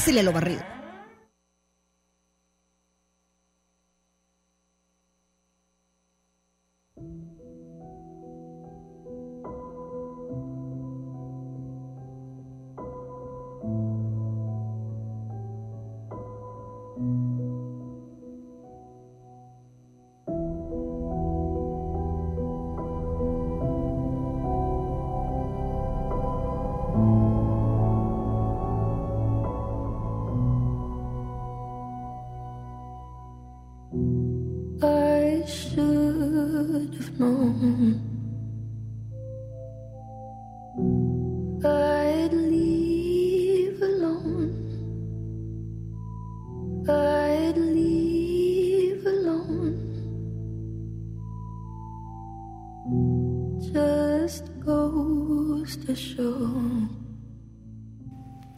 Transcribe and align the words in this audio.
Pásele 0.00 0.22
lo 0.22 0.32
barrido. 0.32 0.79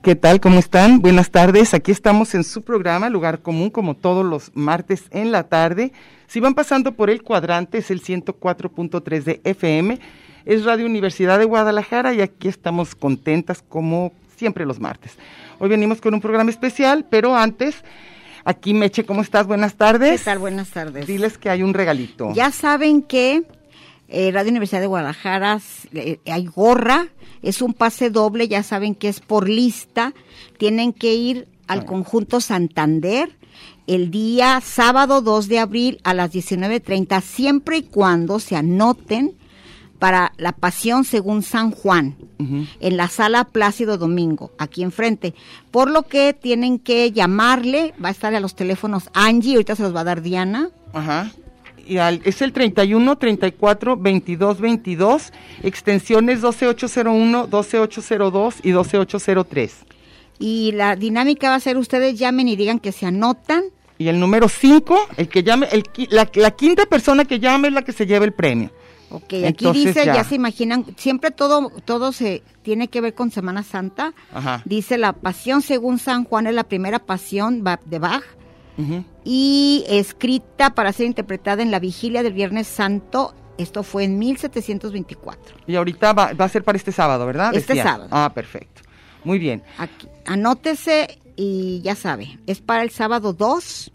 ¿Qué 0.03 0.17
tal? 0.17 0.41
¿Cómo 0.41 0.59
están? 0.59 1.01
Buenas 1.01 1.31
tardes. 1.31 1.75
Aquí 1.75 1.93
estamos 1.93 2.35
en 2.35 2.43
su 2.43 2.63
programa 2.63 3.09
Lugar 3.09 3.41
Común, 3.41 3.71
como 3.71 3.95
todos 3.95 4.27
los 4.27 4.51
martes 4.55 5.05
en 5.11 5.31
la 5.31 5.45
tarde. 5.45 5.93
Si 6.27 6.41
van 6.41 6.55
pasando 6.55 6.93
por 6.93 7.09
el 7.09 7.23
cuadrante, 7.23 7.79
es 7.79 7.91
el 7.91 8.03
104.3 8.03 9.23
de 9.23 9.41
FM. 9.45 10.01
Es 10.45 10.65
Radio 10.65 10.87
Universidad 10.87 11.39
de 11.39 11.45
Guadalajara 11.45 12.13
y 12.15 12.21
aquí 12.21 12.49
estamos 12.49 12.97
contentas 12.97 13.63
como 13.67 14.13
siempre 14.37 14.67
los 14.67 14.81
martes. 14.81 15.17
Hoy 15.61 15.69
venimos 15.69 16.01
con 16.01 16.15
un 16.15 16.21
programa 16.21 16.51
especial, 16.51 17.07
pero 17.09 17.37
antes, 17.37 17.85
aquí 18.45 18.75
Meche, 18.75 19.05
¿cómo 19.05 19.23
estás? 19.23 19.47
Buenas 19.47 19.73
¿Qué 19.73 19.79
tardes. 19.79 20.25
tal? 20.25 20.39
Buenas 20.39 20.71
tardes. 20.71 21.07
Diles 21.07 21.39
que 21.39 21.51
hay 21.51 21.63
un 21.63 21.75
regalito. 21.75 22.33
Ya 22.35 22.51
saben 22.51 23.03
que 23.03 23.45
eh, 24.09 24.31
Radio 24.33 24.51
Universidad 24.51 24.81
de 24.81 24.87
Guadalajara 24.87 25.61
eh, 25.95 26.19
hay 26.27 26.47
gorra, 26.47 27.09
es 27.43 27.63
un 27.63 27.75
pase 27.75 28.11
doble, 28.11 28.49
ya 28.49 28.63
saben 28.63 28.95
que 28.95 29.09
es 29.09 29.21
por 29.21 29.49
lista. 29.49 30.13
Tienen 30.59 30.93
que 30.93 31.15
ir 31.15 31.49
al 31.67 31.85
conjunto 31.85 32.41
Santander 32.41 33.37
el 33.87 34.11
día 34.11 34.61
sábado 34.61 35.23
2 35.23 35.49
de 35.49 35.59
abril 35.59 36.01
a 36.05 36.15
las 36.15 36.33
19.30, 36.33 37.21
siempre 37.21 37.79
y 37.79 37.83
cuando 37.83 38.39
se 38.39 38.57
anoten 38.57 39.35
para 40.03 40.33
la 40.37 40.51
Pasión 40.51 41.05
según 41.05 41.45
San 41.45 41.71
Juan, 41.71 42.17
en 42.81 42.97
la 42.97 43.07
sala 43.07 43.45
Plácido 43.45 43.99
Domingo, 43.99 44.51
aquí 44.59 44.83
enfrente. 44.83 45.33
Por 45.71 45.89
lo 45.89 46.03
que 46.03 46.33
tienen 46.33 46.81
que 46.81 47.13
llamarle, 47.13 47.95
va 48.05 48.09
a 48.09 48.11
estar 48.11 48.35
a 48.35 48.41
los 48.41 48.57
teléfonos 48.57 49.11
Angie, 49.15 49.53
ahorita 49.55 49.77
se 49.77 49.85
los 49.85 49.95
va 49.95 50.01
a 50.01 50.05
dar 50.05 50.21
Diana. 50.21 50.71
Ajá. 50.93 51.31
Y 51.87 51.99
al- 51.99 52.21
es 52.25 52.43
el 52.43 52.53
31 52.53 53.17
34 53.17 53.97
22 53.97 54.61
22, 54.61 55.33
extensiones 55.63 56.41
12801, 56.41 57.47
12802 57.47 58.55
y 58.65 58.71
12803. 58.73 59.75
Y 60.41 60.73
la 60.73 60.97
dinámica 60.97 61.51
va 61.51 61.55
a 61.55 61.61
ser 61.61 61.77
ustedes 61.79 62.19
llamen 62.19 62.49
y 62.49 62.57
digan 62.57 62.81
que 62.81 62.91
se 62.91 63.07
anotan. 63.07 63.63
Y 63.99 64.09
el 64.09 64.19
número 64.19 64.49
5, 64.49 64.99
el 65.17 65.29
que 65.29 65.45
llame, 65.45 65.69
el, 65.71 65.85
la, 66.11 66.29
la 66.35 66.51
quinta 66.51 66.87
persona 66.87 67.25
que 67.25 67.39
llame 67.39 67.69
es 67.69 67.75
la 67.75 67.83
que 67.83 67.93
se 67.93 68.05
lleva 68.05 68.25
el 68.25 68.33
premio. 68.33 68.71
Ok, 69.13 69.25
aquí 69.25 69.45
Entonces 69.45 69.85
dice, 69.87 70.07
ya. 70.07 70.15
ya. 70.17 70.25
se 70.25 70.35
imaginan, 70.35 70.87
siempre 70.97 71.31
todo, 71.31 71.71
todo 71.85 72.13
se 72.13 72.43
tiene 72.63 72.89
que 72.89 73.01
ver 73.01 73.15
con 73.15 73.31
Semana 73.31 73.63
Santa. 73.63 74.15
Ajá. 74.33 74.63
Dice 74.65 74.97
la 74.97 75.13
pasión 75.13 75.61
según 75.63 75.99
San 75.99 76.25
Juan 76.25 76.47
es 76.47 76.55
la 76.55 76.65
primera 76.65 76.99
pasión 76.99 77.63
de 77.85 77.99
Bach 77.99 78.25
y 79.25 79.85
escrita 79.89 80.75
para 80.75 80.93
ser 80.93 81.07
interpretada 81.07 81.63
en 81.63 81.71
la 81.71 81.79
vigilia 81.79 82.23
del 82.23 82.33
Viernes 82.33 82.67
Santo. 82.67 83.35
Esto 83.59 83.83
fue 83.83 84.05
en 84.05 84.19
1724. 84.19 85.57
Y 85.67 85.77
ahorita 85.77 86.13
va, 86.15 86.33
va 86.33 86.47
a 86.47 86.49
ser 86.49 86.65
para 86.65 86.77
este 86.79 86.91
sábado, 86.91 87.27
¿verdad? 87.27 87.55
Este 87.55 87.75
Decía. 87.75 87.85
sábado. 87.85 88.09
Ah, 88.11 88.33
perfecto. 88.35 88.83
Muy 89.25 89.39
bien. 89.39 89.63
Aquí, 89.79 90.09
anótese 90.27 91.19
y 91.37 91.81
ya 91.83 91.95
sabe, 91.95 92.39
es 92.47 92.61
para 92.61 92.83
el 92.83 92.91
sábado 92.91 93.33
2 93.33 93.93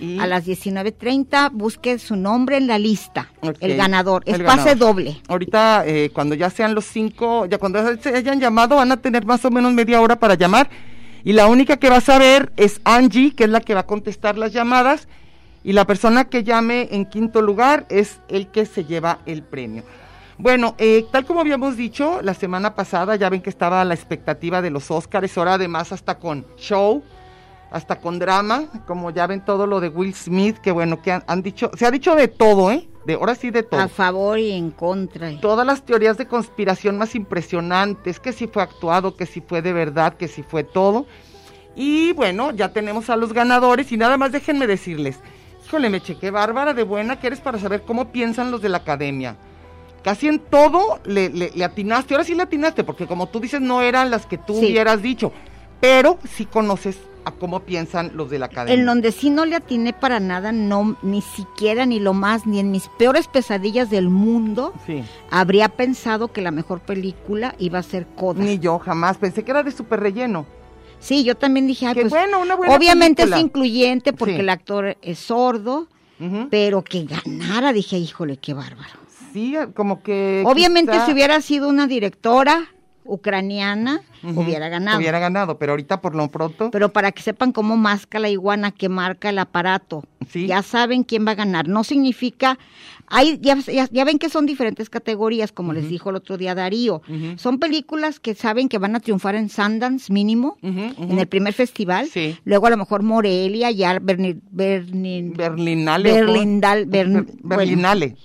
Y 0.00 0.18
a 0.18 0.26
las 0.26 0.46
19.30. 0.46 1.50
Busque 1.52 1.98
su 1.98 2.16
nombre 2.16 2.56
en 2.56 2.66
la 2.66 2.78
lista, 2.78 3.30
el 3.60 3.76
ganador. 3.76 4.22
Es 4.26 4.34
el 4.34 4.44
pase 4.44 4.70
ganador. 4.70 4.78
doble. 4.78 5.22
Ahorita, 5.28 5.84
eh, 5.86 6.10
cuando 6.12 6.34
ya 6.34 6.50
sean 6.50 6.74
los 6.74 6.84
cinco, 6.84 7.46
ya 7.46 7.58
cuando 7.58 7.96
se 7.96 8.16
hayan 8.16 8.40
llamado, 8.40 8.76
van 8.76 8.92
a 8.92 8.96
tener 8.96 9.24
más 9.24 9.44
o 9.44 9.50
menos 9.50 9.72
media 9.72 10.00
hora 10.00 10.18
para 10.18 10.34
llamar. 10.34 10.68
Y 11.24 11.32
la 11.32 11.46
única 11.46 11.78
que 11.78 11.88
va 11.88 11.96
a 11.96 12.00
saber 12.02 12.52
es 12.56 12.80
Angie, 12.84 13.34
que 13.34 13.44
es 13.44 13.50
la 13.50 13.60
que 13.60 13.74
va 13.74 13.80
a 13.80 13.86
contestar 13.86 14.36
las 14.36 14.52
llamadas. 14.52 15.08
Y 15.62 15.72
la 15.72 15.86
persona 15.86 16.24
que 16.24 16.44
llame 16.44 16.88
en 16.90 17.06
quinto 17.06 17.40
lugar 17.40 17.86
es 17.88 18.20
el 18.28 18.48
que 18.48 18.66
se 18.66 18.84
lleva 18.84 19.20
el 19.24 19.42
premio. 19.42 19.82
Bueno, 20.36 20.74
eh, 20.78 21.06
tal 21.12 21.24
como 21.24 21.40
habíamos 21.40 21.76
dicho 21.76 22.20
la 22.20 22.34
semana 22.34 22.74
pasada, 22.74 23.16
ya 23.16 23.30
ven 23.30 23.40
que 23.40 23.50
estaba 23.50 23.84
la 23.84 23.94
expectativa 23.94 24.60
de 24.60 24.70
los 24.70 24.90
Oscars, 24.90 25.38
ahora 25.38 25.54
además 25.54 25.92
hasta 25.92 26.18
con 26.18 26.44
show, 26.56 27.02
hasta 27.74 27.96
con 28.00 28.18
drama, 28.20 28.66
como 28.86 29.10
ya 29.10 29.26
ven 29.26 29.44
todo 29.44 29.66
lo 29.66 29.80
de 29.80 29.88
Will 29.88 30.14
Smith, 30.14 30.58
que 30.58 30.70
bueno, 30.70 31.02
que 31.02 31.10
han, 31.10 31.24
han 31.26 31.42
dicho, 31.42 31.70
se 31.76 31.84
ha 31.86 31.90
dicho 31.90 32.14
de 32.14 32.28
todo, 32.28 32.70
¿eh? 32.70 32.88
De 33.04 33.14
ahora 33.14 33.34
sí 33.34 33.50
de 33.50 33.64
todo 33.64 33.80
A 33.80 33.88
favor 33.88 34.38
y 34.38 34.52
en 34.52 34.70
contra. 34.70 35.38
todas 35.40 35.66
las 35.66 35.82
teorías 35.84 36.16
de 36.16 36.26
conspiración 36.26 36.96
más 36.98 37.14
impresionantes, 37.14 38.20
que 38.20 38.32
si 38.32 38.46
fue 38.46 38.62
actuado, 38.62 39.16
que 39.16 39.26
si 39.26 39.40
fue 39.40 39.60
de 39.60 39.72
verdad, 39.72 40.14
que 40.16 40.28
si 40.28 40.42
fue 40.44 40.62
todo. 40.62 41.06
Y 41.76 42.12
bueno, 42.12 42.52
ya 42.52 42.68
tenemos 42.72 43.10
a 43.10 43.16
los 43.16 43.32
ganadores 43.32 43.90
y 43.90 43.96
nada 43.96 44.16
más 44.16 44.30
déjenme 44.30 44.66
decirles, 44.68 45.18
híjole, 45.66 45.90
me 45.90 46.00
chequé 46.00 46.30
bárbara 46.30 46.74
de 46.74 46.84
buena 46.84 47.18
que 47.18 47.26
eres 47.26 47.40
para 47.40 47.58
saber 47.58 47.82
cómo 47.82 48.12
piensan 48.12 48.50
los 48.52 48.62
de 48.62 48.68
la 48.68 48.78
academia. 48.78 49.36
Casi 50.04 50.28
en 50.28 50.38
todo 50.38 51.00
le, 51.04 51.28
le- 51.30 51.50
le 51.54 51.64
atinaste, 51.64 52.14
ahora 52.14 52.24
sí 52.24 52.34
le 52.36 52.42
atinaste, 52.44 52.84
porque 52.84 53.06
como 53.08 53.26
tú 53.26 53.40
dices, 53.40 53.60
no 53.60 53.82
eran 53.82 54.10
las 54.10 54.26
que 54.26 54.38
tú 54.38 54.54
Sí. 54.54 54.66
hubieras 54.66 55.02
dicho, 55.02 55.32
pero 55.80 56.18
sí 56.30 56.44
conoces 56.46 56.98
a 57.24 57.32
cómo 57.32 57.60
piensan 57.60 58.12
los 58.14 58.30
de 58.30 58.38
la 58.38 58.46
academia. 58.46 58.74
En 58.74 58.86
donde 58.86 59.12
sí 59.12 59.30
no 59.30 59.44
le 59.44 59.56
atiné 59.56 59.92
para 59.92 60.20
nada, 60.20 60.52
no, 60.52 60.96
ni 61.02 61.22
siquiera, 61.22 61.86
ni 61.86 61.98
lo 62.00 62.12
más, 62.14 62.46
ni 62.46 62.58
en 62.58 62.70
mis 62.70 62.88
peores 62.98 63.28
pesadillas 63.28 63.90
del 63.90 64.08
mundo, 64.08 64.72
Sí. 64.86 65.02
habría 65.30 65.68
pensado 65.68 66.28
que 66.32 66.40
la 66.42 66.50
mejor 66.50 66.80
película 66.80 67.54
iba 67.58 67.78
a 67.78 67.82
ser 67.82 68.06
Coda. 68.16 68.42
Ni 68.42 68.58
yo 68.58 68.78
jamás, 68.78 69.16
pensé 69.18 69.42
que 69.44 69.50
era 69.50 69.62
de 69.62 69.70
súper 69.72 70.00
relleno. 70.00 70.46
Sí, 71.00 71.24
yo 71.24 71.34
también 71.34 71.66
dije, 71.66 71.86
ay, 71.86 71.94
pues, 71.94 72.08
bueno, 72.10 72.40
una 72.40 72.54
buena 72.56 72.74
obviamente 72.74 73.22
película. 73.22 73.36
es 73.38 73.42
incluyente 73.44 74.12
porque 74.12 74.34
Sí. 74.36 74.40
el 74.40 74.48
actor 74.48 74.96
es 75.02 75.18
sordo, 75.18 75.88
pero 76.50 76.82
que 76.82 77.04
ganara, 77.04 77.72
dije, 77.72 77.98
híjole, 77.98 78.36
qué 78.38 78.54
bárbaro. 78.54 79.00
Sí, 79.32 79.54
como 79.74 80.02
que... 80.02 80.42
Obviamente 80.46 80.92
quizá- 80.92 81.06
si 81.06 81.12
hubiera 81.12 81.40
sido 81.40 81.68
una 81.68 81.86
directora 81.86 82.68
ucraniana 83.04 84.00
hubiera 84.22 84.68
ganado. 84.68 84.98
Hubiera 84.98 85.18
ganado, 85.18 85.58
pero 85.58 85.72
ahorita 85.72 86.00
por 86.00 86.14
lo 86.14 86.28
pronto. 86.30 86.70
Pero 86.70 86.92
para 86.92 87.12
que 87.12 87.22
sepan 87.22 87.52
cómo 87.52 87.76
masca 87.76 88.18
la 88.18 88.28
iguana 88.30 88.70
que 88.70 88.88
marca 88.88 89.28
el 89.30 89.38
aparato, 89.38 90.04
Sí. 90.28 90.46
ya 90.46 90.62
saben 90.62 91.02
quién 91.04 91.26
va 91.26 91.32
a 91.32 91.34
ganar. 91.34 91.68
No 91.68 91.84
significa, 91.84 92.58
hay, 93.06 93.38
ya, 93.42 93.56
ya- 93.58 93.88
ya 93.90 94.04
ven 94.04 94.18
que 94.18 94.30
son 94.30 94.46
diferentes 94.46 94.88
categorías, 94.88 95.52
como 95.52 95.72
les 95.74 95.88
dijo 95.88 96.08
el 96.10 96.16
otro 96.16 96.38
día 96.38 96.54
Darío. 96.54 97.02
Son 97.36 97.58
películas 97.58 98.20
que 98.20 98.34
saben 98.34 98.68
que 98.68 98.78
van 98.78 98.96
a 98.96 99.00
triunfar 99.00 99.34
en 99.34 99.48
Sundance 99.50 100.10
mínimo, 100.12 100.56
en 100.62 101.18
el 101.18 101.26
primer 101.26 101.52
festival. 101.52 102.08
Sí. 102.08 102.38
Luego 102.44 102.66
a 102.66 102.70
lo 102.70 102.76
mejor 102.78 103.02
Morelia, 103.02 103.70
ya 103.70 103.98
Berni, 104.00 104.34
Berni- 104.50 105.36
Berlinale. 105.36 106.10
Berlindal- 106.22 106.86
Bern- 106.86 107.12
Ber- 107.12 107.24
bueno. 107.42 107.56
Berlinale. 107.58 108.16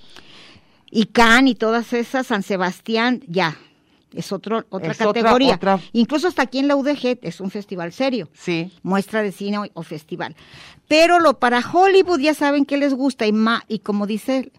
y 0.90 1.06
Cannes 1.06 1.52
y 1.52 1.54
todas 1.54 1.92
esas, 1.92 2.26
San 2.26 2.42
Sebastián, 2.42 3.20
ya. 3.28 3.56
Es 4.12 4.32
otro, 4.32 4.64
otra 4.70 4.90
Es 4.92 5.00
otra- 5.00 5.22
categoría. 5.22 5.54
otra. 5.54 5.80
Incluso 5.92 6.26
hasta 6.28 6.42
aquí 6.42 6.58
en 6.58 6.68
la 6.68 6.76
UDG 6.76 7.18
es 7.22 7.40
un 7.40 7.50
festival 7.50 7.92
serio 7.92 8.28
Sí. 8.34 8.72
muestra 8.82 9.22
de 9.22 9.30
cine 9.32 9.58
o, 9.58 9.66
o 9.74 9.82
festival. 9.82 10.34
Pero 10.88 11.20
lo 11.20 11.38
para 11.38 11.60
Hollywood 11.60 12.18
ya 12.20 12.34
saben 12.34 12.64
que 12.64 12.76
les 12.76 12.92
gusta 12.94 13.26
y 13.26 13.32
ma, 13.32 13.64
y 13.68 13.78
como 13.80 14.06
dice, 14.06 14.50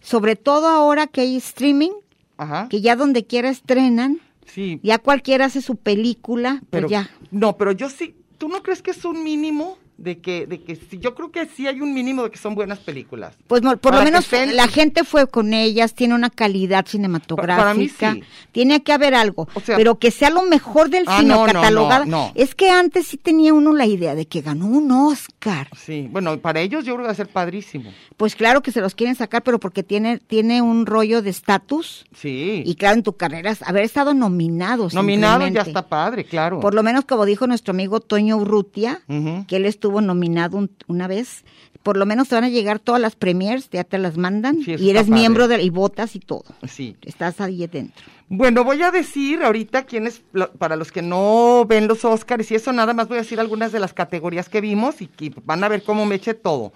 sobre 0.00 0.36
todo 0.36 0.68
ahora 0.68 1.06
que 1.08 1.22
hay 1.22 1.36
streaming, 1.36 1.90
Ajá. 2.36 2.68
que 2.68 2.80
ya 2.80 2.94
donde 2.94 3.26
quiera 3.26 3.48
estrenan, 3.48 4.20
Sí. 4.46 4.78
ya 4.82 4.98
cualquiera 4.98 5.46
hace 5.46 5.60
su 5.62 5.76
película, 5.76 6.62
pero 6.70 6.86
pues 6.88 6.92
ya. 6.92 7.10
No, 7.30 7.56
pero 7.56 7.72
yo 7.72 7.88
sí. 7.90 8.14
¿Tú 8.38 8.48
no 8.48 8.62
crees 8.62 8.80
que 8.82 8.92
es 8.92 9.04
un 9.04 9.22
mínimo 9.22 9.76
de 10.00 10.18
que, 10.18 10.46
de 10.46 10.62
que 10.62 10.76
sí? 10.76 10.98
Yo 10.98 11.14
creo 11.14 11.30
que 11.30 11.46
sí 11.46 11.66
hay 11.66 11.80
un 11.80 11.92
mínimo 11.94 12.22
de 12.24 12.30
que 12.30 12.38
son 12.38 12.54
buenas 12.54 12.78
películas. 12.78 13.36
Pues 13.46 13.60
por 13.62 13.78
Para 13.78 13.98
lo 13.98 14.04
menos 14.04 14.24
estén- 14.24 14.56
la 14.56 14.66
gente 14.66 15.04
fue 15.04 15.26
con 15.26 15.52
ellas, 15.52 15.94
tiene 15.94 16.14
una 16.14 16.30
calidad 16.30 16.86
cinematográfica, 16.86 18.14
sí. 18.14 18.22
tiene 18.52 18.82
que 18.82 18.92
haber 18.92 19.14
algo, 19.14 19.48
O 19.54 19.60
sea- 19.60 19.76
pero 19.76 19.98
que 19.98 20.10
sea 20.10 20.30
lo 20.30 20.42
mejor 20.42 20.90
del 20.90 21.04
Ah, 21.06 21.18
cine 21.20 21.34
no, 21.34 21.44
catalogada. 21.44 22.04
no. 22.06 22.32
Es 22.34 22.54
que 22.54 22.70
antes 22.70 23.06
sí 23.08 23.16
tenía 23.16 23.52
uno 23.54 23.72
la 23.74 23.86
idea 23.86 24.14
de 24.14 24.26
que 24.26 24.40
ganó 24.40 24.66
un 24.66 24.90
Oscar. 24.90 25.68
Sí. 25.76 26.08
Bueno, 26.10 26.38
para 26.38 26.60
ellos 26.60 26.84
yo 26.84 26.94
creo 26.94 27.04
que 27.04 27.08
va 27.08 27.12
a 27.12 27.16
ser 27.16 27.28
padrísimo. 27.28 27.90
Pues 28.16 28.34
claro 28.36 28.62
que 28.62 28.72
se 28.72 28.80
los 28.80 28.94
quieren 28.94 29.16
sacar, 29.16 29.42
pero 29.42 29.58
porque 29.60 29.82
tiene, 29.82 30.18
tiene 30.18 30.62
un 30.62 30.86
rollo 30.86 31.22
de 31.22 31.30
estatus. 31.30 32.04
Sí. 32.14 32.62
Y 32.64 32.74
claro, 32.76 32.96
en 32.96 33.02
tu 33.02 33.14
carrera, 33.16 33.54
haber 33.66 33.84
estado 33.84 34.14
nominados. 34.14 34.94
Nominado 34.94 35.46
ya 35.48 35.62
está 35.62 35.86
padre, 35.88 36.24
claro. 36.24 36.60
Por 36.60 36.74
lo 36.74 36.82
menos, 36.82 37.04
como 37.04 37.24
dijo 37.24 37.46
nuestro 37.46 37.72
amigo 37.72 38.00
Toño 38.00 38.36
Urrutia, 38.36 39.02
que 39.46 39.56
él 39.56 39.66
estuvo 39.66 39.89
nominado 40.00 40.56
un- 40.56 40.70
una 40.86 41.08
vez, 41.08 41.44
por 41.82 41.96
lo 41.96 42.06
menos 42.06 42.28
te 42.28 42.34
van 42.36 42.44
a 42.44 42.48
llegar 42.48 42.78
todas 42.78 43.00
las 43.00 43.16
premiers, 43.16 43.68
ya 43.70 43.82
te 43.84 43.98
las 43.98 44.16
mandan, 44.16 44.62
Sí, 44.62 44.76
y 44.78 44.90
eres 44.90 45.02
padre. 45.08 45.14
miembro 45.20 45.48
de, 45.48 45.62
y 45.62 45.70
votas 45.70 46.14
y 46.14 46.20
todo. 46.20 46.44
Sí. 46.68 46.96
Estás 47.02 47.40
ahí 47.40 47.66
dentro. 47.66 48.04
Bueno, 48.28 48.62
voy 48.62 48.80
a 48.82 48.92
decir 48.92 49.42
ahorita 49.42 49.82
quiénes, 49.84 50.22
para 50.58 50.76
los 50.76 50.92
que 50.92 51.02
no 51.02 51.64
ven 51.66 51.88
los 51.88 52.04
Oscars 52.04 52.48
y 52.52 52.54
eso, 52.54 52.72
nada 52.72 52.94
más 52.94 53.08
voy 53.08 53.18
a 53.18 53.22
decir 53.22 53.40
algunas 53.40 53.72
de 53.72 53.80
las 53.80 53.92
categorías 53.92 54.48
que 54.48 54.60
vimos 54.60 55.02
y 55.02 55.06
que 55.08 55.32
van 55.44 55.64
a 55.64 55.68
ver 55.68 55.82
cómo 55.82 56.06
me 56.06 56.14
eche 56.14 56.34
todo. 56.34 56.72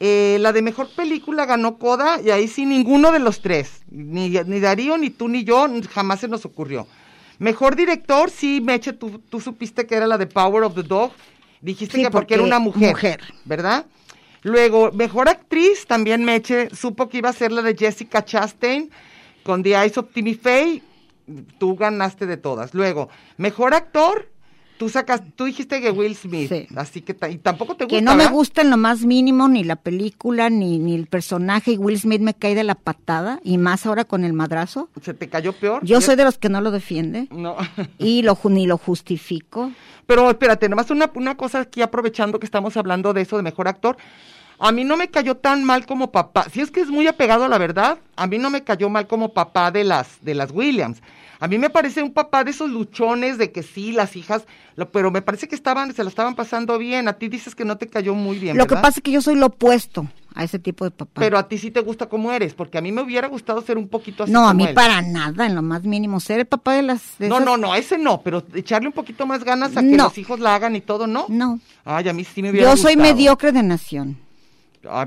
Eh, 0.00 0.38
la 0.40 0.52
de 0.52 0.62
mejor 0.62 0.88
película 0.96 1.46
ganó 1.46 1.78
Coda 1.78 2.20
y 2.20 2.30
ahí 2.30 2.48
sí 2.48 2.66
ninguno 2.66 3.12
de 3.12 3.20
los 3.20 3.40
tres, 3.40 3.82
ni, 3.88 4.30
ni 4.30 4.58
Darío, 4.58 4.98
ni 4.98 5.10
tú, 5.10 5.28
ni 5.28 5.44
yo, 5.44 5.68
jamás 5.92 6.18
se 6.18 6.26
nos 6.26 6.44
ocurrió. 6.44 6.88
Mejor 7.38 7.76
director, 7.76 8.28
sí, 8.30 8.60
Meche, 8.60 8.92
tú, 8.92 9.20
tú 9.28 9.40
supiste 9.40 9.86
que 9.86 9.94
era 9.94 10.08
la 10.08 10.18
de 10.18 10.26
Power 10.26 10.64
of 10.64 10.74
the 10.74 10.82
Dog. 10.82 11.12
Dijiste 11.62 11.96
Sí, 11.96 12.02
que 12.04 12.10
porque 12.10 12.34
era 12.34 12.42
una 12.42 12.58
mujer, 12.58 12.90
mujer. 12.90 13.20
¿verdad? 13.44 13.86
Luego, 14.42 14.90
mejor 14.92 15.28
actriz, 15.28 15.86
también 15.86 16.24
Meche, 16.24 16.68
supo 16.74 17.08
que 17.08 17.18
iba 17.18 17.28
a 17.28 17.32
ser 17.32 17.52
la 17.52 17.62
de 17.62 17.76
Jessica 17.76 18.24
Chastain 18.24 18.90
con 19.44 19.62
The 19.62 19.76
Eyes 19.76 19.96
of 19.96 20.12
Timmy 20.12 20.34
Faye. 20.34 20.82
Tú 21.58 21.76
ganaste 21.76 22.26
de 22.26 22.36
todas. 22.36 22.74
Luego, 22.74 23.08
mejor 23.36 23.74
actor, 23.74 24.31
tú 24.82 24.88
sacas, 24.88 25.22
tú 25.36 25.44
dijiste 25.44 25.80
que 25.80 25.92
Will 25.92 26.16
Smith. 26.16 26.48
Sí. 26.48 26.66
Así 26.74 27.02
que 27.02 27.16
y 27.30 27.38
tampoco 27.38 27.76
te 27.76 27.84
gusta. 27.84 27.96
Que 27.96 28.02
no 28.02 28.16
me 28.16 28.26
gusta 28.26 28.62
en 28.62 28.70
lo 28.70 28.76
más 28.76 29.04
mínimo 29.04 29.46
ni 29.46 29.62
la 29.62 29.76
película, 29.76 30.50
ni, 30.50 30.80
ni 30.80 30.96
el 30.96 31.06
personaje, 31.06 31.70
y 31.70 31.76
Will 31.78 32.00
Smith 32.00 32.20
me 32.20 32.34
cae 32.34 32.56
de 32.56 32.64
la 32.64 32.74
patada, 32.74 33.38
y 33.44 33.58
más 33.58 33.86
ahora 33.86 34.04
con 34.04 34.24
el 34.24 34.32
madrazo. 34.32 34.88
¿Se 35.00 35.14
te 35.14 35.28
cayó 35.28 35.52
peor? 35.52 35.84
Yo 35.84 36.00
¿Sí? 36.00 36.06
soy 36.06 36.16
de 36.16 36.24
los 36.24 36.36
que 36.36 36.48
no 36.48 36.60
lo 36.60 36.72
defiende, 36.72 37.28
No. 37.30 37.56
y 37.98 38.22
lo, 38.22 38.36
ni 38.46 38.66
lo 38.66 38.76
justifico. 38.76 39.70
Pero 40.04 40.28
espérate, 40.28 40.68
nomás 40.68 40.90
una, 40.90 41.08
una 41.14 41.36
cosa 41.36 41.60
aquí 41.60 41.80
aprovechando 41.80 42.40
que 42.40 42.46
estamos 42.46 42.76
hablando 42.76 43.12
de 43.12 43.20
eso 43.20 43.36
de 43.36 43.44
mejor 43.44 43.68
actor. 43.68 43.96
A 44.58 44.72
mí 44.72 44.82
no 44.82 44.96
me 44.96 45.10
cayó 45.10 45.36
tan 45.36 45.62
mal 45.62 45.86
como 45.86 46.10
papá. 46.10 46.46
Si 46.52 46.60
es 46.60 46.72
que 46.72 46.80
es 46.80 46.88
muy 46.88 47.06
apegado 47.06 47.44
a 47.44 47.48
la 47.48 47.58
verdad, 47.58 47.98
a 48.16 48.26
mí 48.26 48.38
no 48.38 48.50
me 48.50 48.64
cayó 48.64 48.88
mal 48.88 49.06
como 49.06 49.32
papá 49.32 49.70
de 49.70 49.84
las 49.84 50.24
de 50.24 50.34
las 50.34 50.50
Williams. 50.50 51.00
A 51.42 51.48
mí 51.48 51.58
me 51.58 51.70
parece 51.70 52.02
un 52.04 52.12
papá 52.12 52.44
de 52.44 52.52
esos 52.52 52.70
luchones 52.70 53.36
de 53.36 53.50
que 53.50 53.64
sí, 53.64 53.90
las 53.90 54.14
hijas, 54.14 54.44
lo- 54.76 54.92
pero 54.92 55.10
me 55.10 55.22
parece 55.22 55.48
que 55.48 55.56
estaban 55.56 55.92
se 55.92 56.04
lo 56.04 56.08
estaban 56.08 56.36
pasando 56.36 56.78
bien. 56.78 57.08
A 57.08 57.14
ti 57.14 57.28
dices 57.28 57.56
que 57.56 57.64
no 57.64 57.76
te 57.78 57.88
cayó 57.88 58.14
muy 58.14 58.38
bien, 58.38 58.56
Lo 58.56 58.68
que 58.68 58.76
pasa 58.76 59.00
es 59.00 59.02
que 59.02 59.10
yo 59.10 59.20
soy 59.20 59.34
lo 59.34 59.46
opuesto 59.46 60.06
a 60.36 60.44
ese 60.44 60.60
tipo 60.60 60.84
de 60.84 60.92
papá. 60.92 61.20
Pero 61.20 61.36
a 61.36 61.48
ti 61.48 61.58
sí 61.58 61.72
te 61.72 61.80
gusta 61.80 62.06
como 62.08 62.30
eres, 62.30 62.54
porque 62.54 62.78
a 62.78 62.80
mí 62.80 62.92
me 62.92 63.02
hubiera 63.02 63.26
gustado 63.26 63.60
ser 63.60 63.76
un 63.76 63.88
poquito 63.88 64.22
así 64.22 64.32
no, 64.32 64.46
a 64.48 64.54
mí 64.54 64.66
él. 64.66 64.74
para 64.74 65.02
nada, 65.02 65.44
en 65.44 65.56
lo 65.56 65.62
más 65.62 65.82
mínimo. 65.82 66.20
Ser 66.20 66.38
el 66.38 66.46
papá 66.46 66.74
de 66.74 66.82
las... 66.82 67.18
de 67.18 67.28
No, 67.28 67.34
esas- 67.38 67.44
no, 67.46 67.56
no, 67.56 67.74
ese 67.74 67.98
no, 67.98 68.22
pero 68.22 68.44
echarle 68.54 68.86
un 68.86 68.94
poquito 68.94 69.26
más 69.26 69.42
ganas 69.42 69.76
a 69.76 69.80
que 69.80 69.96
No. 69.96 70.04
los 70.04 70.18
hijos 70.18 70.38
la 70.38 70.54
hagan 70.54 70.76
y 70.76 70.80
todo, 70.80 71.08
¿no? 71.08 71.26
No. 71.28 71.58
Ay, 71.84 72.08
a 72.08 72.12
mí 72.12 72.22
sí 72.22 72.40
me 72.40 72.50
hubiera 72.50 72.70
Yo 72.70 72.76
soy 72.76 72.96
mediocre 72.96 73.50
de 73.50 73.64
nación. 73.64 74.16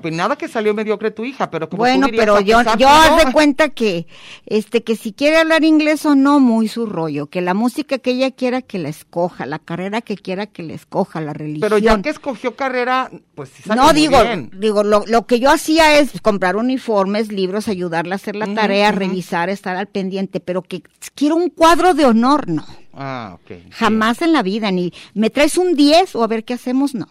Pues 0.01 0.13
nada 0.13 0.37
que 0.37 0.47
salió 0.47 0.73
mediocre 0.73 1.11
tu 1.11 1.25
hija, 1.25 1.51
pero 1.51 1.69
como 1.69 1.81
Bueno, 1.81 2.07
tú 2.07 2.11
dirías, 2.11 2.25
pero 2.25 2.39
yo, 2.41 2.57
pesar 2.59 2.77
yo 2.77 2.87
tuyo, 2.87 2.97
haz 2.97 3.25
de 3.25 3.31
cuenta 3.33 3.69
que, 3.69 4.07
este, 4.45 4.83
que 4.83 4.95
si 4.95 5.11
quiere 5.11 5.37
hablar 5.37 5.63
inglés 5.63 6.05
o 6.05 6.15
no, 6.15 6.39
muy 6.39 6.67
su 6.67 6.85
rollo, 6.85 7.27
que 7.27 7.41
la 7.41 7.53
música 7.53 7.97
que 7.97 8.11
ella 8.11 8.31
quiera 8.31 8.61
que 8.61 8.79
la 8.79 8.89
escoja, 8.89 9.45
la 9.45 9.59
carrera 9.59 10.01
que 10.01 10.15
quiera 10.15 10.45
que 10.45 10.63
la 10.63 10.73
escoja, 10.73 11.19
la 11.19 11.33
religión. 11.33 11.61
Pero 11.61 11.77
ya 11.77 12.01
que 12.01 12.09
escogió 12.09 12.55
carrera, 12.55 13.11
pues 13.35 13.49
sí 13.49 13.63
salió 13.63 13.83
no 13.83 13.91
muy 13.91 14.01
digo, 14.01 14.21
bien. 14.21 14.51
digo, 14.57 14.83
lo, 14.83 15.03
lo 15.07 15.27
que 15.27 15.39
yo 15.39 15.51
hacía 15.51 15.99
es 15.99 16.21
comprar 16.21 16.55
uniformes, 16.55 17.31
libros, 17.31 17.67
ayudarle 17.67 18.13
a 18.13 18.15
hacer 18.15 18.35
la 18.35 18.53
tarea, 18.53 18.91
revisar, 18.91 19.49
estar 19.49 19.75
al 19.75 19.87
pendiente, 19.87 20.39
pero 20.39 20.61
que 20.61 20.83
quiero 21.15 21.35
un 21.35 21.49
cuadro 21.49 21.93
de 21.93 22.05
honor, 22.05 22.47
no. 22.47 22.65
Ah, 22.93 23.37
ok. 23.41 23.57
Jamás 23.71 24.21
en 24.21 24.31
la 24.31 24.41
vida, 24.41 24.71
ni 24.71 24.93
me 25.13 25.29
traes 25.29 25.57
un 25.57 25.75
10 25.75 26.15
o 26.15 26.23
a 26.23 26.27
ver 26.27 26.45
qué 26.45 26.53
hacemos, 26.53 26.95
no. 26.95 27.07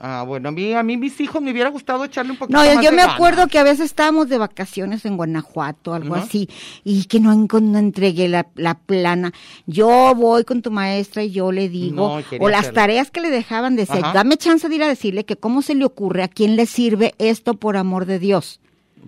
Ah, 0.00 0.24
bueno, 0.26 0.48
a 0.48 0.52
mí, 0.52 0.72
a 0.72 0.82
mí 0.82 0.96
mis 0.96 1.18
hijos 1.20 1.40
me 1.40 1.50
hubiera 1.52 1.70
gustado 1.70 2.04
echarle 2.04 2.32
un 2.32 2.38
poquito 2.38 2.58
No, 2.58 2.64
yo, 2.64 2.74
más 2.74 2.84
yo 2.84 2.90
de 2.90 2.96
me 2.96 3.02
ganas. 3.02 3.14
acuerdo 3.14 3.46
que 3.46 3.58
a 3.58 3.62
veces 3.62 3.86
estábamos 3.86 4.28
de 4.28 4.38
vacaciones 4.38 5.04
en 5.06 5.16
Guanajuato, 5.16 5.94
algo 5.94 6.14
así, 6.14 6.48
y 6.84 7.04
que 7.04 7.20
no, 7.20 7.34
no 7.34 7.78
entregué 7.78 8.28
la, 8.28 8.46
la 8.56 8.74
plana. 8.74 9.32
Yo 9.66 10.14
voy 10.16 10.44
con 10.44 10.62
tu 10.62 10.70
maestra 10.70 11.22
y 11.22 11.30
yo 11.30 11.52
le 11.52 11.68
digo, 11.68 12.20
No, 12.30 12.44
o 12.44 12.48
las 12.48 12.60
hacerlo. 12.60 12.74
tareas 12.80 13.10
que 13.10 13.20
le 13.20 13.30
dejaban, 13.30 13.76
decía, 13.76 13.96
Ajá. 13.96 14.12
dame 14.12 14.36
chance 14.36 14.68
de 14.68 14.74
ir 14.74 14.82
a 14.82 14.88
decirle 14.88 15.24
que 15.24 15.36
cómo 15.36 15.62
se 15.62 15.74
le 15.74 15.84
ocurre, 15.84 16.22
a 16.22 16.28
quién 16.28 16.56
le 16.56 16.66
sirve 16.66 17.14
esto 17.18 17.54
por 17.54 17.76
amor 17.76 18.04
de 18.06 18.18
Dios. 18.18 18.60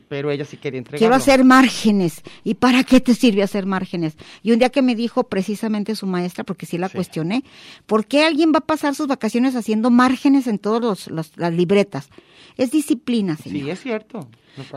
Pero 0.09 0.31
ella 0.31 0.45
sí 0.45 0.57
quería 0.57 0.79
entregarlo. 0.79 0.99
Quiero 0.99 1.15
hacer 1.15 1.45
márgenes. 1.45 2.23
¿Y 2.45 2.55
para 2.55 2.85
qué 2.85 3.01
te 3.01 3.15
sirve 3.15 3.43
hacer 3.43 3.67
márgenes? 3.67 4.17
Y 4.43 4.53
un 4.53 4.59
día 4.59 4.71
que 4.71 4.83
me 4.83 4.95
dijo 4.95 5.25
precisamente 5.25 5.95
su 5.97 6.07
maestra, 6.07 6.45
porque 6.45 6.67
sí 6.67 6.79
la 6.79 6.89
Sí. 6.89 6.95
cuestioné, 6.97 7.45
¿por 7.87 8.07
qué 8.07 8.25
alguien 8.25 8.53
va 8.55 8.59
a 8.59 8.67
pasar 8.67 8.95
sus 8.95 9.07
vacaciones 9.07 9.57
haciendo 9.57 9.91
márgenes 9.91 10.47
en 10.47 10.59
todas 10.59 11.09
las 11.37 11.53
libretas? 11.53 12.09
Es 12.57 12.71
disciplina, 12.71 13.37
señor. 13.37 13.63
Sí, 13.65 13.71
es 13.71 13.81
cierto. 13.83 14.29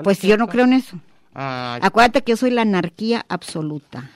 Pues 0.04 0.18
es 0.24 0.24
yo 0.30 0.38
no 0.38 0.48
creo 0.48 0.66
en 0.66 0.74
eso. 0.74 1.00
Ah, 1.34 1.80
Acuérdate 1.82 2.24
que 2.24 2.32
yo 2.34 2.38
soy 2.38 2.52
la 2.52 2.64
anarquía 2.64 3.26
absoluta. 3.30 4.10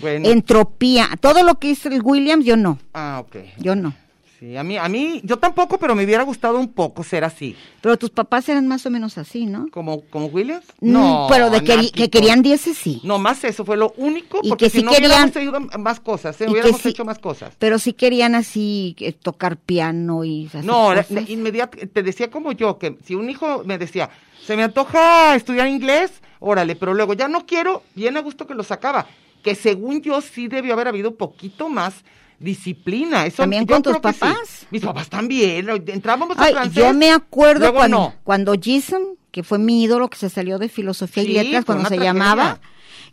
bueno. 0.00 0.28
Entropía. 0.28 1.08
Todo 1.20 1.42
lo 1.42 1.56
que 1.58 1.70
hizo 1.70 1.88
el 1.88 2.00
Williams, 2.02 2.44
yo 2.44 2.56
no. 2.56 2.78
Ah, 2.92 3.22
ok. 3.24 3.36
Yo 3.58 3.74
no. 3.74 3.94
Sí, 4.44 4.58
a 4.58 4.62
mí, 4.62 4.76
a 4.76 4.86
mí, 4.90 5.22
yo 5.24 5.38
tampoco, 5.38 5.78
pero 5.78 5.94
me 5.94 6.04
hubiera 6.04 6.22
gustado 6.22 6.58
un 6.58 6.68
poco 6.70 7.02
ser 7.02 7.24
así. 7.24 7.56
Pero 7.80 7.96
tus 7.96 8.10
papás 8.10 8.46
eran 8.50 8.68
más 8.68 8.84
o 8.84 8.90
menos 8.90 9.16
así, 9.16 9.46
¿no? 9.46 9.68
¿Como, 9.70 10.02
como 10.10 10.26
Williams? 10.26 10.66
Mm, 10.80 11.28
pero 11.30 11.48
de 11.48 11.64
que, 11.64 11.90
que 11.90 12.10
querían 12.10 12.42
10 12.42 12.60
sí. 12.60 13.00
No, 13.04 13.18
más 13.18 13.42
eso 13.44 13.64
fue 13.64 13.78
lo 13.78 13.94
único, 13.96 14.40
Y 14.42 14.50
porque 14.50 14.66
que 14.66 14.70
si 14.70 14.78
sí 14.80 14.84
no 14.84 14.90
querían- 14.92 15.10
hubiéramos 15.30 15.32
seguido 15.32 15.60
más 15.78 16.00
cosas, 16.00 16.38
¿eh? 16.42 16.46
hubiéramos 16.50 16.78
sí- 16.82 16.90
hecho 16.90 17.06
más 17.06 17.18
cosas. 17.18 17.54
Pero 17.58 17.78
sí 17.78 17.94
querían 17.94 18.34
así 18.34 18.94
eh, 18.98 19.12
tocar 19.12 19.56
piano 19.56 20.24
y 20.24 20.48
hacer 20.48 20.62
No, 20.62 20.92
era- 20.92 21.04
cosas. 21.04 21.26
inmediat- 21.30 21.90
te 21.90 22.02
decía 22.02 22.30
como 22.30 22.52
yo, 22.52 22.78
que 22.78 22.98
si 23.06 23.14
un 23.14 23.30
hijo 23.30 23.62
me 23.64 23.78
decía, 23.78 24.10
se 24.44 24.56
me 24.58 24.62
antoja 24.64 25.36
estudiar 25.36 25.68
inglés, 25.68 26.20
órale, 26.40 26.76
pero 26.76 26.92
luego 26.92 27.14
ya 27.14 27.28
no 27.28 27.46
quiero, 27.46 27.82
bien 27.94 28.18
a 28.18 28.20
gusto 28.20 28.46
que 28.46 28.52
lo 28.54 28.62
sacaba. 28.62 29.06
Que 29.42 29.54
según 29.54 30.02
yo 30.02 30.20
sí 30.20 30.48
debió 30.48 30.74
haber 30.74 30.88
habido 30.88 31.08
un 31.10 31.16
poquito 31.16 31.70
más 31.70 31.94
disciplina. 32.44 33.26
Eso, 33.26 33.38
¿También 33.42 33.66
con 33.66 33.82
tus 33.82 33.94
sí. 33.94 34.00
papás? 34.00 34.66
Mis 34.70 34.82
papás 34.82 35.08
también. 35.08 35.68
Entrábamos 35.86 36.36
a 36.38 36.42
Ay, 36.44 36.52
francés. 36.52 36.74
yo 36.74 36.92
me 36.94 37.10
acuerdo 37.10 37.72
cuando, 37.74 37.98
no. 37.98 38.14
cuando 38.22 38.54
Jason, 38.62 39.02
que 39.30 39.42
fue 39.42 39.58
mi 39.58 39.82
ídolo, 39.82 40.08
que 40.08 40.16
se 40.18 40.28
salió 40.30 40.58
de 40.58 40.68
filosofía 40.68 41.22
y 41.24 41.28
letras 41.28 41.64
cuando 41.64 41.84
se 41.84 41.96
tragedia. 41.96 42.12
llamaba, 42.12 42.60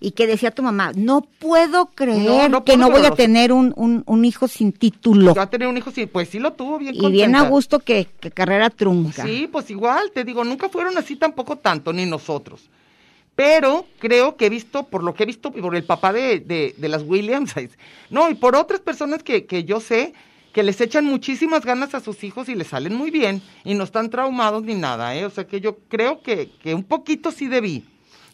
y 0.04 0.12
que 0.12 0.26
decía 0.26 0.50
tu 0.52 0.64
mamá, 0.64 0.92
no 0.96 1.22
puedo 1.22 1.86
creer 1.88 2.28
No, 2.28 2.50
no 2.50 2.64
que 2.64 2.76
no 2.76 2.90
voy 2.90 3.06
a 3.06 3.12
tener 3.12 3.54
un, 3.54 3.72
un, 3.76 4.04
un 4.08 4.26
hijo 4.26 4.48
sin 4.48 4.72
título. 4.74 5.36
Yo 5.36 5.42
a 5.42 5.50
tener 5.50 5.68
un 5.68 5.78
hijo, 5.78 5.92
sí, 5.92 6.08
pues 6.08 6.28
sí 6.30 6.40
lo 6.40 6.54
tuvo 6.54 6.80
bien 6.80 6.96
Y 6.96 7.12
bien 7.12 7.36
a 7.36 7.44
gusto 7.44 7.80
que, 7.80 8.08
que 8.20 8.32
carrera 8.32 8.70
trunca. 8.72 9.24
Sí, 9.24 9.48
pues 9.52 9.70
igual, 9.70 10.12
te 10.12 10.24
digo, 10.24 10.44
nunca 10.44 10.70
fueron 10.70 10.98
así 10.98 11.16
tampoco 11.18 11.56
tanto, 11.58 11.94
ni 11.94 12.06
nosotros. 12.08 12.62
Pero 13.42 13.88
creo 13.98 14.38
que 14.38 14.46
he 14.46 14.50
visto, 14.52 14.84
por 14.84 15.02
lo 15.02 15.16
que 15.16 15.24
he 15.24 15.26
visto, 15.26 15.52
por 15.52 15.76
el 15.76 15.84
papá 15.84 16.14
de, 16.14 16.42
de, 16.78 16.88
las 16.88 17.02
Williams, 17.02 17.56
no, 18.12 18.30
y 18.30 18.36
por 18.36 18.56
otras 18.56 18.82
personas 18.82 19.24
que, 19.24 19.48
que 19.48 19.64
yo 19.64 19.80
sé, 19.80 20.14
que 20.54 20.62
les 20.62 20.80
echan 20.80 21.06
muchísimas 21.06 21.66
ganas 21.66 21.96
a 21.96 22.02
sus 22.02 22.24
hijos 22.24 22.50
y 22.50 22.54
les 22.56 22.68
salen 22.68 22.94
muy 22.94 23.10
bien 23.10 23.42
y 23.64 23.74
no 23.74 23.84
están 23.84 24.12
traumados 24.12 24.62
ni 24.62 24.76
nada, 24.76 25.16
¿eh? 25.16 25.26
O 25.26 25.32
sea 25.32 25.48
que 25.48 25.60
yo 25.60 25.80
creo 25.90 26.22
que, 26.22 26.52
que 26.62 26.76
un 26.76 26.84
poquito 26.84 27.32
sí 27.32 27.48
debí. 27.48 27.84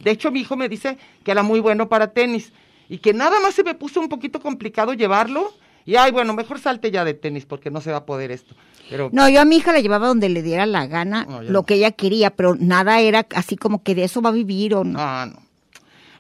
De 0.03 0.11
hecho, 0.11 0.29
mi 0.29 0.41
hijo 0.41 0.57
me 0.57 0.67
dice 0.67 0.97
que 1.23 1.31
era 1.31 1.41
muy 1.41 1.61
bueno 1.61 1.87
para 1.87 2.11
tenis 2.11 2.51
y 2.89 2.97
que 2.97 3.13
nada 3.13 3.39
más 3.39 3.55
se 3.55 3.63
me 3.63 3.75
puso 3.75 4.01
un 4.01 4.09
poquito 4.09 4.41
complicado 4.41 4.91
llevarlo. 4.91 5.53
Y 5.85 5.95
ay, 5.95 6.11
bueno, 6.11 6.33
mejor 6.33 6.59
salte 6.59 6.91
ya 6.91 7.05
de 7.05 7.13
tenis 7.13 7.45
porque 7.45 7.71
no 7.71 7.79
se 7.79 7.91
va 7.91 7.99
a 7.99 8.05
poder 8.05 8.31
esto. 8.31 8.55
Pero 8.89 9.10
No, 9.12 9.27
yo 9.29 9.41
a 9.41 9.46
mi 9.46 9.58
hija 9.58 9.74
la 9.74 9.79
llevaba 9.82 10.08
donde 10.08 10.29
le 10.29 10.41
diera 10.41 10.65
la 10.65 10.88
gana, 10.88 11.25
No, 11.25 11.41
lo 11.41 11.51
no. 11.51 11.63
que 11.65 11.75
ella 11.75 11.91
quería, 11.91 12.29
pero 12.32 12.56
nada 12.60 13.00
era 13.01 13.25
así 13.36 13.56
como 13.58 13.84
que 13.84 13.96
de 13.96 14.03
eso 14.06 14.22
va 14.22 14.29
a 14.29 14.34
vivir 14.34 14.75
o 14.75 14.84
no. 14.84 14.98
Ah, 15.00 15.27
no. 15.32 15.41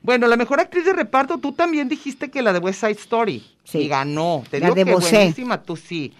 Bueno, 0.01 0.27
la 0.27 0.37
mejor 0.37 0.59
actriz 0.59 0.85
de 0.85 0.93
reparto, 0.93 1.37
tú 1.37 1.51
también 1.53 1.89
dijiste 1.89 2.29
que 2.29 2.41
la 2.41 2.53
de 2.53 2.59
West 2.59 2.79
Side 2.81 2.91
Story. 2.93 3.45
Sí. 3.63 3.79
Y 3.79 3.87
ganó. 3.87 4.43
Te 4.49 4.59
La 4.59 4.67
digo 4.67 4.75
de 4.75 4.85
que 4.85 4.91
Bosé. 4.93 5.15
buenísima, 5.17 5.61
tú 5.63 5.75
sí. 5.75 6.13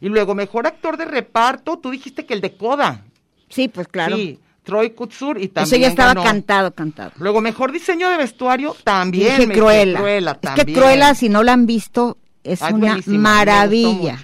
Y 0.00 0.08
luego, 0.08 0.34
mejor 0.34 0.66
actor 0.66 0.96
de 0.96 1.04
reparto, 1.04 1.78
tú 1.78 1.90
dijiste 1.90 2.24
que 2.26 2.34
el 2.34 2.40
de 2.40 2.56
Coda. 2.56 3.02
Sí, 3.48 3.68
pues 3.68 3.86
claro. 3.88 4.16
Sí, 4.16 4.38
Troy 4.64 4.90
Kutsur 4.90 5.38
y 5.38 5.44
Eso 5.44 5.52
también 5.54 5.82
ya 5.82 5.88
estaba 5.88 6.08
ganó. 6.14 6.22
cantado, 6.24 6.74
cantado. 6.74 7.12
Luego, 7.18 7.40
mejor 7.40 7.72
diseño 7.72 8.10
de 8.10 8.16
vestuario, 8.16 8.76
también. 8.84 9.36
Dije 9.36 9.46
me- 9.46 9.54
Cruella. 9.54 9.98
Cruella 9.98 10.30
es 10.32 10.36
que 10.38 10.46
también. 10.56 10.78
Cruella, 10.78 11.14
si 11.14 11.28
no 11.28 11.42
la 11.42 11.52
han 11.52 11.66
visto, 11.66 12.18
es 12.44 12.60
una 12.62 12.98
maravilla. 13.06 14.18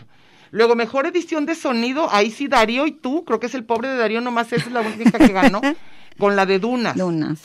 Luego, 0.54 0.76
mejor 0.76 1.04
edición 1.04 1.46
de 1.46 1.56
sonido, 1.56 2.08
ahí 2.12 2.30
sí 2.30 2.46
Darío 2.46 2.86
y 2.86 2.92
tú, 2.92 3.24
creo 3.24 3.40
que 3.40 3.46
es 3.46 3.56
el 3.56 3.64
pobre 3.64 3.88
de 3.88 3.96
Darío, 3.96 4.20
nomás 4.20 4.52
esa 4.52 4.66
es 4.66 4.70
la 4.70 4.82
única 4.82 5.18
que 5.18 5.32
ganó, 5.32 5.60
con 6.16 6.36
la 6.36 6.46
de 6.46 6.60
Dunas. 6.60 6.96
Dunas. 6.96 7.40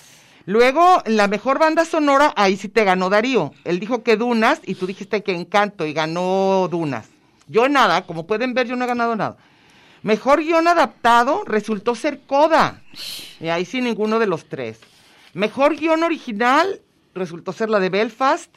Luego, 0.46 1.02
la 1.08 1.28
mejor 1.28 1.58
banda 1.58 1.86
sonora, 1.86 2.32
ahí 2.36 2.56
sí 2.56 2.70
te 2.70 2.84
ganó 2.84 3.10
Darío. 3.10 3.52
Él 3.64 3.80
dijo 3.80 4.04
que 4.04 4.16
Dunas 4.16 4.62
y 4.64 4.76
tú 4.76 4.86
dijiste 4.86 5.24
que 5.24 5.34
Encanto 5.34 5.88
y 5.88 5.94
ganó 5.94 6.68
Dunas. 6.70 7.08
Yo 7.48 7.68
nada, 7.68 8.06
como 8.06 8.28
pueden 8.28 8.54
ver, 8.54 8.68
yo 8.68 8.76
no 8.76 8.86
he 8.86 8.88
ganado 8.88 9.16
nada. 9.16 9.38
Mejor 10.04 10.44
guion 10.44 10.68
adaptado 10.68 11.42
resultó 11.48 11.96
ser 11.96 12.22
Coda. 12.28 12.84
Y 13.40 13.48
ahí 13.48 13.66
sí 13.66 13.82
ninguno 13.82 14.20
de 14.20 14.28
los 14.28 14.48
tres. 14.48 14.82
Mejor 15.34 15.78
guion 15.78 16.04
original 16.04 16.80
resultó 17.16 17.54
ser 17.54 17.72
la 17.72 17.80
de 17.80 17.90
Belfast. 17.90 18.56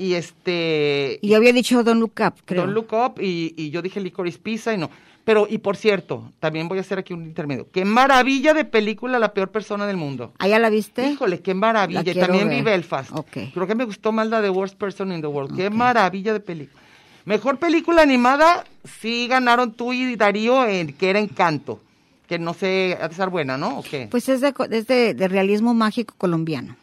Y 0.00 0.14
este. 0.14 1.18
Y 1.20 1.28
yo 1.28 1.36
había 1.36 1.52
dicho 1.52 1.82
Don't 1.84 2.00
Look 2.00 2.14
Up, 2.26 2.34
creo. 2.46 2.62
Don't 2.62 2.74
Look 2.74 2.92
Up 2.92 3.20
y, 3.20 3.52
y 3.56 3.68
yo 3.70 3.82
dije 3.82 4.00
Licorice 4.00 4.38
Pizza 4.38 4.72
y 4.72 4.78
no. 4.78 4.88
Pero, 5.24 5.46
y 5.48 5.58
por 5.58 5.76
cierto, 5.76 6.32
también 6.40 6.68
voy 6.68 6.78
a 6.78 6.80
hacer 6.80 6.98
aquí 6.98 7.12
un 7.12 7.22
intermedio. 7.24 7.68
Qué 7.70 7.84
maravilla 7.84 8.54
de 8.54 8.64
película 8.64 9.18
La 9.18 9.34
Peor 9.34 9.50
Persona 9.50 9.86
del 9.86 9.98
Mundo. 9.98 10.32
¿Ah, 10.38 10.48
ya 10.48 10.58
la 10.58 10.70
viste? 10.70 11.06
Híjole, 11.06 11.40
qué 11.40 11.52
maravilla. 11.52 12.02
La 12.02 12.10
Y 12.10 12.14
también 12.14 12.48
vi 12.48 12.56
ver. 12.62 12.80
Belfast. 12.80 13.10
Ok. 13.12 13.36
Creo 13.52 13.66
que 13.66 13.74
me 13.74 13.84
gustó 13.84 14.10
más 14.10 14.26
la 14.28 14.40
de 14.40 14.48
Worst 14.48 14.76
Person 14.76 15.12
in 15.12 15.20
the 15.20 15.26
World. 15.26 15.54
Qué 15.54 15.68
maravilla 15.68 16.32
de 16.32 16.40
película. 16.40 16.80
Mejor 17.26 17.58
película 17.58 18.00
animada, 18.00 18.64
sí 19.00 19.26
ganaron 19.28 19.72
tú 19.72 19.92
y 19.92 20.16
Darío 20.16 20.66
en 20.66 20.94
que 20.94 21.10
era 21.10 21.18
Encanto. 21.20 21.80
Que 22.26 22.38
no 22.38 22.54
sé, 22.54 22.96
ha 23.00 23.08
de 23.08 23.14
ser 23.14 23.28
buena, 23.28 23.58
¿no? 23.58 23.80
¿O 23.80 23.82
qué? 23.82 24.08
Pues 24.10 24.28
es 24.30 24.40
de, 24.40 24.54
es 24.70 24.86
de, 24.86 25.12
de 25.12 25.28
realismo 25.28 25.74
mágico 25.74 26.14
colombiano. 26.16 26.76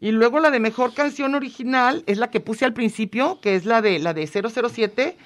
Y 0.00 0.12
luego 0.12 0.38
la 0.40 0.50
de 0.50 0.60
mejor 0.60 0.94
canción 0.94 1.34
original 1.34 2.04
es 2.06 2.18
la 2.18 2.30
que 2.30 2.40
puse 2.40 2.64
al 2.64 2.72
principio, 2.72 3.40
que 3.40 3.56
es 3.56 3.64
la 3.64 3.82
de 3.82 3.98
la 3.98 4.14
de 4.14 4.26
007, 4.26 5.16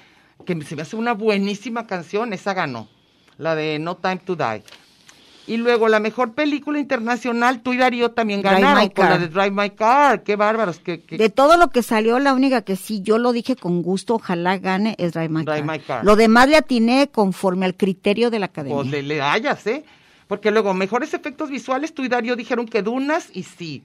que 0.45 0.61
se 0.63 0.75
me 0.75 0.81
hace 0.81 0.95
una 0.95 1.13
buenísima 1.13 1.85
canción, 1.85 2.33
esa 2.33 2.53
ganó. 2.53 2.87
La 3.37 3.55
de 3.55 3.77
No 3.79 3.95
Time 3.97 4.17
to 4.25 4.35
Die. 4.35 4.63
Y 5.45 5.57
luego 5.57 5.89
la 5.89 5.99
mejor 5.99 6.33
película 6.33 6.79
internacional, 6.79 7.61
tú 7.61 7.73
y 7.73 7.77
Darío 7.77 8.11
también 8.11 8.41
ganaron 8.41 8.87
con 8.89 9.09
la 9.09 9.17
de 9.17 9.27
Drive 9.27 9.51
My 9.51 9.69
Car. 9.71 10.23
Qué 10.23 10.37
bárbaros. 10.37 10.79
Qué, 10.79 11.01
qué- 11.01 11.17
De 11.17 11.29
todo 11.29 11.57
lo 11.57 11.69
que 11.69 11.83
salió, 11.83 12.17
la 12.19 12.33
única 12.33 12.61
que 12.61 12.77
sí 12.77 13.01
yo 13.01 13.17
lo 13.17 13.33
dije 13.33 13.55
con 13.57 13.81
gusto, 13.81 14.15
ojalá 14.15 14.57
gane, 14.57 14.95
es 14.97 15.11
Drive 15.11 15.27
My, 15.29 15.43
Drive 15.43 15.65
Car. 15.65 15.77
My 15.77 15.79
Car. 15.83 16.05
Lo 16.05 16.15
demás 16.15 16.47
le 16.47 16.55
atiné 16.55 17.09
conforme 17.11 17.65
al 17.65 17.75
criterio 17.75 18.29
de 18.31 18.39
la 18.39 18.45
academia. 18.45 18.77
Pues 18.77 18.87
le, 18.89 19.03
le 19.03 19.21
hayas, 19.21 19.67
¿eh? 19.67 19.83
Porque 20.27 20.49
luego, 20.49 20.73
mejores 20.73 21.13
efectos 21.13 21.49
visuales, 21.49 21.93
tú 21.93 22.03
y 22.03 22.07
Darío 22.07 22.37
dijeron 22.37 22.65
que 22.65 22.81
Dunas 22.81 23.27
y 23.33 23.43
sí. 23.43 23.83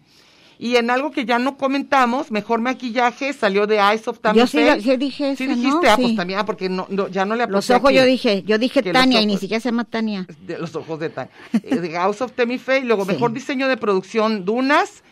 Y 0.61 0.75
en 0.77 0.91
algo 0.91 1.13
que 1.13 1.25
ya 1.25 1.39
no 1.39 1.57
comentamos, 1.57 2.33
mejor 2.33 2.61
maquillaje 2.61 3.33
salió 3.33 3.69
de 3.69 3.77
Eyes 3.77 4.09
of 4.09 4.19
Tammy 4.19 4.41
Yo 4.41 4.47
sí, 4.49 4.59
Faye. 4.59 4.81
sí 4.83 4.97
dije 4.97 5.37
Sí 5.37 5.45
esa, 5.45 5.53
¿no? 5.55 5.57
dijiste, 5.63 5.89
ah, 5.89 5.97
pues 5.97 6.09
Sí. 6.09 6.17
también, 6.17 6.41
ah, 6.41 6.45
porque 6.47 6.69
no, 6.69 6.87
no, 6.91 7.07
ya 7.09 7.25
no 7.25 7.37
le 7.37 7.47
Los 7.47 7.71
apunté 7.71 7.75
ojos 7.75 7.89
aquí. 7.91 7.97
yo 7.99 8.05
dije, 8.05 8.43
yo 8.45 8.59
dije 8.59 8.83
Que 8.83 8.93
los 8.93 9.01
Tania 9.01 9.21
y 9.23 9.27
ni 9.27 9.35
ojos- 9.35 9.41
siquiera 9.41 9.61
se 9.61 9.69
llama 9.69 9.85
Tania. 9.85 10.27
De 10.47 10.59
los 10.59 10.75
ojos 10.75 10.99
de 10.99 11.11
Tania. 11.11 11.31
Eh, 11.63 11.77
de 11.77 11.91
House 11.93 12.21
of 12.23 12.33
Tammy 12.33 12.59
Faye. 12.59 12.85
Luego, 12.85 13.05
Sí. 13.05 13.13
mejor 13.13 13.33
diseño 13.33 13.69
de 13.69 13.77
producción, 13.77 14.45
Dunas. 14.45 15.05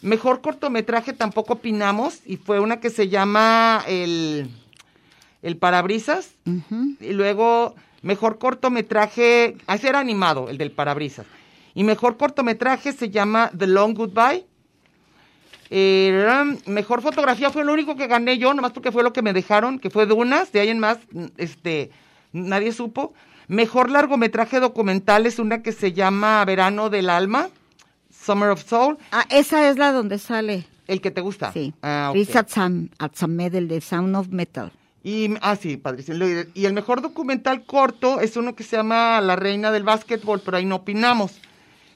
Mejor 0.00 0.40
cortometraje 0.42 1.12
tampoco 1.12 1.54
opinamos. 1.54 2.20
Y 2.24 2.36
fue 2.36 2.60
una 2.60 2.78
que 2.78 2.90
se 2.90 3.08
llama 3.08 3.82
El, 3.88 4.48
el 5.42 5.56
Parabrisas. 5.56 6.34
Ujú. 6.46 6.94
Y 7.00 7.12
luego, 7.14 7.74
mejor 8.02 8.38
cortometraje, 8.38 9.56
ah, 9.66 9.74
ese 9.74 9.88
era 9.88 9.98
animado, 9.98 10.50
el 10.50 10.58
del 10.58 10.70
parabrisas. 10.70 11.26
Y 11.74 11.82
mejor 11.84 12.16
cortometraje 12.16 12.92
se 12.92 13.10
llama 13.10 13.50
The 13.58 13.66
Long 13.66 13.94
Goodbye. 13.96 14.44
Eh, 15.70 16.56
mejor 16.66 17.02
fotografía 17.02 17.50
fue 17.50 17.64
lo 17.64 17.72
único 17.72 17.96
que 17.96 18.06
gané 18.06 18.38
yo, 18.38 18.54
nomás 18.54 18.72
porque 18.72 18.92
fue 18.92 19.02
lo 19.02 19.12
que 19.12 19.22
me 19.22 19.32
dejaron, 19.32 19.78
que 19.78 19.90
fue 19.90 20.06
Dunas, 20.06 20.52
de 20.52 20.60
ahí 20.60 20.68
en 20.68 20.78
más, 20.78 20.98
este, 21.36 21.90
nadie 22.32 22.72
supo. 22.72 23.14
Mejor 23.48 23.90
largometraje 23.90 24.60
documental 24.60 25.26
es 25.26 25.38
una 25.38 25.62
que 25.62 25.72
se 25.72 25.92
llama 25.92 26.44
Verano 26.44 26.90
del 26.90 27.10
Alma, 27.10 27.48
Summer 28.10 28.50
of 28.50 28.64
Soul, 28.64 28.98
Ah, 29.12 29.26
esa 29.30 29.68
es 29.68 29.76
la 29.76 29.92
donde 29.92 30.18
sale. 30.18 30.66
el 30.86 31.00
que 31.00 31.10
te 31.10 31.20
gusta. 31.20 31.52
Sí. 31.52 31.74
Ah, 31.82 32.08
ok. 32.10 32.14
Riz 32.16 32.34
Atzam- 32.36 32.90
Atzamed, 32.98 33.54
el 33.54 33.68
de 33.68 33.80
Sound 33.80 34.16
of 34.16 34.28
Metal. 34.28 34.72
Y, 35.02 35.34
ah, 35.42 35.56
sí, 35.56 35.76
padrísimo. 35.76 36.24
Y 36.54 36.64
el 36.64 36.72
mejor 36.72 37.02
documental 37.02 37.64
corto 37.64 38.20
es 38.20 38.38
uno 38.38 38.54
que 38.54 38.62
se 38.64 38.76
llama 38.76 39.20
La 39.20 39.36
Reina 39.36 39.70
del 39.70 39.82
Básquetbol, 39.82 40.40
pero 40.42 40.56
ahí 40.56 40.64
no 40.64 40.76
opinamos. 40.76 41.32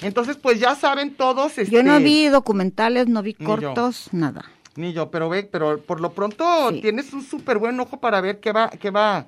Entonces, 0.00 0.36
pues 0.36 0.60
ya 0.60 0.74
saben 0.76 1.14
todos. 1.14 1.54
Yo 1.56 1.82
no 1.82 1.94
este, 1.96 2.04
vi 2.04 2.26
documentales, 2.28 3.08
no 3.08 3.22
vi 3.22 3.34
Ni 3.38 3.44
yo. 3.44 3.50
cortos, 3.50 4.08
nada. 4.12 4.44
Ni 4.76 4.92
yo, 4.92 5.10
pero 5.10 5.28
ve, 5.28 5.42
pero 5.42 5.80
por 5.80 6.00
lo 6.00 6.12
pronto 6.12 6.70
Sí. 6.70 6.80
tienes 6.80 7.12
un 7.12 7.22
súper 7.24 7.58
buen 7.58 7.78
ojo 7.80 7.98
para 7.98 8.20
ver 8.20 8.38
qué 8.38 8.52
va, 8.52 8.68
qué 8.70 8.90
va. 8.90 9.26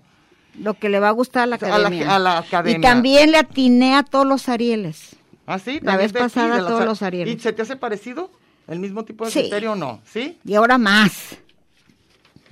Lo 0.58 0.74
que 0.74 0.88
le 0.88 1.00
va 1.00 1.08
a 1.08 1.12
gustar 1.12 1.42
a 1.44 1.46
la 1.46 1.56
A 1.56 1.58
la- 1.60 1.74
academia. 1.76 2.14
a 2.14 2.18
la 2.18 2.38
academia. 2.38 2.78
Y 2.78 2.80
también 2.80 3.32
le 3.32 3.38
atiné 3.38 3.94
a 3.96 4.02
todos 4.04 4.26
los 4.26 4.48
Arieles. 4.48 5.16
¿Ah, 5.46 5.58
sí? 5.58 5.80
La 5.82 5.96
vez 5.96 6.10
aquí, 6.12 6.20
pasada 6.20 6.58
las- 6.58 6.66
todos 6.68 6.84
los 6.84 7.02
Arieles. 7.02 7.34
¿Y 7.34 7.40
se 7.40 7.52
te 7.52 7.62
hace 7.62 7.74
parecido? 7.76 8.30
¿El 8.68 8.78
mismo 8.78 9.04
tipo 9.04 9.24
de 9.24 9.32
Sí. 9.32 9.40
criterio 9.40 9.72
o 9.72 9.76
no? 9.76 10.00
¿Sí? 10.04 10.38
Y 10.44 10.54
ahora 10.54 10.78
más. 10.78 11.36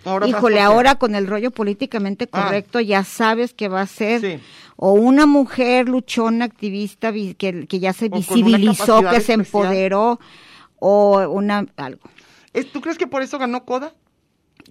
Ahora 0.04 0.26
Híjole, 0.26 0.60
ahora 0.60 0.94
con 0.96 1.14
el 1.14 1.26
rollo 1.26 1.50
políticamente 1.50 2.28
Ah. 2.32 2.42
correcto 2.44 2.80
ya 2.80 3.04
sabes 3.04 3.52
que 3.52 3.68
va 3.68 3.82
a 3.82 3.86
ser 3.86 4.20
Sí. 4.20 4.40
O 4.80 4.92
una 4.92 5.26
mujer 5.26 5.88
luchona, 5.88 6.44
activista, 6.44 7.10
vi- 7.10 7.34
que, 7.34 7.66
que 7.66 7.80
ya 7.80 7.92
se 7.92 8.08
visibilizó, 8.08 9.02
que 9.02 9.20
se 9.20 9.32
empoderó, 9.32 10.20
o 10.78 11.28
una 11.28 11.66
algo. 11.76 12.02
¿Es- 12.52 12.70
¿Tú 12.70 12.80
crees 12.80 12.96
que 12.96 13.08
por 13.08 13.22
eso 13.22 13.38
ganó 13.38 13.64
Coda? 13.64 13.92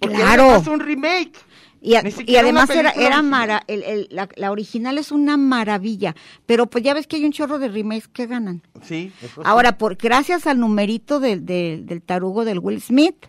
Porque 0.00 0.16
Claro. 0.16 0.44
además 0.44 0.66
un 0.66 0.80
remake. 0.80 1.32
Y, 1.80 1.94
a- 1.94 2.00
además 2.40 2.70
era, 2.70 2.90
era 2.92 3.20
mara, 3.22 3.62
el- 3.68 3.82
el- 3.84 4.08
la, 4.10 4.28
la 4.34 4.50
original 4.50 4.96
es 4.98 5.12
una 5.12 5.36
maravilla, 5.36 6.16
pero 6.46 6.66
pues 6.66 6.82
ya 6.82 6.94
ves 6.94 7.06
que 7.06 7.16
hay 7.16 7.24
un 7.26 7.30
chorro 7.32 7.58
de 7.58 7.68
remakes 7.68 8.08
que 8.08 8.26
ganan. 8.26 8.62
Sí. 8.82 9.12
eso 9.22 9.34
sí. 9.36 9.40
Ahora, 9.44 9.76
por 9.78 9.94
gracias 9.96 10.46
al 10.46 10.58
numerito 10.58 11.20
del, 11.20 11.44
del, 11.46 11.84
del 11.86 12.00
tarugo 12.02 12.44
del 12.46 12.58
Will 12.60 12.80
Smith, 12.80 13.26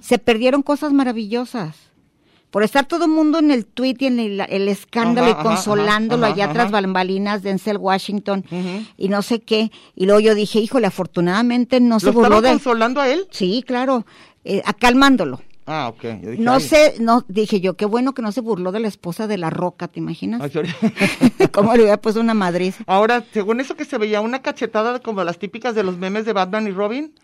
se 0.00 0.18
perdieron 0.18 0.62
cosas 0.62 0.92
maravillosas. 0.94 1.76
Por 2.52 2.62
estar 2.62 2.84
todo 2.86 3.06
el 3.06 3.10
mundo 3.10 3.38
en 3.38 3.50
el 3.50 3.64
tweet 3.64 3.96
y 4.00 4.06
en 4.06 4.20
el, 4.20 4.40
el 4.42 4.68
escándalo 4.68 5.32
Ajá, 5.32 5.40
y 5.40 5.42
consolándolo 5.42 6.26
ajá, 6.26 6.34
allá 6.34 6.52
tras 6.52 6.70
bambalinas 6.70 7.42
de 7.42 7.48
Denzel 7.48 7.78
Washington 7.78 8.44
y 8.98 9.08
no 9.08 9.22
sé 9.22 9.40
qué. 9.40 9.72
Y 9.96 10.04
luego 10.04 10.20
yo 10.20 10.34
dije, 10.34 10.60
híjole, 10.60 10.86
afortunadamente 10.86 11.80
no 11.80 11.98
se 11.98 12.06
¿Lo 12.06 12.12
burló 12.12 12.42
de... 12.42 12.50
consolando 12.50 13.00
a 13.00 13.08
él? 13.08 13.26
Sí, 13.30 13.64
claro, 13.66 14.04
eh, 14.44 14.60
acalmándolo. 14.66 15.40
Ah, 15.64 15.88
ok. 15.88 16.02
Yo 16.02 16.30
dije, 16.32 16.42
No 16.42 16.54
ay, 16.54 16.60
sé, 16.60 16.94
no, 17.00 17.24
dije 17.28 17.60
yo, 17.60 17.74
qué 17.74 17.86
bueno 17.86 18.12
que 18.14 18.20
no 18.20 18.32
se 18.32 18.40
burló 18.42 18.70
de 18.70 18.80
la 18.80 18.88
esposa 18.88 19.26
de 19.26 19.38
la 19.38 19.48
roca, 19.48 19.88
¿te 19.88 20.00
imaginas? 20.00 20.42
ay. 20.42 20.52
¿Cómo 21.52 21.72
le 21.74 21.82
hubiera 21.82 22.00
puesto 22.00 22.20
una 22.20 22.34
madriz? 22.34 22.76
Ahora, 22.86 23.24
según 23.32 23.60
eso 23.60 23.76
que 23.76 23.84
se 23.86 23.96
veía 23.96 24.20
una 24.20 24.42
cachetada 24.42 24.98
como 24.98 25.24
las 25.24 25.38
típicas 25.38 25.74
de 25.74 25.84
los 25.84 25.96
memes 25.96 26.24
de 26.26 26.32
Batman 26.32 26.66
y 26.66 26.72
Robin. 26.72 27.14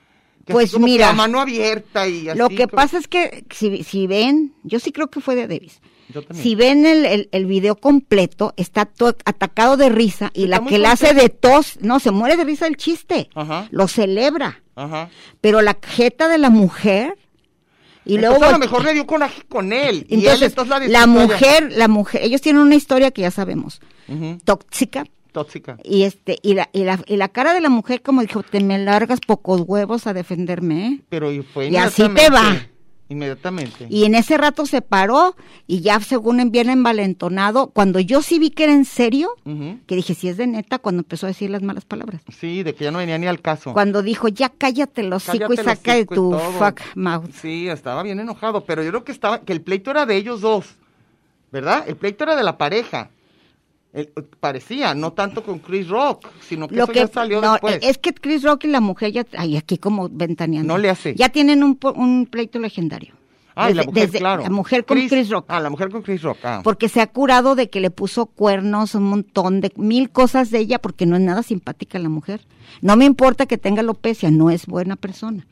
Que 0.48 0.52
Pues 0.54 0.72
que 0.72 0.78
mira, 0.78 1.06
la 1.08 1.12
mano 1.12 1.40
abierta 1.40 2.08
y 2.08 2.28
así. 2.28 2.38
Lo 2.38 2.48
que 2.48 2.66
pasa 2.68 2.98
es 2.98 3.06
que 3.06 3.44
si, 3.54 3.84
si 3.84 4.06
ven, 4.06 4.54
yo 4.64 4.80
sí 4.80 4.90
creo 4.92 5.08
que 5.08 5.20
fue 5.20 5.36
de 5.36 5.46
Davis. 5.46 5.80
Yo 6.12 6.22
también. 6.22 6.42
Si 6.42 6.54
ven 6.54 6.86
el, 6.86 7.04
el, 7.04 7.28
el 7.32 7.44
video 7.46 7.76
completo, 7.76 8.54
está 8.56 8.86
to- 8.86 9.14
atacado 9.26 9.76
de 9.76 9.90
risa 9.90 10.30
y 10.34 10.44
Está 10.44 10.60
la 10.60 10.66
que 10.66 10.78
le 10.78 10.86
hace 10.88 11.12
de 11.12 11.28
tos, 11.28 11.78
no, 11.82 12.00
se 12.00 12.10
muere 12.10 12.36
de 12.38 12.44
risa 12.44 12.66
el 12.66 12.76
chiste. 12.78 13.28
Ajá. 13.34 13.68
Lo 13.70 13.88
celebra. 13.88 14.62
Ajá. 14.74 15.10
Pero 15.42 15.60
la 15.60 15.76
jeta 15.86 16.28
de 16.28 16.38
la 16.38 16.48
mujer 16.50 17.18
y 18.06 18.14
Entonces, 18.14 18.38
luego 18.40 18.44
a 18.46 18.52
lo 18.52 18.58
mejor 18.58 18.84
le 18.84 18.94
dio 18.94 19.06
coraje 19.06 19.42
con 19.50 19.70
él. 19.74 20.06
y 20.08 20.14
él 20.14 20.20
entonces, 20.20 20.48
entonces 20.48 20.88
la 20.90 21.00
la 21.00 21.06
mujer, 21.06 21.72
la 21.76 21.88
mujer, 21.88 22.22
ellos 22.24 22.40
tienen 22.40 22.62
una 22.62 22.74
historia 22.74 23.10
que 23.10 23.20
ya 23.20 23.30
sabemos, 23.30 23.80
Ujú. 24.08 24.38
tóxica, 24.46 25.04
tóxica. 25.32 25.78
Y 25.84 26.02
este, 26.02 26.38
y 26.42 26.54
la, 26.54 26.68
y 26.72 26.84
la, 26.84 27.00
y 27.06 27.16
la 27.16 27.28
cara 27.28 27.54
de 27.54 27.60
la 27.60 27.68
mujer 27.68 28.02
como 28.02 28.22
dijo, 28.22 28.42
te 28.42 28.60
me 28.60 28.78
largas 28.78 29.20
pocos 29.20 29.62
huevos 29.66 30.06
a 30.06 30.12
defenderme, 30.12 30.86
¿eh? 30.86 31.00
Pero 31.08 31.32
y 31.32 31.42
fue 31.42 31.68
Y 31.68 31.76
así 31.76 32.08
te 32.08 32.30
va. 32.30 32.56
Inmediatamente. 33.10 33.86
Y 33.88 34.04
en 34.04 34.14
ese 34.14 34.36
rato 34.36 34.66
se 34.66 34.82
paró 34.82 35.34
y 35.66 35.80
ya 35.80 35.98
según 36.00 36.40
en 36.40 36.50
bien 36.50 36.68
envalentonado, 36.68 37.68
cuando 37.68 38.00
yo 38.00 38.20
sí 38.20 38.38
vi 38.38 38.50
que 38.50 38.64
era 38.64 38.74
en 38.74 38.84
serio, 38.84 39.30
que 39.86 39.96
dije, 39.96 40.14
si 40.14 40.28
es 40.28 40.36
de 40.36 40.46
neta, 40.46 40.78
cuando 40.78 41.00
empezó 41.00 41.24
a 41.24 41.28
decir 41.28 41.48
las 41.48 41.62
malas 41.62 41.86
palabras. 41.86 42.20
Sí, 42.38 42.62
de 42.62 42.74
que 42.74 42.84
ya 42.84 42.90
no 42.90 42.98
venía 42.98 43.16
ni 43.16 43.26
al 43.26 43.40
caso. 43.40 43.72
Cuando 43.72 44.02
dijo, 44.02 44.28
ya 44.28 44.50
cállate 44.50 45.00
el 45.00 45.12
hocico 45.12 45.54
y 45.54 45.56
saca 45.56 45.94
de 45.94 46.04
tu 46.04 46.38
fuck 46.58 46.80
mouth. 46.96 47.30
Sí, 47.32 47.68
estaba 47.68 48.02
bien 48.02 48.20
enojado, 48.20 48.64
pero 48.64 48.82
yo 48.82 48.90
creo 48.90 49.04
que 49.04 49.12
estaba, 49.12 49.40
que 49.40 49.54
el 49.54 49.62
pleito 49.62 49.90
era 49.90 50.04
de 50.04 50.16
ellos 50.16 50.42
dos, 50.42 50.76
¿verdad? 51.50 51.84
El 51.88 51.96
pleito 51.96 52.24
era 52.24 52.36
de 52.36 52.42
la 52.42 52.58
pareja. 52.58 53.10
El- 53.92 54.08
parecía, 54.40 54.94
no 54.94 55.12
tanto 55.12 55.42
con 55.42 55.58
Chris 55.60 55.88
Rock, 55.88 56.28
sino 56.46 56.68
que 56.68 56.76
Lo 56.76 56.84
eso 56.84 56.92
que 56.92 56.98
ya 57.00 57.06
salió 57.08 57.40
no, 57.40 57.52
después. 57.52 57.78
es 57.82 57.98
que 57.98 58.12
Chris 58.12 58.42
Rock 58.42 58.64
y 58.64 58.68
la 58.68 58.80
mujer 58.80 59.12
ya, 59.12 59.26
ay, 59.36 59.56
aquí 59.56 59.78
como 59.78 60.08
ventaneando. 60.10 60.74
No 60.74 60.78
le 60.78 60.90
hace. 60.90 61.14
Ya 61.14 61.30
tienen 61.30 61.64
un, 61.64 61.78
un 61.96 62.26
pleito 62.26 62.58
legendario. 62.58 63.14
ah, 63.54 63.70
y 63.70 63.74
la 63.74 63.80
Desde- 63.82 63.86
mujer, 63.90 64.06
desde- 64.06 64.18
claro. 64.18 64.42
La 64.42 64.50
mujer 64.50 64.84
con 64.84 64.98
Chris, 65.08 65.30
Rock. 65.30 65.46
Ah, 65.48 65.58
la 65.60 65.70
mujer 65.70 65.88
con 65.90 66.02
Chris 66.02 66.22
Rock, 66.22 66.38
ah. 66.44 66.60
Porque 66.62 66.88
se 66.88 67.00
ha 67.00 67.06
curado 67.08 67.54
de 67.56 67.70
que 67.70 67.80
le 67.80 67.90
puso 67.90 68.26
cuernos, 68.26 68.94
un 68.94 69.04
montón 69.04 69.60
de 69.60 69.72
mil 69.76 70.10
cosas 70.10 70.50
de 70.50 70.58
ella, 70.60 70.78
porque 70.78 71.06
no 71.06 71.16
es 71.16 71.22
nada 71.22 71.42
simpática 71.42 71.98
la 71.98 72.08
mujer. 72.10 72.46
No 72.82 72.94
me 72.94 73.04
importa 73.06 73.46
que 73.46 73.58
tenga 73.58 73.80
alopecia, 73.80 74.30
no 74.30 74.50
es 74.50 74.66
buena 74.66 74.94
persona. 74.96 75.44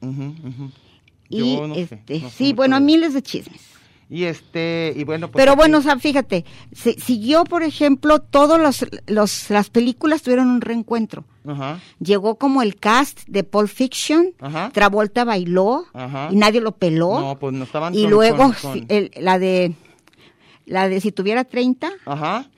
Y 1.29 1.57
Yo 1.57 1.67
no 1.67 1.75
sé, 1.75 1.81
este, 1.81 2.21
no 2.21 2.31
sí, 2.31 2.53
bueno, 2.53 2.79
miles 2.81 3.13
de 3.15 3.23
chismes. 3.23 3.61
Y 4.09 4.25
este, 4.25 4.93
y 4.97 5.03
bueno, 5.03 5.29
pues 5.29 5.43
Pero 5.43 5.53
aquí- 5.53 5.59
bueno, 5.59 5.79
o 5.79 5.83
sea, 5.83 5.99
fíjate, 5.99 6.45
si- 6.73 6.95
siguió, 6.95 7.43
por 7.45 7.65
ejemplo, 7.65 8.21
todos 8.21 8.61
los, 8.61 8.87
los, 9.09 9.51
las 9.51 9.69
películas 9.71 10.23
tuvieron 10.23 10.49
un 10.49 10.61
reencuentro. 10.61 11.25
Ajá, 11.45 11.81
Llegó 12.01 12.37
como 12.37 12.63
el 12.63 12.77
cast 12.77 13.21
de 13.27 13.43
Pulp 13.45 13.69
Fiction, 13.69 14.33
Ajá. 14.41 14.71
Travolta 14.73 15.25
bailó 15.25 15.87
Ajá. 15.93 16.29
y 16.31 16.37
nadie 16.37 16.61
lo 16.61 16.73
peló. 16.73 17.19
No, 17.21 17.39
pues 17.39 17.53
no 17.55 17.65
estaban 17.65 17.95
y 17.95 18.03
con- 18.03 18.11
luego 18.11 18.37
con- 18.37 18.53
con- 18.53 18.87
el- 18.89 19.11
la 19.19 19.39
de 19.41 19.75
la 20.67 20.89
de 20.89 21.01
si 21.01 21.11
tuviera 21.13 21.45
30, 21.45 21.91
Ajá. 22.05 22.49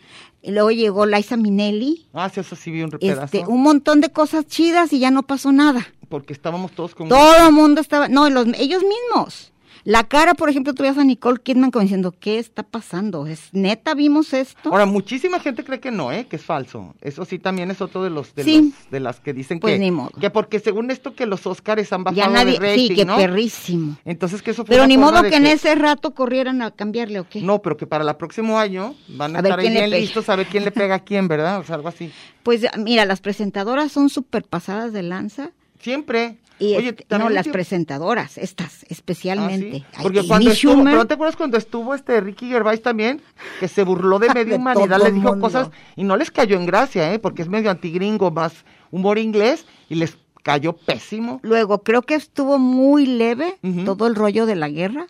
y 0.43 0.50
luego 0.52 0.71
llegó 0.71 1.05
Liza 1.07 1.37
Minnelli, 1.37 2.07
Ah, 2.14 2.28
sí, 2.31 2.40
eso 2.40 2.57
sí 2.57 2.71
vi 2.71 2.83
un 2.83 2.90
pedazo. 2.90 3.25
este, 3.25 3.45
un 3.47 3.62
montón 3.62 4.00
de 4.00 4.11
cosas 4.11 4.47
chidas 4.47 4.93
y 4.93 4.99
ya 4.99 5.11
no 5.11 5.23
pasó 5.25 5.52
nada. 5.52 5.87
Porque 6.09 6.33
estábamos 6.33 6.73
todos 6.73 6.95
como... 6.95 7.11
Todo 7.11 7.47
el 7.49 7.52
mundo 7.52 7.81
estaba, 7.83 8.09
no, 8.09 8.31
los, 8.31 8.47
ellos 8.59 8.83
mismos. 8.83 9.52
La 9.88 10.04
cara, 10.04 10.35
por 10.35 10.50
ejemplo, 10.50 10.75
tú 10.75 10.85
a 10.85 10.92
Nicole 11.02 11.38
Kidman 11.42 11.71
como 11.71 11.80
diciendo, 11.83 12.12
¿qué 12.21 12.38
está 12.38 12.62
pasando? 12.62 13.26
¿Es 13.26 13.49
neta 13.52 13.95
vimos 13.95 14.35
esto? 14.35 14.68
Ahora, 14.68 14.85
muchísima 14.85 15.40
gente 15.40 15.64
cree 15.64 15.80
que 15.80 15.90
no, 15.90 16.12
¿eh? 16.12 16.26
Que 16.28 16.37
es 16.37 16.45
falso. 16.45 16.95
Eso 17.00 17.25
sí 17.25 17.38
también 17.38 17.71
es 17.71 17.80
otro 17.80 18.02
de 18.04 18.11
los 18.11 18.35
de, 18.35 18.45
Sí. 18.45 18.71
los- 18.75 18.90
de 18.90 19.00
las 19.00 19.18
que 19.21 19.33
dicen 19.33 19.61
Pues 19.61 19.73
que, 19.73 19.78
ni 19.78 19.90
modo. 19.90 20.11
que 20.21 20.28
porque 20.28 20.61
según 20.61 20.90
esto 20.90 21.14
que 21.14 21.25
los 21.25 21.47
Óscares 21.47 21.90
han 21.95 22.04
bajado 22.04 22.21
ya 22.21 22.28
nadie, 22.28 22.59
de 22.59 22.68
rating, 22.68 22.88
sí, 22.88 22.95
que 22.97 23.07
¿no? 23.07 23.16
perrísimo. 23.16 23.97
Entonces 24.04 24.42
que 24.42 24.50
eso 24.50 24.66
fue 24.66 24.75
Pero 24.75 24.87
ni 24.87 24.99
modo 24.99 25.23
que 25.23 25.37
en 25.37 25.47
ese 25.47 25.75
rato 25.75 26.12
corrieran 26.14 26.61
a 26.61 26.71
cambiarle 26.71 27.21
o 27.21 27.26
qué. 27.26 27.40
No, 27.40 27.62
pero 27.62 27.78
que 27.78 27.87
para 27.87 28.04
el 28.04 28.14
próximo 28.16 28.59
año 28.59 28.95
van 29.09 29.37
a, 29.37 29.38
estar 29.38 29.59
ahí 29.59 29.71
bien 29.71 29.88
listos 29.88 30.28
a 30.28 30.37
ver 30.37 30.49
quién 30.49 30.66
le 30.66 30.71
pega 30.71 30.97
a 30.97 30.99
quién, 30.99 31.28
¿verdad? 31.28 31.61
O 31.61 31.64
sea, 31.64 31.76
algo 31.76 31.88
así. 31.88 32.12
Pues 32.42 32.66
mira, 32.76 33.07
las 33.07 33.23
presentadoras 33.23 33.90
son 33.90 34.11
súper 34.11 34.45
pasadas 34.45 34.92
de 34.92 35.02
lanza. 35.02 35.52
Siempre. 35.80 36.37
Y 36.60 36.74
Oye, 36.74 36.96
no, 37.10 37.28
las 37.28 37.46
presentadoras, 37.46 38.36
estas 38.36 38.82
Ah, 38.82 38.86
especialmente. 38.88 39.78
¿sí? 39.78 39.84
Ay, 39.94 40.02
Porque 40.02 40.26
cuando 40.26 40.50
estuvo, 40.50 40.72
Schumer, 40.72 40.92
pero 40.92 40.96
¿no 40.98 41.06
te 41.06 41.14
acuerdas 41.14 41.36
cuando 41.36 41.56
estuvo 41.56 41.94
este 41.94 42.20
Ricky 42.20 42.48
Gervais 42.48 42.82
también? 42.82 43.22
Que 43.60 43.68
se 43.68 43.84
burló 43.84 44.18
de 44.18 44.28
media 44.34 44.56
humanidad, 44.56 44.98
les 45.02 45.14
dijo 45.14 45.28
mundo. 45.28 45.40
cosas 45.46 45.70
y 45.94 46.02
no 46.02 46.16
les 46.16 46.30
cayó 46.32 46.56
en 46.56 46.66
gracia, 46.66 47.12
¿eh? 47.14 47.18
Porque 47.20 47.42
es 47.42 47.48
medio 47.48 47.70
antigringo, 47.70 48.30
más 48.32 48.64
humor 48.90 49.18
inglés 49.18 49.66
y 49.88 49.94
les 49.94 50.18
cayó 50.42 50.72
pésimo. 50.72 51.38
Luego, 51.42 51.82
creo 51.82 52.02
que 52.02 52.14
estuvo 52.14 52.58
muy 52.58 53.06
leve 53.06 53.58
todo 53.84 54.06
el 54.08 54.14
rollo 54.16 54.44
de 54.46 54.56
la 54.56 54.68
guerra. 54.68 55.06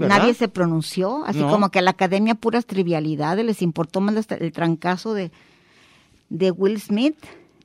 Nadie 0.00 0.34
se 0.34 0.48
pronunció, 0.48 1.24
así 1.26 1.40
No. 1.40 1.50
como 1.50 1.70
que 1.70 1.80
a 1.80 1.82
la 1.82 1.90
academia 1.90 2.34
puras 2.34 2.64
trivialidades, 2.64 3.44
les 3.44 3.60
importó 3.60 4.00
más 4.00 4.26
el 4.30 4.52
trancazo 4.52 5.14
de, 5.14 5.30
de 6.30 6.50
Will 6.52 6.80
Smith. 6.80 7.16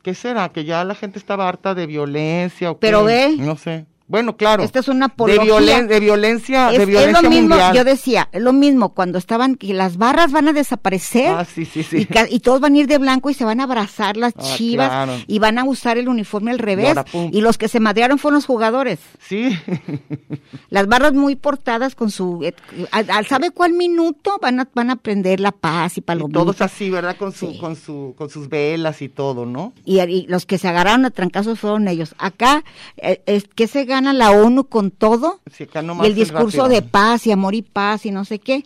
¿Qué 0.01 0.13
será? 0.15 0.49
¿Que 0.49 0.63
ya 0.65 0.83
la 0.83 0.95
gente 0.95 1.19
estaba 1.19 1.47
harta 1.47 1.75
de 1.75 1.85
violencia 1.85 2.71
o 2.71 2.79
Pero 2.79 3.01
qué? 3.01 3.05
ve. 3.05 3.35
No 3.37 3.55
sé. 3.57 3.85
Bueno, 4.09 4.35
claro. 4.35 4.63
Esta 4.63 4.79
es 4.79 4.87
una 4.89 5.07
de, 5.07 5.13
apología. 5.13 5.43
violen- 5.43 5.87
de 5.87 5.99
violencia, 5.99 6.71
es, 6.71 6.77
de 6.77 6.83
es 6.83 6.89
violencia 6.89 7.21
lo 7.21 7.29
mismo, 7.29 7.49
mundial. 7.49 7.75
yo 7.75 7.83
decía, 7.83 8.27
es 8.31 8.41
lo 8.41 8.51
mismo 8.53 8.89
cuando 8.95 9.17
estaban 9.19 9.55
que 9.55 9.71
las 9.73 9.97
barras 9.97 10.31
van 10.31 10.47
a 10.47 10.53
desaparecer 10.53 11.29
Ah, 11.31 11.45
sí, 11.45 11.63
sí, 11.63 11.83
sí. 11.83 12.07
y, 12.09 12.35
y 12.35 12.39
todos 12.39 12.59
van 12.59 12.73
a 12.73 12.77
ir 12.79 12.87
de 12.87 12.97
blanco 12.97 13.29
y 13.29 13.35
se 13.35 13.45
van 13.45 13.59
a 13.61 13.65
abrazar 13.65 14.17
las 14.17 14.33
Ah, 14.35 14.41
chivas 14.57 14.89
claro. 14.89 15.13
y 15.27 15.37
van 15.39 15.59
a 15.59 15.63
usar 15.63 15.97
el 15.99 16.09
uniforme 16.09 16.49
al 16.51 16.57
revés 16.59 16.87
ahora, 16.89 17.05
pum. 17.05 17.29
y 17.31 17.41
los 17.41 17.57
que 17.59 17.67
se 17.67 17.79
madrearon 17.79 18.17
fueron 18.17 18.37
los 18.37 18.45
jugadores. 18.47 18.99
Sí. 19.19 19.55
Las 20.69 20.87
barras 20.87 21.13
muy 21.13 21.35
portadas 21.35 21.95
con 21.95 22.11
su 22.11 22.43
eh, 22.43 22.53
al, 22.91 23.09
al 23.09 23.25
sabe 23.27 23.51
cuál 23.51 23.73
minuto 23.73 24.37
van 24.41 24.59
a 24.59 24.67
van 24.73 24.89
a 24.89 24.95
prender 24.95 25.39
la 25.39 25.51
paz 25.51 25.97
y 25.97 25.99
Y 25.99 26.01
palomitas. 26.01 26.41
todos 26.43 26.61
así, 26.61 26.89
¿verdad? 26.89 27.15
Con 27.17 27.31
su, 27.31 27.57
con 27.59 27.75
su, 27.75 28.13
con 28.17 28.29
sus 28.29 28.49
velas 28.49 29.01
y 29.01 29.09
todo, 29.09 29.45
¿no? 29.45 29.73
y, 29.85 29.99
y 29.99 30.25
los 30.27 30.45
que 30.45 30.57
se 30.57 30.67
agarraron 30.67 31.05
a 31.05 31.09
trancazos 31.11 31.59
fueron 31.59 31.87
ellos. 31.87 32.15
Acá, 32.17 32.63
eh, 32.97 33.21
es 33.25 33.43
que 33.53 33.67
se 33.67 33.85
gana 33.85 33.98
la 34.01 34.31
ONU 34.31 34.65
con 34.65 34.91
todo 34.91 35.39
y 35.59 36.05
el 36.05 36.15
discurso 36.15 36.67
de 36.67 36.81
paz 36.81 37.27
y 37.27 37.31
amor 37.31 37.55
y 37.55 37.61
paz 37.61 38.05
y 38.05 38.11
no 38.11 38.25
sé 38.25 38.39
qué. 38.39 38.63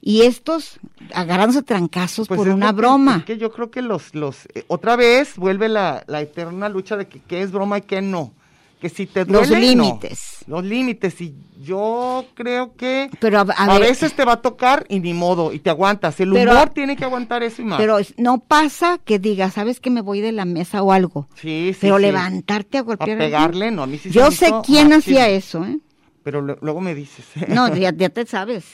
Y 0.00 0.22
estos 0.22 0.78
agarrándose 1.14 1.62
trancazos 1.62 2.28
Pues 2.28 2.38
por 2.38 2.48
una 2.48 2.66
que- 2.68 2.72
broma. 2.76 3.16
es 3.18 3.24
que 3.24 3.38
yo 3.38 3.50
creo 3.50 3.70
que 3.70 3.82
los, 3.82 4.14
los, 4.14 4.46
eh, 4.54 4.64
otra 4.68 4.94
vez 4.94 5.36
vuelve 5.36 5.68
la, 5.68 6.04
la 6.06 6.20
eterna 6.20 6.68
lucha 6.68 6.96
de 6.96 7.08
que 7.08 7.20
qué 7.20 7.42
es 7.42 7.50
broma 7.50 7.78
y 7.78 7.82
qué 7.82 8.02
no. 8.02 8.32
Que 8.80 8.90
si 8.90 9.06
te 9.06 9.24
Los 9.24 9.48
duele, 9.48 9.74
no. 9.74 9.84
límites. 9.84 10.44
Los 10.46 10.62
límites. 10.62 11.18
Y 11.22 11.34
yo 11.62 12.26
creo 12.34 12.76
que 12.76 13.08
Pero 13.20 13.38
a, 13.38 13.40
a 13.40 13.64
a, 13.64 13.78
ver, 13.78 13.88
veces 13.88 14.12
te 14.12 14.24
va 14.26 14.34
a 14.34 14.42
tocar 14.42 14.84
y 14.90 15.00
ni 15.00 15.14
modo, 15.14 15.52
y 15.54 15.60
te 15.60 15.70
aguantas. 15.70 16.20
El 16.20 16.30
Pero- 16.32 16.52
humor 16.52 16.68
tiene 16.70 16.94
que 16.94 17.04
aguantar 17.04 17.42
eso 17.42 17.62
y 17.62 17.64
más. 17.64 17.78
pero 17.78 17.96
no 18.18 18.38
pasa 18.40 18.98
que 19.02 19.18
digas, 19.18 19.54
sabes 19.54 19.80
que 19.80 19.88
me 19.88 20.02
voy 20.02 20.20
de 20.20 20.32
la 20.32 20.44
mesa 20.44 20.82
o 20.82 20.92
algo. 20.92 21.26
sí, 21.36 21.70
sí, 21.72 21.78
pero 21.80 21.96
sí. 21.96 22.02
levantarte 22.02 22.76
a 22.76 22.80
A 22.80 22.84
golpear. 22.84 23.16
pegarle, 23.16 23.70
no, 23.70 23.82
a 23.82 23.86
mí 23.86 23.96
sí 23.96 24.10
Yo 24.10 24.30
sé 24.30 24.52
quién 24.64 24.92
hacía 24.92 25.28
eso, 25.30 25.64
¿eh? 25.64 25.78
Pero 26.22 26.42
lo- 26.42 26.58
luego 26.60 26.80
me 26.82 26.94
dices. 26.94 27.24
No, 27.48 27.74
ya, 27.74 27.92
ya 27.96 28.10
te 28.10 28.26
sabes. 28.26 28.64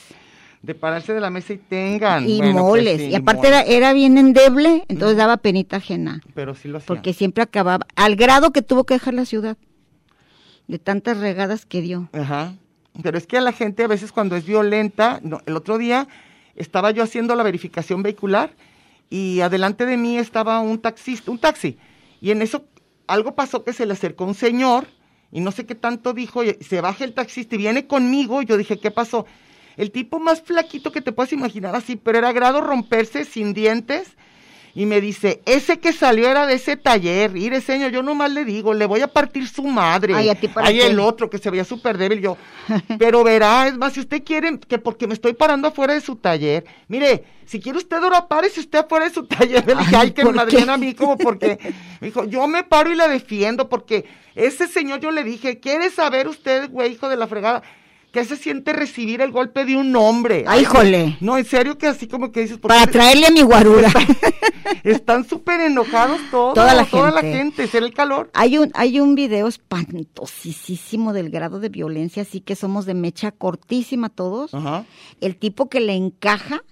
de 0.61 0.75
pararse 0.75 1.13
de 1.13 1.21
la 1.21 1.29
mesa 1.29 1.53
y 1.53 1.57
tengan. 1.57 2.27
y 2.29 2.39
Bueno, 2.39 2.53
pues 2.53 2.63
moles. 2.65 2.97
sí, 3.01 3.07
y 3.07 3.15
aparte 3.15 3.47
moles. 3.47 3.51
era, 3.51 3.61
era 3.77 3.93
bien 3.93 4.17
endeble, 4.17 4.83
entonces 4.89 5.15
daba 5.17 5.37
penita 5.37 5.77
ajena. 5.77 6.21
Pero 6.33 6.55
sí 6.55 6.67
lo 6.67 6.79
hacía. 6.79 6.87
Porque 6.87 7.13
siempre 7.13 7.41
acababa, 7.43 7.85
al 7.95 8.15
grado 8.17 8.51
que 8.51 8.61
tuvo 8.61 8.83
que 8.83 8.95
dejar 8.95 9.13
la 9.13 9.23
ciudad. 9.25 9.55
De 10.67 10.79
tantas 10.79 11.17
regadas 11.17 11.65
que 11.65 11.81
dio. 11.81 12.09
Ajá. 12.13 12.55
Pero 13.01 13.17
es 13.17 13.27
que 13.27 13.37
a 13.37 13.41
la 13.41 13.51
gente 13.51 13.83
a 13.83 13.87
veces 13.87 14.11
cuando 14.11 14.35
es 14.35 14.45
violenta, 14.45 15.19
no, 15.23 15.41
el 15.45 15.55
otro 15.55 15.77
día 15.77 16.07
estaba 16.55 16.91
yo 16.91 17.03
haciendo 17.03 17.35
la 17.35 17.43
verificación 17.43 18.03
vehicular 18.03 18.51
y 19.09 19.41
adelante 19.41 19.85
de 19.85 19.97
mí 19.97 20.17
estaba 20.17 20.59
un 20.59 20.79
taxista, 20.79 21.31
un 21.31 21.39
taxi. 21.39 21.77
Y 22.21 22.31
en 22.31 22.41
eso 22.41 22.65
algo 23.07 23.35
pasó 23.35 23.63
que 23.63 23.73
se 23.73 23.85
le 23.85 23.93
acercó 23.93 24.25
un 24.25 24.35
señor 24.35 24.87
y 25.31 25.39
no 25.39 25.51
sé 25.51 25.65
qué 25.65 25.75
tanto 25.75 26.13
dijo, 26.13 26.43
y 26.43 26.53
se 26.61 26.79
baja 26.79 27.03
el 27.03 27.13
taxista 27.13 27.55
y 27.55 27.57
viene 27.57 27.87
conmigo 27.87 28.41
y 28.41 28.45
yo 28.45 28.55
dije, 28.55 28.79
¿qué 28.79 28.91
pasó? 28.91 29.25
El 29.77 29.91
tipo 29.91 30.19
más 30.19 30.41
flaquito 30.41 30.91
que 30.91 31.01
te 31.01 31.11
puedas 31.11 31.33
imaginar 31.33 31.75
así, 31.75 31.95
pero 31.95 32.19
era 32.19 32.31
grado 32.31 32.61
romperse 32.61 33.25
sin 33.25 33.53
dientes. 33.53 34.15
Y 34.75 34.87
me 34.87 35.01
dice, 35.01 35.43
ese 35.45 35.79
que 35.79 35.93
salió 35.93 36.27
era 36.27 36.47
de 36.47 36.55
ese 36.55 36.75
taller. 36.77 37.29
Mire, 37.31 37.61
señor, 37.61 37.91
yo 37.91 38.01
nomás 38.01 38.31
le 38.31 38.43
digo, 38.43 38.73
le 38.73 38.87
voy 38.87 39.01
a 39.01 39.07
partir 39.07 39.47
su 39.47 39.61
madre. 39.63 40.15
Ay, 40.15 40.29
¿a 40.29 40.35
ti 40.35 40.47
para 40.47 40.67
Ay, 40.67 40.79
qué? 40.79 40.87
el 40.87 40.99
otro 40.99 41.29
que 41.29 41.37
se 41.37 41.51
veía 41.51 41.63
súper 41.63 41.95
débil. 41.95 42.21
Yo, 42.21 42.37
pero 42.97 43.23
verá, 43.23 43.67
es 43.67 43.77
más, 43.77 43.93
si 43.93 43.99
usted 43.99 44.23
quiere, 44.23 44.57
que 44.59 44.79
porque 44.79 45.05
me 45.05 45.13
estoy 45.13 45.33
parando 45.33 45.67
afuera 45.67 45.93
de 45.93 46.01
su 46.01 46.15
taller. 46.15 46.65
Mire, 46.87 47.23
si 47.45 47.59
quiere 47.59 47.77
usted, 47.77 47.97
ahora 47.97 48.27
párese 48.27 48.61
usted 48.61 48.79
afuera 48.79 49.05
de 49.05 49.13
su 49.13 49.27
taller. 49.27 49.63
Le 49.67 49.75
dije, 49.75 49.95
Ay, 49.95 50.11
que 50.11 50.23
me 50.23 50.29
¿por 50.29 50.35
madrina 50.35 50.65
qué? 50.65 50.71
a 50.71 50.77
mí, 50.77 50.93
como 50.95 51.17
porque. 51.17 51.59
Me 52.01 52.07
dijo, 52.07 52.25
yo 52.25 52.47
me 52.47 52.63
paro 52.63 52.91
y 52.91 52.95
la 52.95 53.07
defiendo 53.07 53.69
porque 53.69 54.05
ese 54.35 54.67
señor, 54.67 54.99
yo 54.99 55.09
le 55.11 55.23
dije, 55.23 55.59
¿quiere 55.59 55.89
saber 55.89 56.27
usted, 56.27 56.69
güey, 56.69 56.91
hijo 56.91 57.07
de 57.07 57.15
la 57.15 57.27
fregada? 57.27 57.61
¿Qué 58.13 58.23
se 58.25 58.37
siente 58.37 58.73
recibir 58.73 59.21
el 59.21 59.31
golpe 59.31 59.65
de 59.65 59.75
un 59.75 59.95
hombre? 59.95 60.45
Ay, 60.47 60.61
híjole. 60.61 61.17
No, 61.19 61.35
en 61.35 61.45
serio 61.45 61.79
que 61.79 61.87
así 61.87 62.07
como 62.07 62.31
que 62.31 62.41
dices, 62.41 62.59
¿por 62.59 62.69
Para 62.69 62.85
traerle 62.85 63.25
a 63.25 63.31
mi 63.31 63.41
guarura. 63.41 63.91
están 64.83 65.27
súper 65.27 65.61
enojados 65.61 66.21
todos? 66.29 66.53
Toda 66.53 66.75
la 66.75 66.85
Toda 66.85 67.09
la 67.09 67.21
gente. 67.21 67.37
gente, 67.37 67.67
¿será 67.67 67.87
el 67.87 67.93
calor? 67.95 68.29
Hay 68.35 68.59
un, 68.59 68.69
hay 68.75 68.99
un 68.99 69.15
video 69.15 69.47
espantosísimo 69.47 71.11
del 71.11 71.31
grado 71.31 71.59
de 71.59 71.69
violencia, 71.69 72.21
así 72.21 72.39
que 72.39 72.55
somos 72.55 72.85
de 72.85 72.93
mecha 72.93 73.31
cortísima 73.31 74.09
todos. 74.09 74.53
Ajá. 74.53 74.85
El 75.19 75.35
tipo 75.35 75.67
que 75.67 75.79
le 75.79 75.95
encaja 75.95 76.63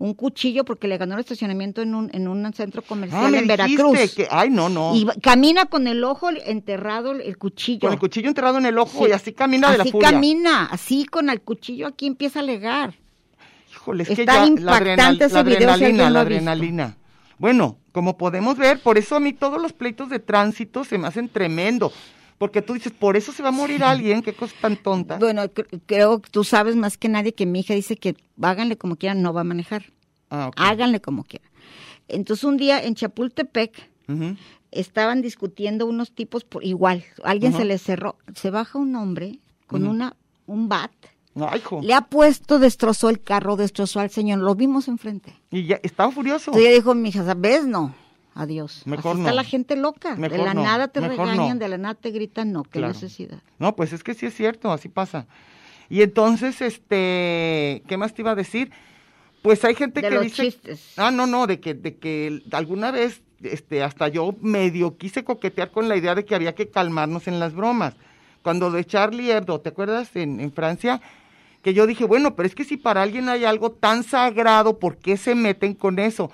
un 0.00 0.14
cuchillo 0.14 0.64
porque 0.64 0.88
le 0.88 0.96
ganó 0.96 1.12
el 1.14 1.20
estacionamiento 1.20 1.82
en 1.82 1.94
un, 1.94 2.10
en 2.14 2.26
un 2.26 2.50
centro 2.54 2.80
comercial 2.80 3.26
Ah, 3.26 3.28
me 3.28 3.38
en 3.38 3.46
Veracruz. 3.46 4.14
que, 4.14 4.26
ay, 4.30 4.48
no, 4.48 4.70
no. 4.70 4.96
Y 4.96 5.06
camina 5.20 5.66
con 5.66 5.86
el 5.86 6.02
ojo 6.04 6.30
enterrado 6.30 7.12
el, 7.12 7.36
cuchillo. 7.36 7.80
Con 7.80 7.92
el 7.92 7.98
cuchillo 7.98 8.28
enterrado 8.28 8.56
en 8.56 8.64
el 8.64 8.78
ojo 8.78 9.04
Sí. 9.04 9.10
y 9.10 9.12
así 9.12 9.32
camina 9.34 9.70
de 9.70 9.76
la 9.76 9.82
Así 9.82 9.92
furia. 9.92 10.10
camina, 10.10 10.64
así 10.72 11.04
con 11.04 11.28
el 11.28 11.42
cuchillo 11.42 11.86
aquí 11.86 12.06
empieza 12.06 12.38
a 12.38 12.42
alegar. 12.42 12.94
Híjole, 13.70 14.04
es 14.04 14.08
que 14.08 14.24
ya 14.24 14.40
la, 14.40 14.46
impactante 14.46 14.90
adrenal- 14.96 15.22
ese 15.22 15.34
la 15.34 15.42
video, 15.42 15.58
si 15.60 15.64
adrenalina, 15.66 16.04
lo 16.08 16.14
la 16.14 16.20
adrenalina. 16.22 16.96
Bueno, 17.38 17.76
Como 17.92 18.16
podemos 18.16 18.56
ver, 18.56 18.78
por 18.80 18.96
eso 18.98 19.16
a 19.16 19.20
mí 19.20 19.32
todos 19.34 19.60
los 19.60 19.72
pleitos 19.72 20.08
de 20.08 20.18
tránsito 20.20 20.84
se 20.84 20.96
me 20.96 21.08
hacen 21.08 21.28
tremendo. 21.28 21.92
Porque 22.40 22.62
tú 22.62 22.72
dices, 22.72 22.90
por 22.90 23.18
eso 23.18 23.32
se 23.32 23.42
va 23.42 23.50
a 23.50 23.52
morir 23.52 23.84
alguien, 23.84 24.22
qué 24.22 24.32
cosa 24.32 24.54
tan 24.62 24.74
tonta. 24.78 25.18
Bueno, 25.18 25.42
cre- 25.44 25.78
creo 25.84 26.22
que 26.22 26.30
tú 26.30 26.42
sabes 26.42 26.74
más 26.74 26.96
que 26.96 27.10
nadie 27.10 27.34
que 27.34 27.44
mi 27.44 27.60
hija 27.60 27.74
dice 27.74 27.96
que 27.96 28.16
háganle 28.40 28.78
como 28.78 28.96
quieran, 28.96 29.20
no 29.20 29.34
va 29.34 29.42
a 29.42 29.44
manejar. 29.44 29.92
Ah, 30.30 30.46
ok. 30.48 30.54
Háganle 30.56 31.02
como 31.02 31.24
quieran. 31.24 31.50
Entonces 32.08 32.44
un 32.44 32.56
día 32.56 32.82
en 32.82 32.94
Chapultepec 32.94 33.90
estaban 34.70 35.20
discutiendo 35.20 35.84
unos 35.84 36.12
tipos 36.12 36.44
por 36.44 36.64
igual, 36.64 37.04
alguien 37.24 37.52
se 37.52 37.66
les 37.66 37.82
cerró, 37.82 38.16
se 38.34 38.48
baja 38.50 38.78
un 38.78 38.96
hombre 38.96 39.38
con 39.66 39.86
una 39.86 40.16
un 40.46 40.68
bat, 40.70 40.90
Ay, 41.36 41.58
hijo. 41.60 41.80
le 41.82 41.92
ha 41.92 42.00
puesto, 42.00 42.58
destrozó 42.58 43.10
el 43.10 43.20
carro, 43.20 43.56
destrozó 43.56 44.00
al 44.00 44.08
señor, 44.10 44.38
lo 44.38 44.54
vimos 44.54 44.88
enfrente. 44.88 45.34
Y 45.50 45.66
ya 45.66 45.78
estaba 45.82 46.10
furioso. 46.10 46.52
Entonces 46.52 46.62
ella 46.70 46.74
dijo, 46.74 46.94
mi 46.94 47.10
hija, 47.10 47.24
¿sabes? 47.24 47.66
No. 47.66 47.94
Adiós. 48.34 48.82
Mejor 48.86 49.12
Así 49.12 49.20
está 49.20 49.30
no. 49.30 49.36
la 49.36 49.44
gente 49.44 49.76
loca. 49.76 50.14
Mejor 50.16 50.38
de 50.38 50.44
la 50.44 50.54
no, 50.54 50.62
nada 50.62 50.88
te 50.88 51.00
mejor 51.00 51.26
regañan, 51.26 51.58
no. 51.58 51.64
de 51.64 51.68
la 51.68 51.78
nada 51.78 51.94
te 51.94 52.10
gritan, 52.10 52.52
no, 52.52 52.62
qué 52.62 52.78
Claro. 52.78 52.92
necesidad. 52.92 53.38
No, 53.58 53.74
pues 53.74 53.92
es 53.92 54.02
que 54.04 54.14
sí 54.14 54.26
es 54.26 54.34
cierto, 54.34 54.70
así 54.72 54.88
pasa. 54.88 55.26
Y 55.88 56.02
entonces, 56.02 56.60
este, 56.60 57.82
¿qué 57.88 57.96
más 57.96 58.14
te 58.14 58.22
iba 58.22 58.30
a 58.30 58.34
decir? 58.36 58.70
Pues 59.42 59.64
hay 59.64 59.74
gente 59.74 60.00
De 60.00 60.08
que 60.08 60.14
los 60.14 60.24
dice, 60.24 60.42
chistes. 60.44 60.92
ah, 60.96 61.10
no, 61.10 61.26
no, 61.26 61.46
de 61.46 61.60
que, 61.60 61.74
de 61.74 61.96
que 61.96 62.42
alguna 62.52 62.90
vez, 62.90 63.22
este, 63.42 63.82
hasta 63.82 64.06
yo 64.08 64.34
medio 64.40 64.96
quise 64.96 65.24
coquetear 65.24 65.70
con 65.70 65.88
la 65.88 65.96
idea 65.96 66.14
de 66.14 66.24
que 66.24 66.34
había 66.34 66.54
que 66.54 66.68
calmarnos 66.68 67.26
en 67.26 67.40
las 67.40 67.54
bromas. 67.54 67.94
Cuando 68.42 68.70
de 68.70 68.84
Charlie 68.84 69.32
Hebdo, 69.32 69.60
¿te 69.60 69.70
acuerdas? 69.70 70.14
En, 70.14 70.40
en 70.40 70.52
Francia, 70.52 71.00
que 71.62 71.74
yo 71.74 71.86
dije, 71.86 72.04
bueno, 72.04 72.36
pero 72.36 72.46
es 72.46 72.54
que 72.54 72.64
si 72.64 72.76
para 72.76 73.02
alguien 73.02 73.28
hay 73.28 73.44
algo 73.44 73.70
tan 73.72 74.02
sagrado, 74.04 74.78
¿por 74.78 74.96
qué 74.96 75.16
se 75.16 75.34
meten 75.34 75.74
con 75.74 75.98
eso? 75.98 76.30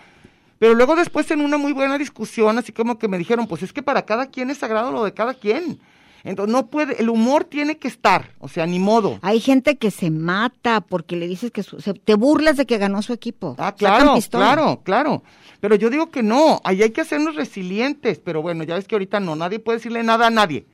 Pero 0.59 0.75
luego 0.75 0.97
después 0.97 1.31
en 1.31 1.41
una 1.43 1.59
muy 1.59 1.73
buena 1.73 1.99
discusión, 1.99 2.59
así 2.59 2.73
como 2.73 2.99
que 2.99 3.09
me 3.09 3.19
dijeron, 3.19 3.47
pues 3.47 3.63
es 3.63 3.73
que 3.73 3.83
para 3.83 4.03
cada 4.07 4.27
quien 4.27 4.51
es 4.51 4.59
sagrado 4.59 4.91
lo 4.91 5.05
de 5.05 5.13
cada 5.13 5.35
quien. 5.35 5.79
Entonces 6.25 6.53
no 6.53 6.67
puede, 6.67 7.01
el 7.01 7.09
humor 7.09 7.45
tiene 7.45 7.77
que 7.79 7.87
estar, 7.87 8.33
o 8.41 8.49
sea, 8.49 8.67
ni 8.67 8.81
modo. 8.81 9.19
Hay 9.23 9.39
gente 9.39 9.77
que 9.77 9.93
se 9.93 10.11
mata 10.11 10.81
porque 10.81 11.15
le 11.15 11.29
dices 11.29 11.53
que 11.53 11.63
su- 11.63 11.81
se- 11.81 11.95
te 11.95 12.15
burlas 12.15 12.57
de 12.57 12.67
que 12.67 12.79
ganó 12.79 13.01
su 13.03 13.13
equipo. 13.13 13.55
Ah, 13.59 13.73
claro, 13.77 14.15
claro, 14.31 14.81
claro. 14.83 15.23
Pero 15.61 15.77
yo 15.77 15.89
digo 15.89 16.11
que 16.11 16.25
no, 16.25 16.61
ahí 16.65 16.83
hay 16.83 16.91
que 16.91 17.03
hacernos 17.03 17.37
resilientes, 17.37 18.19
pero 18.19 18.43
bueno, 18.43 18.65
ya 18.65 18.75
ves 18.75 18.89
que 18.89 18.97
ahorita 18.97 19.21
no, 19.21 19.37
nadie 19.37 19.61
puede 19.61 19.79
decirle 19.79 20.03
nada 20.03 20.27
a 20.27 20.31
nadie. 20.31 20.67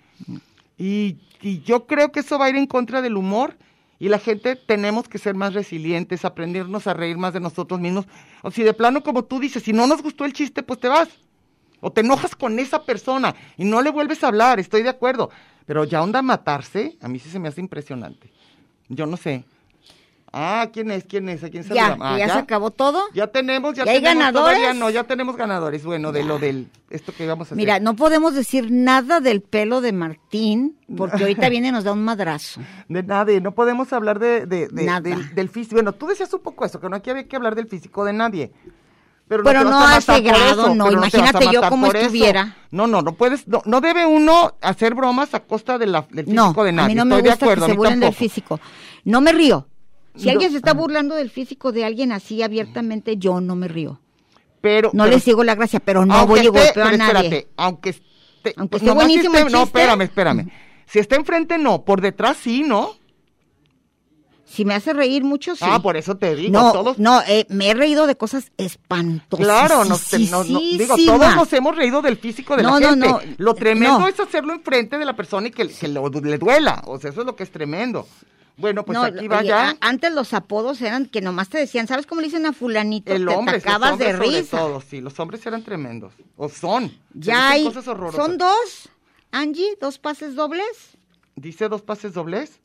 Y, 0.79 1.16
y 1.42 1.61
yo 1.62 1.87
creo 1.87 2.12
que 2.12 2.21
eso 2.21 2.38
va 2.38 2.47
a 2.47 2.51
ir 2.51 2.57
en 2.57 2.66
contra 2.66 3.03
del 3.03 3.16
humor 3.16 3.57
y 4.03 4.09
la 4.09 4.19
gente 4.19 4.57
tenemos 4.57 5.07
que 5.07 5.17
ser 5.17 5.37
más 5.37 5.55
resilientes, 5.55 6.25
aprendernos 6.25 6.88
a 6.88 6.93
reír 6.93 7.17
más 7.17 7.35
de 7.35 7.38
nosotros 7.38 7.79
mismos. 7.79 8.05
O 8.43 8.51
si 8.51 8.65
de 8.65 8.75
plano, 8.75 9.05
como 9.05 9.23
tú 9.23 9.38
dices, 9.38 9.62
si 9.62 9.73
no 9.73 9.87
nos 9.87 10.03
gustó 10.03 10.25
el 10.25 10.33
chiste, 10.33 10.65
pues 10.65 10.81
te 10.81 10.88
vas. 10.88 11.09
O 11.81 11.93
te 11.93 12.01
enojas 12.01 12.35
con 12.35 12.59
esa 12.59 12.83
persona 12.83 13.33
y 13.57 13.65
no 13.65 13.81
le 13.81 13.91
vuelves 13.91 14.25
a 14.25 14.27
hablar, 14.27 14.59
estoy 14.59 14.83
de 14.83 14.88
acuerdo. 14.88 15.31
Pero 15.67 15.85
ya 15.85 16.03
onda 16.03 16.21
matarse, 16.21 16.97
a 17.01 17.07
mí 17.07 17.21
sí 17.21 17.31
se 17.31 17.38
me 17.38 17.47
hace 17.47 17.61
impresionante. 17.61 18.33
Yo 18.88 19.07
no 19.07 19.17
sé. 19.17 19.45
Ah, 20.35 20.71
¿quién 20.73 20.90
es? 20.90 21.05
¿Quién 21.05 21.29
es? 21.29 21.45
¿A 21.45 21.51
quién 21.51 21.62
Ya, 21.64 21.95
que 21.95 22.01
Ah, 22.01 22.16
ya, 22.18 22.27
se 22.33 22.38
acabó 22.38 22.71
todo. 22.71 23.03
ya 23.12 23.27
tenemos, 23.27 23.75
ya 23.75 23.85
¿Ya 23.85 23.92
hay 23.92 23.99
tenemos 24.03 24.25
ganadores? 24.25 24.57
todavía 24.59 24.73
no, 24.81 24.88
ya 24.88 25.05
tenemos 25.05 25.37
ganadores. 25.37 25.85
Bueno, 25.85 26.11
de 26.11 26.25
lo 26.25 26.38
del 26.38 26.68
esto 26.88 27.12
que 27.14 27.27
vamos 27.27 27.47
a 27.47 27.49
hacer. 27.49 27.57
Mira, 27.59 27.81
no 27.81 27.97
podemos 27.97 28.35
decir 28.35 28.71
nada 28.71 29.21
del 29.21 29.42
pelo 29.42 29.83
de 29.83 29.92
Martín 29.92 30.79
porque 30.97 31.23
ahorita 31.23 31.51
viene 31.51 31.68
y 31.68 31.73
nos 31.73 31.85
da 31.85 31.92
un 31.92 32.03
madrazo. 32.03 32.61
de 32.88 33.03
nadie, 33.03 33.42
no 33.42 33.53
podemos 33.53 33.92
hablar 33.92 34.18
de, 34.18 34.47
de- 34.47 34.68
de- 34.68 34.85
Nada. 34.85 35.01
del, 35.01 35.35
del 35.35 35.49
físico. 35.51 35.77
Bueno, 35.77 35.92
tú 35.92 36.07
decías 36.07 36.33
un 36.33 36.40
poco 36.40 36.64
eso, 36.64 36.81
que 36.81 36.88
no 36.88 36.97
hay 36.97 37.03
que, 37.03 37.11
había 37.11 37.29
que 37.29 37.37
hablar 37.37 37.55
del 37.55 37.66
físico 37.68 38.03
de 38.05 38.14
nadie. 38.14 38.53
Pero 39.29 39.64
no 39.64 39.71
vas 39.71 40.09
a 40.09 40.16
ese 40.16 40.23
grado, 40.25 40.62
eso, 40.66 40.75
no, 40.75 40.90
imagínate 40.90 41.45
yo 41.53 41.62
eso. 41.62 41.87
estuviera. 41.97 42.57
No, 42.71 42.87
no, 42.87 43.01
no 43.01 43.12
puedes, 43.14 43.49
no, 43.49 43.62
no 43.64 43.81
debe 43.81 44.05
uno 44.05 44.55
hacer 44.61 44.95
bromas 44.95 45.33
a 45.35 45.40
costa 45.40 45.79
de 45.79 45.87
la, 45.87 46.07
del 46.11 46.27
físico 46.27 46.53
No, 46.55 46.64
de 46.64 46.73
nadie. 46.73 46.85
a 46.85 46.88
mí 46.88 46.95
no 46.95 47.05
me 47.07 47.14
Estoy 47.16 47.23
de 47.23 47.31
gusta 47.31 47.45
acuerdo, 47.47 47.64
a 47.64 47.66
que 47.68 47.73
se 47.73 47.77
burlen 47.79 48.01
del 48.01 48.12
físico. 48.14 48.61
No 49.05 49.21
me 49.23 49.33
río. 49.33 49.68
Si 50.16 50.27
No. 50.27 50.33
alguien 50.33 50.51
se 50.51 50.59
está 50.59 50.75
burlando 50.75 51.14
del 51.14 51.31
físico 51.31 51.72
de 51.72 51.85
alguien 51.85 52.12
así 52.12 52.42
abiertamente, 52.42 53.16
yo 53.16 53.40
no 53.40 53.57
me 53.57 53.68
río. 53.68 54.01
Pero, 54.61 54.90
No 54.92 55.05
pero- 55.05 55.16
les 55.16 55.25
digo 55.25 55.42
la 55.42 55.55
gracia, 55.55 55.81
pero 55.81 56.05
no 56.07 56.27
voy 56.27 56.40
esté- 56.40 56.51
golpeo 56.51 56.85
a 56.85 56.92
nadie. 56.92 57.05
espérate, 57.29 57.48
aunque 57.57 57.90
esté, 57.90 58.55
Aunque 58.57 58.70
pues 58.70 58.83
esté 58.83 58.90
si 58.90 58.94
buenísimo 58.96 59.35
esté- 59.37 59.46
el 59.46 59.53
No, 59.53 59.62
espérame, 59.64 60.03
espérame. 60.03 60.48
Si 60.87 60.98
está 60.98 61.16
enfrente, 61.16 61.59
no. 61.59 61.83
Por 61.85 62.01
detrás, 62.01 62.37
sí, 62.37 62.62
¿no? 62.62 62.90
Si 64.44 64.66
me 64.66 64.75
hace 64.75 64.92
reír 64.92 65.25
mucho, 65.25 65.57
sí. 65.57 65.64
Ah, 65.66 65.81
por 65.81 65.96
eso 65.96 66.16
te 66.18 66.37
digo. 66.37 66.53
no, 66.53 66.72
todos, 66.72 66.98
no, 66.98 67.22
eh, 67.27 67.46
me 67.48 67.70
he 67.70 67.75
reído 67.75 68.07
de 68.07 68.16
cosas 68.16 68.53
espantosas. 68.59 69.46
Claro, 69.46 69.85
nos, 69.87 70.05
te- 70.11 70.18
no- 70.18 70.44
no- 70.44 70.61
digo, 70.61 70.94
todos 71.07 71.35
nos 71.37 71.51
hemos 71.55 71.75
reído 71.75 72.03
del 72.03 72.18
físico 72.18 72.55
de 72.57 72.62
No, 72.62 72.79
la 72.79 72.81
no, 72.81 72.90
gente. 72.90 73.09
no, 73.09 73.20
Lo 73.38 73.55
tremendo 73.55 74.01
no. 74.01 74.09
es 74.09 74.20
hacerlo 74.20 74.53
enfrente 74.53 74.98
de 74.98 75.07
la 75.07 75.16
persona 75.16 75.48
y 75.48 75.53
que, 75.53 75.66
que 75.68 75.88
lo- 75.88 76.07
le 76.11 76.37
duela. 76.37 76.83
O 76.87 76.98
sea, 76.98 77.11
eso 77.11 77.20
es 77.20 77.27
lo 77.27 77.35
que 77.35 77.44
es 77.44 77.51
tremendo. 77.51 78.07
Bueno, 78.57 78.85
pues 78.85 78.99
no, 78.99 79.05
aquí 79.05 79.19
oye, 79.21 79.29
vaya 79.29 79.71
a- 79.71 79.77
antes 79.81 80.12
los 80.12 80.35
apodos 80.35 80.81
eran 80.83 81.07
que 81.07 81.21
nomás 81.21 81.49
te 81.49 81.59
decían, 81.59 81.88
¿sabes 81.88 82.07
cómo 82.07 82.21
le 82.21 82.27
dicen 82.29 82.45
a 82.47 82.53
fulanito? 82.53 83.12
el 83.12 83.27
te 83.27 83.35
hombre, 83.35 83.55
los 83.55 83.62
atacabas 83.65 83.93
hombres 83.93 84.09
de 84.12 84.17
sobre 84.25 84.38
risa. 84.41 84.59
todo, 84.59 84.81
sí, 84.81 85.01
los 85.01 85.19
hombres 85.21 85.45
eran 85.47 85.62
tremendos. 85.65 86.12
O 86.37 86.49
son. 86.49 86.93
Ya 87.15 87.51
hay, 87.51 87.65
cosas 87.65 87.88
horrorosas. 87.88 88.25
son 88.25 88.38
dos, 88.38 88.88
Angie, 89.31 89.77
dos 89.81 89.99
pases 89.99 90.35
dobles. 90.35 90.67
Dice 91.35 91.69
dos 91.69 91.83
pases 91.83 92.12
dobles. 92.12 92.61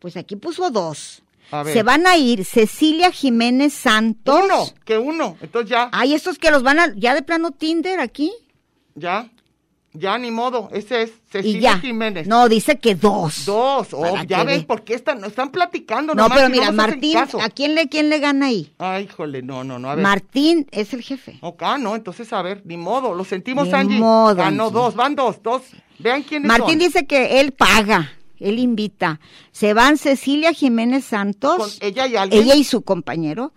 Pues 0.00 0.16
aquí 0.16 0.36
puso 0.36 0.70
dos. 0.70 1.22
A 1.50 1.62
ver. 1.62 1.72
Se 1.72 1.82
van 1.82 2.06
a 2.06 2.16
ir 2.16 2.44
Cecilia 2.44 3.10
Jiménez 3.10 3.72
Santos. 3.72 4.38
Uno, 4.44 4.66
que 4.84 4.98
uno. 4.98 5.36
Entonces 5.40 5.70
ya, 5.70 5.88
Ay, 5.92 6.12
estos 6.12 6.38
que 6.38 6.50
los 6.50 6.62
van 6.62 6.78
a, 6.78 6.92
ya 6.96 7.14
de 7.14 7.22
plano 7.22 7.52
Tinder 7.52 8.00
aquí. 8.00 8.32
ya, 8.94 9.30
ya 9.92 10.18
ni 10.18 10.30
modo. 10.30 10.68
Ese 10.72 11.02
es 11.02 11.12
Cecilia. 11.30 11.78
Jiménez. 11.78 12.26
No, 12.26 12.48
dice 12.48 12.78
que 12.78 12.94
dos. 12.94 13.44
Dos. 13.46 13.88
Oh, 13.92 14.22
ya 14.26 14.44
ven 14.44 14.60
ve- 14.60 14.66
por 14.66 14.82
qué 14.84 14.94
están, 14.94 15.24
están 15.24 15.50
platicando. 15.50 16.14
No, 16.14 16.22
nomás 16.24 16.38
pero 16.38 16.50
mira, 16.50 16.70
Martín. 16.72 17.16
¿a 17.16 17.48
quién 17.50 17.74
le, 17.74 17.88
quién 17.88 18.08
le 18.10 18.18
gana 18.18 18.46
ahí? 18.46 18.72
Ay, 18.78 19.04
híjole, 19.04 19.42
no, 19.42 19.64
no, 19.64 19.78
no. 19.78 19.90
A 19.90 19.94
ver. 19.94 20.02
Martín 20.02 20.66
es 20.70 20.92
el 20.94 21.02
jefe. 21.02 21.38
Ok, 21.40 21.62
no, 21.80 21.96
entonces 21.96 22.32
a 22.32 22.42
ver, 22.42 22.62
ni 22.64 22.76
modo, 22.76 23.14
lo 23.14 23.24
sentimos, 23.24 23.66
Ni 23.68 23.74
Angie. 23.74 23.98
modo, 23.98 24.36
Ganó 24.36 24.64
Angie. 24.66 24.74
dos, 24.78 24.94
van 24.94 25.14
dos, 25.16 25.42
dos. 25.42 25.62
Vean 25.98 26.22
quiénes 26.22 26.46
Martín 26.48 26.78
son. 26.78 26.78
dice 26.78 27.06
que 27.06 27.40
él 27.40 27.52
paga, 27.52 28.12
él 28.38 28.58
invita. 28.58 29.18
Se 29.50 29.74
van 29.74 29.96
Cecilia 29.98 30.52
Jiménez 30.52 31.04
Santos, 31.04 31.78
Con 31.78 31.88
ella 31.88 32.06
y 32.06 32.16
alguien. 32.16 32.42
ella 32.44 32.54
y 32.54 32.62
su 32.64 32.82
compañero, 32.82 33.52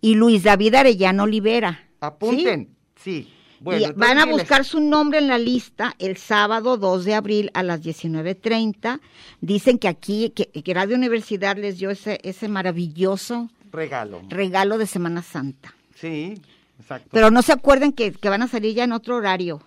y 0.00 0.14
Luis 0.14 0.42
David 0.42 0.74
Arellano 0.74 1.24
Olivera. 1.24 1.88
Apunten, 2.00 2.74
sí. 3.02 3.31
Bueno, 3.62 3.86
y 3.88 3.92
van 3.92 4.18
a 4.18 4.26
buscar 4.26 4.64
su 4.64 4.80
nombre 4.80 5.18
en 5.18 5.28
la 5.28 5.38
lista 5.38 5.94
el 5.98 6.16
sábado 6.16 6.76
2 6.76 7.04
de 7.04 7.14
abril 7.14 7.50
a 7.54 7.62
las 7.62 7.80
19.30. 7.82 9.00
Dicen 9.40 9.78
que 9.78 9.88
aquí, 9.88 10.30
que, 10.30 10.46
que 10.50 10.74
Radio 10.74 10.96
Universidad 10.96 11.56
les 11.56 11.78
dio 11.78 11.90
ese, 11.90 12.18
ese 12.22 12.48
maravilloso 12.48 13.48
regalo. 13.70 14.20
regalo 14.28 14.78
de 14.78 14.86
Semana 14.86 15.22
Santa. 15.22 15.74
Sí, 15.94 16.34
exacto. 16.80 17.08
Pero 17.12 17.30
no 17.30 17.42
se 17.42 17.52
acuerden 17.52 17.92
que, 17.92 18.12
que 18.12 18.28
van 18.28 18.42
a 18.42 18.48
salir 18.48 18.74
ya 18.74 18.84
en 18.84 18.92
otro 18.92 19.16
horario. 19.16 19.62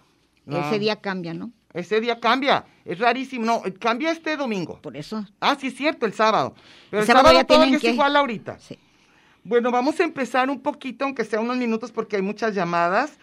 No. 0.46 0.60
Ese 0.60 0.78
día 0.80 0.98
cambia, 0.98 1.34
¿no? 1.34 1.52
Ese 1.74 2.00
día 2.00 2.20
cambia, 2.20 2.66
es 2.86 3.00
rarísimo. 3.00 3.46
No, 3.46 3.62
cambia 3.80 4.12
este 4.12 4.38
domingo. 4.38 4.80
Por 4.82 4.96
eso. 4.96 5.26
Ah, 5.42 5.58
sí, 5.60 5.68
es 5.68 5.76
cierto, 5.76 6.06
el 6.06 6.14
sábado. 6.14 6.54
Pero 6.90 7.02
El 7.02 7.04
el, 7.04 7.08
sábado 7.08 7.28
sábado, 7.28 7.40
ya 7.42 7.44
todavía 7.48 7.66
tienen 7.66 7.76
es 7.76 7.82
que- 7.82 7.92
igual 7.92 8.16
ahorita. 8.16 8.60
Sí. 8.60 8.78
Bueno, 9.44 9.72
vamos 9.72 10.00
a 10.00 10.04
empezar 10.04 10.50
un 10.50 10.62
poquito, 10.62 11.06
aunque 11.06 11.24
sea 11.26 11.40
unos 11.40 11.58
minutos, 11.58 11.92
porque 11.92 12.16
hay 12.16 12.22
muchas 12.22 12.56
llamadas, 12.56 13.18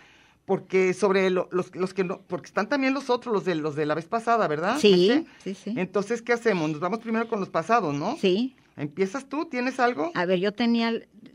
porque 0.47 0.93
sobre 0.95 1.31
lo- 1.31 1.49
los, 1.53 1.75
los 1.77 1.95
que 1.95 2.05
no, 2.05 2.21
porque 2.27 2.47
están 2.47 2.69
también 2.69 2.95
los 2.95 3.11
otros, 3.11 3.33
los 3.33 3.45
de 3.45 3.55
los 3.55 3.75
de 3.77 3.87
la 3.87 3.95
vez 3.95 4.07
pasada, 4.07 4.49
¿verdad? 4.49 4.79
Sí, 4.79 5.25
sí, 5.43 5.55
sí. 5.55 5.75
Entonces, 5.77 6.21
¿qué 6.23 6.33
hacemos? 6.33 6.69
Nos 6.71 6.81
vamos 6.81 6.99
primero 6.99 7.29
con 7.29 7.41
los 7.41 7.49
pasados, 7.49 7.95
¿no? 7.95 8.17
Sí. 8.21 8.57
¿Empiezas 8.77 9.29
tú? 9.29 9.45
¿Tienes 9.47 9.79
algo? 9.79 10.11
A 10.15 10.25
ver, 10.25 10.39
yo 10.41 10.53
tenía, 10.53 10.93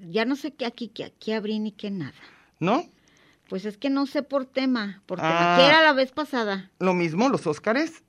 ya 0.09 0.25
no 0.25 0.35
sé 0.35 0.51
qué 0.53 0.65
aquí, 0.65 0.87
qué 0.89 1.03
aquí 1.05 1.31
abrí 1.31 1.59
ni 1.59 1.71
qué 1.71 1.91
nada. 1.91 2.13
¿No? 2.59 2.83
Pues 3.47 3.63
es 3.65 3.77
que 3.77 3.89
no 3.89 4.07
sé 4.07 4.23
por 4.23 4.45
tema, 4.45 5.01
por 5.05 5.19
Ah. 5.21 5.23
tema. 5.23 5.57
¿Qué 5.57 5.65
era 5.67 5.81
la 5.83 5.93
vez 5.93 6.11
pasada? 6.11 6.69
Lo 6.79 6.93
mismo, 6.93 7.29
los 7.29 7.45
Óscares, 7.47 8.03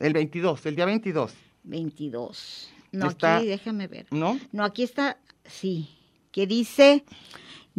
el 0.00 0.12
22, 0.12 0.66
el 0.66 0.76
día 0.76 0.84
22, 0.84 1.32
22. 1.62 2.70
No, 2.92 3.08
Está- 3.08 3.36
aquí 3.38 3.46
déjame 3.46 3.86
ver. 3.88 4.06
¿no? 4.10 4.38
No, 4.52 4.64
aquí 4.64 4.82
está, 4.82 5.18
sí, 5.44 5.88
que 6.32 6.46
dice 6.46 7.04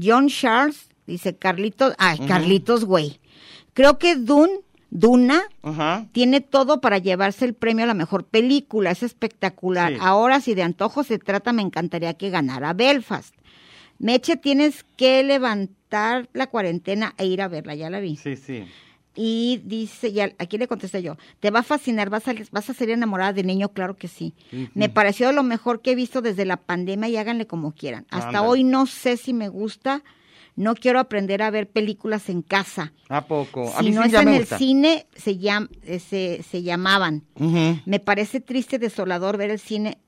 John 0.01 0.27
Charles, 0.27 0.89
dice 1.07 1.35
Carlitos, 1.35 1.93
ay, 1.97 2.17
Ujú. 2.19 2.27
Carlitos, 2.27 2.85
güey. 2.85 3.19
Creo 3.73 3.97
que 3.97 4.15
Dune, 4.15 4.59
Duna, 4.89 5.43
tiene 6.11 6.41
todo 6.41 6.79
para 6.79 6.97
llevarse 6.97 7.45
el 7.45 7.53
premio 7.53 7.83
a 7.83 7.87
la 7.87 7.93
mejor 7.93 8.25
película, 8.25 8.91
es 8.91 9.03
espectacular. 9.03 9.93
Sí. 9.93 9.99
Ahora, 10.01 10.39
si 10.39 10.53
de 10.53 10.63
antojo 10.63 11.03
se 11.03 11.19
trata, 11.19 11.51
me 11.53 11.61
encantaría 11.61 12.13
que 12.13 12.29
ganara 12.29 12.73
Belfast. 12.73 13.35
Meche, 13.99 14.37
tienes 14.37 14.85
que 14.95 15.23
levantar 15.23 16.29
la 16.33 16.47
cuarentena 16.47 17.13
e 17.17 17.25
ir 17.25 17.41
a 17.41 17.47
verla, 17.47 17.75
ya 17.75 17.89
la 17.89 17.99
vi. 17.99 18.15
Sí, 18.15 18.35
sí. 18.35 18.65
Y 19.15 19.61
dice, 19.65 20.13
ya, 20.13 20.31
aquí 20.37 20.59
le 20.59 20.67
contesté 20.67 21.01
yo, 21.01 21.17
te 21.39 21.49
va 21.49 21.59
a 21.59 21.63
fascinar, 21.63 22.11
vas 22.11 22.27
a, 22.27 22.35
vas 22.51 22.69
a 22.69 22.73
ser 22.75 22.91
enamorada 22.91 23.33
de 23.33 23.43
niño, 23.43 23.69
claro 23.69 23.95
que 23.95 24.07
sí. 24.07 24.35
Me 24.75 24.89
pareció 24.89 25.31
lo 25.31 25.41
mejor 25.41 25.81
que 25.81 25.91
he 25.91 25.95
visto 25.95 26.21
desde 26.21 26.45
la 26.45 26.57
pandemia 26.57 27.09
y 27.09 27.17
háganle 27.17 27.47
como 27.47 27.71
quieran. 27.71 28.05
Hasta 28.11 28.43
hoy 28.43 28.63
no 28.63 28.85
sé 28.85 29.17
si 29.17 29.33
me 29.33 29.49
gusta 29.49 30.03
No 30.57 30.75
quiero 30.75 30.99
aprender 30.99 31.41
a 31.43 31.49
ver 31.51 31.69
películas 31.69 32.27
en 32.29 32.41
casa. 32.41 32.91
¿A 33.07 33.25
poco? 33.25 33.71
A 33.73 33.79
si 33.79 33.85
mí 33.85 33.91
no 33.91 34.01
sí 34.01 34.07
es 34.07 34.11
ya 34.11 34.19
en 34.19 34.25
me 34.25 34.37
el 34.37 34.45
cine, 34.45 35.05
se, 35.15 35.37
llam- 35.39 35.69
eh, 35.83 35.99
se, 35.99 36.43
se 36.43 36.63
llamaban. 36.63 37.23
Me 37.85 37.99
parece 38.01 38.41
triste, 38.41 38.77
desolador 38.79 39.37
ver 39.37 39.51
el 39.51 39.59
cine. 39.59 39.99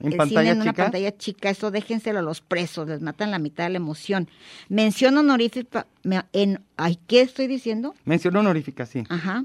¿En 0.00 0.12
el 0.12 0.16
pantalla 0.16 0.40
cine 0.40 0.50
en 0.52 0.56
una 0.62 0.70
chica? 0.72 0.82
pantalla 0.84 1.16
chica, 1.18 1.50
eso 1.50 1.70
déjenselo 1.70 2.18
a 2.20 2.22
los 2.22 2.40
presos, 2.40 2.88
les 2.88 3.02
matan 3.02 3.30
la 3.30 3.38
mitad 3.38 3.64
de 3.64 3.70
la 3.70 3.76
emoción. 3.76 4.28
Mención 4.70 5.16
honorífica 5.18 5.86
me- 6.02 6.22
en, 6.32 6.60
ay, 6.78 6.98
¿qué 7.06 7.20
estoy 7.20 7.46
diciendo? 7.46 7.94
Mención 8.06 8.34
honorífica, 8.34 8.86
sí. 8.86 9.04
Ajá. 9.10 9.44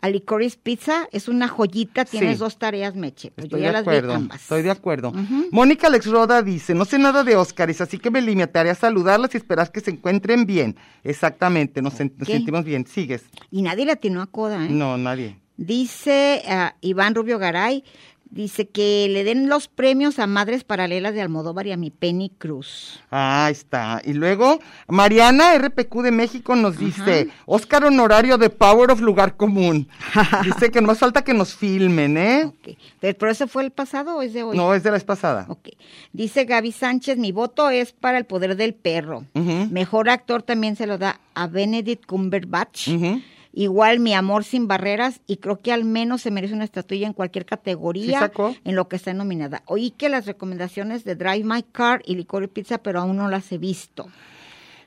Alicoris 0.00 0.56
Pizza 0.56 1.08
es 1.12 1.28
una 1.28 1.48
joyita, 1.48 2.04
tienes 2.04 2.36
Sí. 2.36 2.40
dos 2.40 2.58
tareas, 2.58 2.94
Meche. 2.94 3.30
Pues 3.30 3.48
yo 3.48 3.56
Estoy 3.56 3.60
ya 3.62 3.66
de 3.68 3.72
las 3.72 3.82
acuerdo, 3.82 4.08
vi 4.08 4.14
ambas. 4.14 4.42
estoy 4.42 4.62
de 4.62 4.70
acuerdo. 4.70 5.12
Mónica 5.50 5.86
Alex 5.86 6.06
Roda 6.06 6.42
dice, 6.42 6.74
no 6.74 6.84
sé 6.84 6.98
nada 6.98 7.24
de 7.24 7.36
Óscares, 7.36 7.80
así 7.80 7.98
que 7.98 8.10
me 8.10 8.20
limitaré 8.20 8.68
a 8.70 8.74
saludarlas 8.74 9.34
y 9.34 9.38
esperar 9.38 9.72
que 9.72 9.80
se 9.80 9.92
encuentren 9.92 10.44
bien. 10.44 10.76
Exactamente, 11.04 11.80
nos, 11.80 11.94
sentimos 11.94 12.64
bien. 12.64 12.86
Sigues. 12.86 13.24
Y 13.50 13.62
nadie 13.62 13.86
le 13.86 13.92
atinó 13.92 14.20
a 14.20 14.26
Coda, 14.26 14.66
¿eh? 14.66 14.68
No, 14.70 14.98
nadie. 14.98 15.38
Dice 15.56 16.42
ah, 16.48 16.74
Iván 16.80 17.14
Rubio 17.14 17.38
Garay, 17.38 17.84
dice 18.30 18.68
que 18.68 19.08
le 19.08 19.24
den 19.24 19.48
los 19.48 19.68
premios 19.68 20.18
a 20.18 20.26
Madres 20.26 20.64
Paralelas 20.64 21.14
de 21.14 21.22
Almodóvar 21.22 21.66
y 21.66 21.72
a 21.72 21.76
mi 21.76 21.90
Penny 21.90 22.30
Cruz. 22.30 23.00
Ah, 23.10 23.46
ahí 23.46 23.52
está. 23.52 24.00
Y 24.04 24.12
luego, 24.12 24.58
Mariana 24.88 25.56
RPQ 25.56 26.02
de 26.02 26.10
México 26.10 26.56
nos 26.56 26.78
dice, 26.78 27.28
Óscar 27.46 27.84
honorario 27.84 28.38
de 28.38 28.50
Power 28.50 28.90
of 28.90 29.00
Lugar 29.00 29.36
Común. 29.36 29.88
dice 30.44 30.70
que 30.70 30.80
no 30.80 30.88
más 30.88 30.98
falta 30.98 31.22
que 31.22 31.34
nos 31.34 31.54
filmen, 31.54 32.16
¿eh? 32.16 32.44
Ok. 32.46 32.76
Pero, 33.00 33.18
¿pero 33.18 33.32
ese 33.32 33.46
fue 33.46 33.62
el 33.64 33.70
pasado 33.70 34.16
o 34.16 34.22
es 34.22 34.32
de 34.32 34.42
hoy? 34.42 34.56
No, 34.56 34.74
es 34.74 34.82
de 34.82 34.90
la 34.90 34.94
vez 34.94 35.04
pasada. 35.04 35.46
Ok. 35.48 35.68
Dice 36.12 36.44
Gaby 36.44 36.72
Sánchez, 36.72 37.18
mi 37.18 37.32
voto 37.32 37.70
es 37.70 37.92
para 37.92 38.18
el 38.18 38.24
poder 38.24 38.56
del 38.56 38.74
perro. 38.74 39.24
Mejor 39.34 40.08
actor 40.08 40.42
también 40.42 40.76
se 40.76 40.86
lo 40.86 40.98
da 40.98 41.20
a 41.34 41.46
Benedict 41.46 42.06
Cumberbatch. 42.06 42.88
Ujú. 42.88 43.20
Igual 43.56 44.00
Mi 44.00 44.14
Amor 44.14 44.42
Sin 44.42 44.66
Barreras 44.66 45.20
y 45.28 45.36
creo 45.36 45.60
que 45.60 45.72
al 45.72 45.84
menos 45.84 46.22
se 46.22 46.32
merece 46.32 46.54
una 46.54 46.64
estatuilla 46.64 47.06
en 47.06 47.12
cualquier 47.12 47.46
categoría 47.46 48.32
en 48.64 48.74
lo 48.74 48.88
que 48.88 48.96
está 48.96 49.14
nominada. 49.14 49.62
Oí 49.66 49.92
que 49.92 50.08
las 50.08 50.26
recomendaciones 50.26 51.04
de 51.04 51.14
Drive 51.14 51.44
My 51.44 51.62
Car 51.62 52.02
y 52.04 52.16
Licor 52.16 52.42
y 52.42 52.48
Pizza, 52.48 52.78
pero 52.78 53.00
aún 53.00 53.16
no 53.16 53.28
las 53.28 53.52
he 53.52 53.58
visto. 53.58 54.08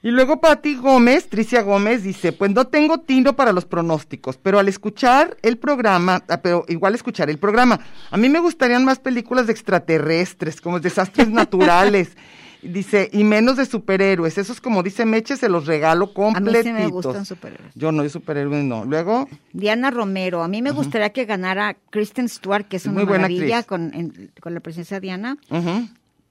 Y 0.04 0.12
luego 0.12 0.40
Pati 0.40 0.76
Gómez, 0.76 1.28
Tricia 1.28 1.62
Gómez, 1.64 2.04
dice, 2.04 2.32
pues 2.32 2.52
no 2.52 2.68
tengo 2.68 3.00
tino 3.00 3.36
para 3.36 3.52
los 3.52 3.66
pronósticos, 3.66 4.38
pero 4.38 4.60
al 4.60 4.68
escuchar 4.68 5.38
el 5.42 5.58
programa, 5.58 6.24
ah, 6.28 6.42
pero 6.42 6.66
igual 6.68 6.94
escuchar 6.94 7.30
el 7.30 7.40
programa, 7.40 7.80
a 8.12 8.18
mí 8.18 8.30
me 8.30 8.40
gustarían 8.40 8.86
más 8.86 9.00
películas 9.00 9.48
de 9.48 9.54
extraterrestres, 9.54 10.62
como 10.62 10.80
desastres 10.80 11.30
naturales, 11.32 12.16
dice, 12.62 13.10
y 13.14 13.24
menos 13.24 13.58
de 13.58 13.66
superhéroes, 13.66 14.38
esos 14.38 14.60
como 14.62 14.84
dice 14.84 15.06
Meche, 15.06 15.38
se 15.38 15.50
los 15.50 15.66
regalo 15.66 16.06
A 16.06 16.08
mí 16.08 16.14
completitos. 16.14 16.64
sí 16.64 16.72
me 16.74 16.88
gustan 16.88 17.26
superhéroes. 17.26 17.72
Yo 17.76 17.92
no, 17.92 18.04
yo 18.04 18.10
superhéroes 18.10 18.64
no. 18.64 18.86
Luego, 18.86 19.28
Diana 19.54 19.92
Romero, 19.92 20.44
a 20.44 20.48
mí 20.48 20.62
me 20.62 20.72
gustaría 20.72 21.12
que 21.12 21.26
ganara 21.26 21.76
Kristen 21.90 22.30
Stewart, 22.30 22.66
que 22.68 22.78
es 22.78 22.86
una 22.86 22.94
muy 22.96 23.06
maravilla 23.06 23.64
con, 23.64 23.94
en- 23.94 24.32
con 24.42 24.54
la 24.54 24.60
presencia 24.60 24.98
de 24.98 25.02
Diana. 25.02 25.38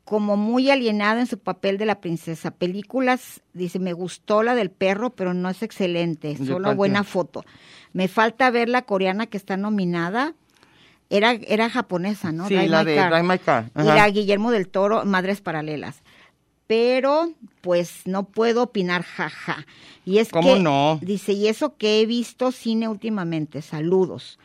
como 0.05 0.37
muy 0.37 0.71
alienada 0.71 1.19
en 1.19 1.27
su 1.27 1.39
papel 1.39 1.79
de 1.79 1.85
la 1.87 2.01
princesa. 2.01 2.53
Películas, 2.53 3.41
dice, 3.55 3.81
me 3.81 3.93
gustó 3.93 4.45
la 4.45 4.55
del 4.55 4.71
perro, 4.71 5.11
pero 5.11 5.35
no 5.35 5.49
es 5.51 5.63
excelente, 5.65 6.37
solo 6.37 6.77
buena 6.77 7.03
foto. 7.03 7.45
Me 7.93 8.07
falta 8.07 8.49
ver 8.53 8.69
la 8.69 8.83
coreana 8.83 9.27
que 9.27 9.37
está 9.37 9.57
nominada. 9.57 10.35
Era, 11.11 11.33
era 11.33 11.71
japonesa, 11.71 12.31
¿no? 12.33 12.47
sí, 12.49 12.55
Drive 12.55 12.69
la 12.69 12.81
My 12.81 12.85
de 12.91 12.97
Car. 12.97 13.11
Drive 13.13 13.23
My 13.29 13.39
Car. 13.39 13.71
Y 13.77 13.83
la 13.83 14.09
Guillermo 14.11 14.51
del 14.51 14.69
Toro, 14.69 15.05
Madres 15.05 15.41
Paralelas. 15.41 16.03
Pero, 16.67 17.31
pues, 17.61 18.03
no 18.07 18.25
puedo 18.25 18.65
opinar, 18.65 19.03
jaja. 19.03 19.67
Y 20.05 20.19
es 20.19 20.31
¿Cómo 20.31 20.55
que, 20.55 20.61
no? 20.61 20.99
dice, 21.03 21.33
y 21.33 21.49
eso 21.49 21.77
que 21.77 22.01
he 22.01 22.07
visto 22.07 22.53
cine 22.53 22.89
últimamente, 22.89 23.63
saludos. 23.63 24.39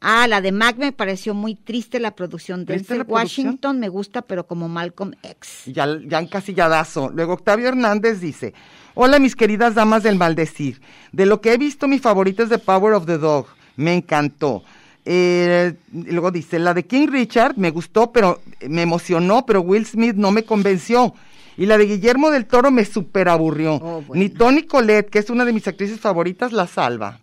Ah, 0.00 0.28
la 0.28 0.40
de 0.42 0.52
Mac 0.52 0.76
me 0.76 0.92
pareció 0.92 1.32
muy 1.32 1.54
triste 1.54 1.98
la 1.98 2.14
producción. 2.14 2.66
¿Triste 2.66 2.88
Denzel 2.94 2.98
la 2.98 3.04
producción? 3.04 3.46
Washington 3.46 3.80
me 3.80 3.88
gusta, 3.88 4.22
pero 4.22 4.46
como 4.46 4.68
Malcolm 4.68 5.12
X. 5.22 5.62
ya, 5.66 5.86
ya 6.06 6.20
encasilladazo. 6.20 7.10
Luego 7.10 7.32
Octavio 7.32 7.68
Hernández 7.68 8.20
dice, 8.20 8.52
hola 8.94 9.18
mis 9.18 9.34
queridas 9.34 9.74
damas 9.74 10.02
del 10.02 10.16
maldecir, 10.16 10.82
de 11.12 11.24
lo 11.24 11.40
que 11.40 11.54
he 11.54 11.58
visto 11.58 11.88
mi 11.88 11.98
favorita 11.98 12.42
es 12.42 12.50
The 12.50 12.58
Power 12.58 12.92
of 12.92 13.06
the 13.06 13.16
Dog, 13.16 13.46
me 13.76 13.94
encantó. 13.94 14.62
Eh, 15.06 15.74
luego 15.92 16.30
dice, 16.30 16.58
la 16.58 16.74
de 16.74 16.84
King 16.84 17.08
Richard 17.08 17.56
me 17.56 17.70
gustó, 17.70 18.12
pero 18.12 18.40
me 18.68 18.82
emocionó, 18.82 19.46
pero 19.46 19.62
Will 19.62 19.86
Smith 19.86 20.16
no 20.16 20.30
me 20.32 20.44
convenció. 20.44 21.14
Y 21.56 21.66
la 21.66 21.78
de 21.78 21.86
Guillermo 21.86 22.30
del 22.30 22.46
Toro 22.46 22.70
me 22.70 22.84
super 22.84 23.28
aburrió. 23.28 23.74
Oh, 23.76 24.02
bueno. 24.02 24.22
Ni 24.22 24.28
Toni 24.28 24.62
Collette, 24.62 25.10
que 25.10 25.18
es 25.20 25.30
una 25.30 25.44
de 25.44 25.52
mis 25.52 25.66
actrices 25.68 26.00
favoritas, 26.00 26.52
la 26.52 26.66
salva. 26.66 27.20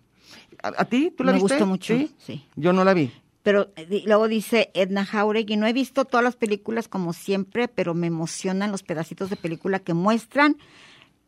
¿A, 0.62 0.72
a 0.82 0.84
ti? 0.84 1.12
¿Tú 1.16 1.24
la 1.24 1.32
Me 1.32 1.38
viste? 1.38 1.54
gustó 1.54 1.66
mucho, 1.66 1.94
sí. 2.18 2.44
Yo 2.56 2.72
no 2.72 2.84
la 2.84 2.94
vi. 2.94 3.10
Pero 3.42 3.70
luego 4.06 4.28
dice 4.28 4.70
Edna 4.72 5.04
Jauregui, 5.04 5.56
no 5.56 5.66
he 5.66 5.72
visto 5.72 6.04
todas 6.04 6.22
las 6.22 6.36
películas 6.36 6.86
como 6.86 7.12
siempre, 7.12 7.66
pero 7.66 7.92
me 7.92 8.06
emocionan 8.06 8.70
los 8.70 8.84
pedacitos 8.84 9.30
de 9.30 9.36
película 9.36 9.80
que 9.80 9.94
muestran 9.94 10.56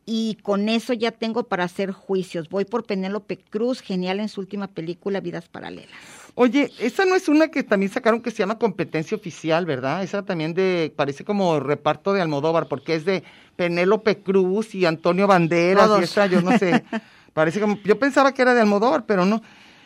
y 0.07 0.37
con 0.43 0.69
eso 0.69 0.93
ya 0.93 1.11
tengo 1.11 1.45
para 1.49 1.65
hacer 1.65 1.91
juicios. 1.91 2.49
Voy 2.51 2.67
por 2.67 2.85
Penélope 2.85 3.39
Cruz, 3.39 3.81
genial 3.81 4.21
en 4.21 4.29
su 4.29 4.41
última 4.41 4.69
película, 4.69 5.19
Vidas 5.21 5.49
Paralelas. 5.49 5.91
Oye, 6.37 6.73
esa 6.81 7.05
no 7.05 7.15
es 7.15 7.29
una 7.29 7.49
que 7.49 7.63
también 7.63 7.93
sacaron 7.93 8.21
que 8.21 8.33
se 8.33 8.39
llama 8.39 8.59
competencia 8.59 9.17
oficial, 9.17 9.67
¿verdad? 9.67 10.03
Esa 10.03 10.25
también 10.25 10.53
de, 10.53 10.93
parece 10.97 11.25
como 11.25 11.61
reparto 11.61 12.13
de 12.13 12.21
Almodóvar, 12.21 12.67
porque 12.67 12.97
es 12.97 13.05
de 13.05 13.23
Penélope 13.55 14.19
Cruz 14.19 14.75
y 14.75 14.85
Antonio 14.85 15.29
Banderas 15.29 15.87
Todos. 15.87 16.01
y 16.01 16.05
esa, 16.05 16.27
yo 16.27 16.43
no 16.43 16.59
sé, 16.59 16.85
parece 17.33 17.61
como, 17.61 17.79
yo 17.85 17.99
pensaba 18.01 18.35
que 18.35 18.43
era 18.43 18.53
de 18.53 18.61
Almodóvar, 18.61 19.07
pero 19.07 19.25
no. 19.25 19.43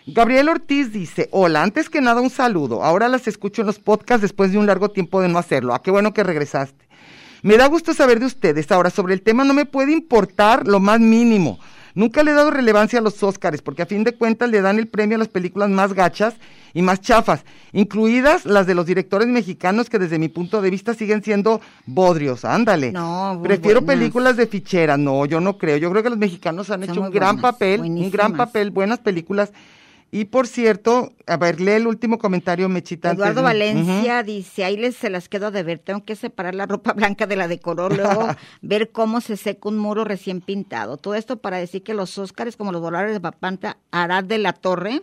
Gabriel 0.07 0.49
Ortiz 0.49 0.91
dice, 0.91 1.29
hola, 1.33 1.63
antes 1.63 1.91
que 1.91 2.01
nada 2.01 2.23
un 2.23 2.31
saludo, 2.31 2.83
ahora 2.83 3.09
las 3.09 3.29
escucho 3.29 3.61
en 3.61 3.67
los 3.67 3.79
podcasts 3.79 4.23
después 4.23 4.51
de 4.51 4.57
un 4.57 4.67
largo 4.67 4.89
tiempo 4.89 5.21
de 5.21 5.29
no 5.29 5.39
hacerlo, 5.39 5.75
ah, 5.75 5.83
qué 5.83 5.91
bueno 5.91 6.15
que 6.15 6.25
regresaste. 6.25 6.89
Me 7.43 7.57
da 7.57 7.67
gusto 7.67 7.95
saber 7.95 8.19
de 8.19 8.27
ustedes. 8.27 8.71
Ahora, 8.73 8.91
sobre 8.91 9.15
el 9.15 9.23
tema 9.23 9.45
no 9.45 9.55
me 9.55 9.65
puede 9.65 9.93
importar 9.93 10.67
lo 10.67 10.81
más 10.81 10.99
mínimo. 10.99 11.61
Nunca 11.99 12.23
le 12.23 12.31
he 12.31 12.35
dado 12.35 12.53
relevancia 12.53 13.01
a 13.01 13.03
los 13.03 13.21
Óscares, 13.25 13.61
porque 13.61 13.83
a 13.83 13.87
fin 13.87 14.05
de 14.05 14.13
cuentas 14.15 14.49
le 14.49 14.61
dan 14.61 14.79
el 14.79 14.87
premio 14.87 15.17
a 15.17 15.19
las 15.19 15.27
películas 15.27 15.69
más 15.69 15.95
gachas 15.95 16.35
y 16.73 16.81
más 16.81 17.01
chafas, 17.01 17.45
incluidas 17.73 18.45
las 18.47 18.69
de 18.69 18.77
los 18.77 18.87
directores 18.87 19.27
mexicanos 19.27 19.91
que 19.91 19.99
desde 19.99 20.17
mi 20.21 20.29
punto 20.29 20.63
de 20.63 20.71
vista 20.71 20.95
siguen 20.95 21.25
siendo 21.25 21.61
bodrios. 21.87 22.45
Ándale. 22.45 22.93
No, 22.93 23.41
Prefiero 23.43 23.81
buenas. 23.81 23.97
películas 23.99 24.37
de 24.37 24.47
fichera. 24.47 24.97
No, 24.97 25.27
yo 25.27 25.41
no 25.41 25.59
creo. 25.59 25.77
Yo 25.77 25.91
creo 25.91 26.05
que 26.05 26.11
los 26.11 26.19
mexicanos 26.19 26.71
han 26.71 26.83
Son 26.85 26.91
hecho 26.91 27.01
un 27.01 27.11
gran 27.11 27.41
papel, 27.41 27.81
un 27.81 27.97
gran 28.13 28.31
buenísimas. 28.31 28.33
papel, 28.47 28.71
buenas 28.71 29.01
películas. 29.01 29.51
Y 30.11 30.27
por 30.27 30.47
cierto, 30.47 31.13
a 31.27 31.37
ver, 31.37 31.61
lee 31.61 31.73
el 31.73 31.87
último 31.87 32.19
comentario, 32.19 32.69
Mechita. 32.71 33.11
antes 33.11 33.23
Eduardo 33.23 33.43
Valencia 33.43 34.23
dice, 34.23 34.65
ahí 34.65 34.79
les 34.79 34.97
se 34.97 35.11
las 35.11 35.29
quedo 35.29 35.51
de 35.51 35.63
ver, 35.63 35.81
tengo 35.81 36.03
que 36.03 36.17
separar 36.17 36.55
la 36.55 36.65
ropa 36.65 36.93
blanca 36.95 37.27
de 37.27 37.37
la 37.37 37.47
de 37.47 37.61
color, 37.61 37.95
luego 37.95 38.27
ver 38.63 38.91
cómo 38.91 39.21
se 39.21 39.37
seca 39.37 39.69
un 39.69 39.77
muro 39.77 40.05
recién 40.05 40.41
pintado. 40.41 40.97
Todo 40.97 41.15
esto 41.15 41.37
para 41.37 41.59
decir 41.59 41.83
que 41.83 41.93
los 41.93 42.17
Óscares, 42.17 42.57
como 42.57 42.73
los 42.73 42.81
dólares 42.81 43.13
de 43.13 43.21
Papanta, 43.21 43.77
Arad 43.91 44.25
de 44.25 44.39
la 44.39 44.55
Torre, 44.55 45.03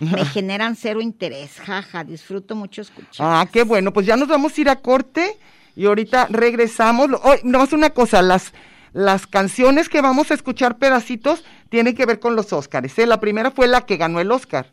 me 0.00 0.24
generan 0.26 0.74
cero 0.74 1.00
interés. 1.00 1.60
Jaja, 1.60 2.02
disfruto 2.02 2.56
mucho 2.56 2.82
escuchar. 2.82 3.26
Ah, 3.28 3.48
qué 3.52 3.62
bueno, 3.62 3.92
pues 3.92 4.04
ya 4.06 4.16
nos 4.16 4.26
vamos 4.26 4.58
a 4.58 4.60
ir 4.60 4.68
a 4.68 4.76
corte 4.76 5.38
y 5.76 5.86
ahorita 5.86 6.26
regresamos. 6.28 7.08
Oh, 7.22 7.36
nomás 7.44 7.72
una 7.72 7.90
cosa, 7.90 8.20
las, 8.20 8.52
las 8.92 9.26
canciones 9.26 9.88
que 9.88 10.00
vamos 10.00 10.30
a 10.30 10.34
escuchar 10.34 10.78
pedacitos 10.78 11.44
tienen 11.68 11.94
que 11.94 12.06
ver 12.06 12.20
con 12.20 12.36
los 12.36 12.52
Óscares. 12.52 12.98
¿eh? 12.98 13.06
La 13.06 13.20
primera 13.20 13.50
fue 13.50 13.68
la 13.68 13.82
que 13.82 13.96
ganó 13.96 14.20
el 14.20 14.32
Óscar. 14.32 14.72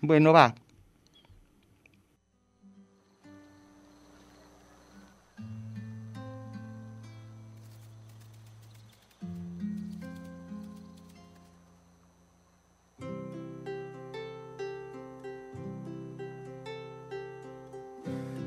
Bueno, 0.00 0.32
va. 0.32 0.54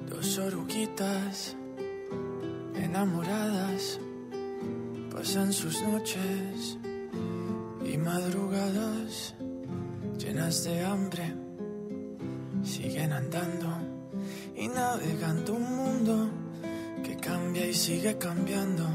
Dos 0.10 0.38
oruguitas 0.38 1.56
enamoradas 2.76 4.00
pasan 5.22 5.54
sus 5.54 5.84
noches 5.84 6.80
y 7.86 7.96
madrugadas 7.96 9.36
llenas 10.18 10.64
de 10.64 10.84
hambre. 10.84 11.36
Siguen 12.64 13.14
andando 13.14 13.68
y 14.56 14.68
navegando 14.68 15.54
un 15.54 15.76
mundo 15.76 16.28
que 17.04 17.18
cambia 17.18 17.68
y 17.68 17.74
sigue 17.76 18.18
cambiando. 18.18 18.88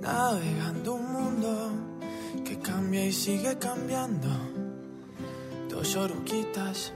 Navegando 0.00 0.94
un 0.94 1.12
mundo 1.12 1.70
que 2.44 2.58
cambia 2.58 3.06
y 3.06 3.12
sigue 3.12 3.56
cambiando. 3.56 4.30
Dos 5.70 5.94
oruguitas 5.94 6.92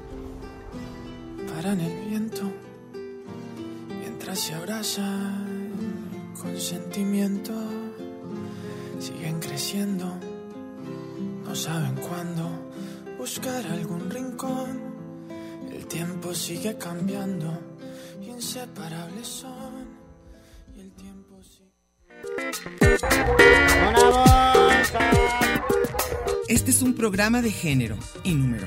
paran 1.55 1.81
el 1.81 2.09
viento 2.09 2.43
mientras 4.01 4.41
se 4.41 4.55
abrazan 4.55 5.47
con 6.43 6.59
sentimiento. 6.59 7.78
Siguen 8.99 9.41
creciendo, 9.41 10.19
no 11.45 11.55
saben 11.55 11.95
cuándo 11.97 12.71
buscar 13.19 13.67
algún 13.67 14.11
rincón. 14.11 14.81
El 15.73 15.87
tiempo 15.87 16.35
sigue 16.35 16.77
cambiando, 16.77 17.59
inseparables 18.21 19.27
son. 19.27 19.89
Y 20.77 20.81
el 20.81 20.93
tiempo 20.93 21.41
sigue. 21.43 21.73
Este 26.49 26.71
es 26.71 26.83
un 26.83 26.95
programa 26.95 27.43
de 27.43 27.51
género 27.51 27.97
y 28.25 28.35
número, 28.35 28.67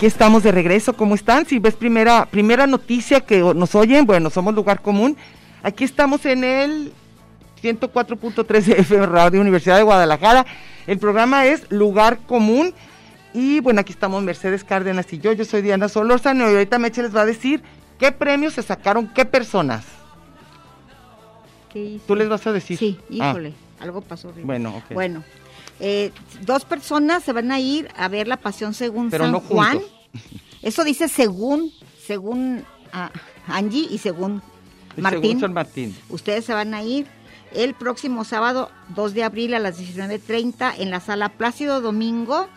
Aquí 0.00 0.06
estamos 0.06 0.42
de 0.42 0.50
regreso, 0.50 0.94
¿cómo 0.94 1.14
están? 1.14 1.44
Si 1.44 1.58
ves 1.58 1.74
primera, 1.74 2.24
primera 2.24 2.66
noticia 2.66 3.20
que 3.20 3.40
nos 3.40 3.74
oyen, 3.74 4.06
bueno, 4.06 4.30
somos 4.30 4.54
Lugar 4.54 4.80
Común. 4.80 5.14
Aquí 5.62 5.84
estamos 5.84 6.24
en 6.24 6.42
el 6.42 6.94
104.3 7.62 8.62
de 8.64 8.72
FM 8.80 9.04
Radio 9.04 9.42
Universidad 9.42 9.76
de 9.76 9.82
Guadalajara. 9.82 10.46
El 10.86 10.98
programa 10.98 11.44
es 11.44 11.70
Lugar 11.70 12.16
Común. 12.26 12.72
Y 13.34 13.60
bueno, 13.60 13.82
aquí 13.82 13.92
estamos 13.92 14.22
Mercedes 14.22 14.64
Cárdenas 14.64 15.12
y 15.12 15.18
yo. 15.18 15.34
Yo 15.34 15.44
soy 15.44 15.60
Diana 15.60 15.86
Solórzano 15.90 16.50
y 16.50 16.54
ahorita 16.54 16.78
Meche 16.78 17.02
les 17.02 17.14
va 17.14 17.20
a 17.20 17.26
decir 17.26 17.62
qué 17.98 18.10
premios 18.10 18.54
se 18.54 18.62
sacaron, 18.62 19.06
qué 19.06 19.26
personas. 19.26 19.84
¿Qué 21.70 21.78
hice? 21.78 22.04
Tú 22.06 22.16
les 22.16 22.26
vas 22.30 22.46
a 22.46 22.52
decir. 22.52 22.78
Sí, 22.78 22.98
Ah, 23.20 23.28
híjole, 23.32 23.52
algo 23.78 24.00
pasó 24.00 24.28
horrible. 24.28 24.46
Bueno, 24.46 24.76
ok. 24.78 24.94
Bueno, 24.94 25.22
eh, 25.80 26.12
dos 26.42 26.64
personas 26.64 27.22
se 27.22 27.32
van 27.32 27.50
a 27.50 27.58
ir 27.58 27.88
a 27.96 28.08
ver 28.08 28.28
la 28.28 28.36
Pasión 28.36 28.74
según 28.74 29.10
Pero 29.10 29.24
San 29.24 29.32
no 29.32 29.40
Juan. 29.40 29.78
juntos. 29.78 29.90
Eso 30.62 30.84
dice 30.84 31.08
según, 31.08 31.72
según 32.06 32.64
ah, 32.92 33.10
Angie 33.46 33.86
y 33.90 33.98
según 33.98 34.42
y 34.96 35.00
Martín. 35.00 35.22
según 35.22 35.40
San 35.40 35.52
Martín. 35.54 35.96
Ustedes 36.10 36.44
se 36.44 36.52
van 36.52 36.74
a 36.74 36.82
ir 36.82 37.06
el 37.54 37.74
próximo 37.74 38.24
sábado 38.24 38.70
2 38.94 39.14
de 39.14 39.24
abril 39.24 39.54
a 39.54 39.58
las 39.58 39.80
19.30 39.80 40.74
en 40.78 40.90
la 40.90 41.00
sala 41.00 41.30
Plácido 41.30 41.80
Domingo 41.80 42.48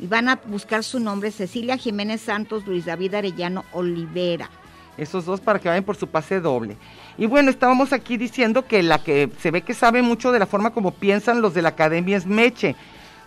y 0.00 0.06
van 0.06 0.28
a 0.28 0.36
buscar 0.46 0.84
su 0.84 1.00
nombre 1.00 1.30
Cecilia 1.30 1.76
Jiménez 1.76 2.20
Santos, 2.20 2.66
Luis 2.66 2.84
David 2.84 3.14
Arellano 3.14 3.64
Olivera. 3.72 4.50
Esos 4.96 5.24
dos 5.24 5.40
para 5.40 5.58
que 5.58 5.68
vayan 5.68 5.84
por 5.84 5.96
su 5.96 6.06
pase 6.06 6.40
doble. 6.40 6.76
Y 7.16 7.26
bueno, 7.26 7.50
estábamos 7.50 7.92
aquí 7.92 8.16
diciendo 8.16 8.66
que 8.66 8.82
la 8.82 9.02
que 9.02 9.30
se 9.40 9.50
ve 9.50 9.62
que 9.62 9.74
sabe 9.74 10.02
mucho 10.02 10.32
de 10.32 10.38
la 10.38 10.46
forma 10.46 10.70
como 10.70 10.90
piensan 10.92 11.40
los 11.42 11.54
de 11.54 11.62
la 11.62 11.70
academia 11.70 12.16
es 12.16 12.26
Meche, 12.26 12.74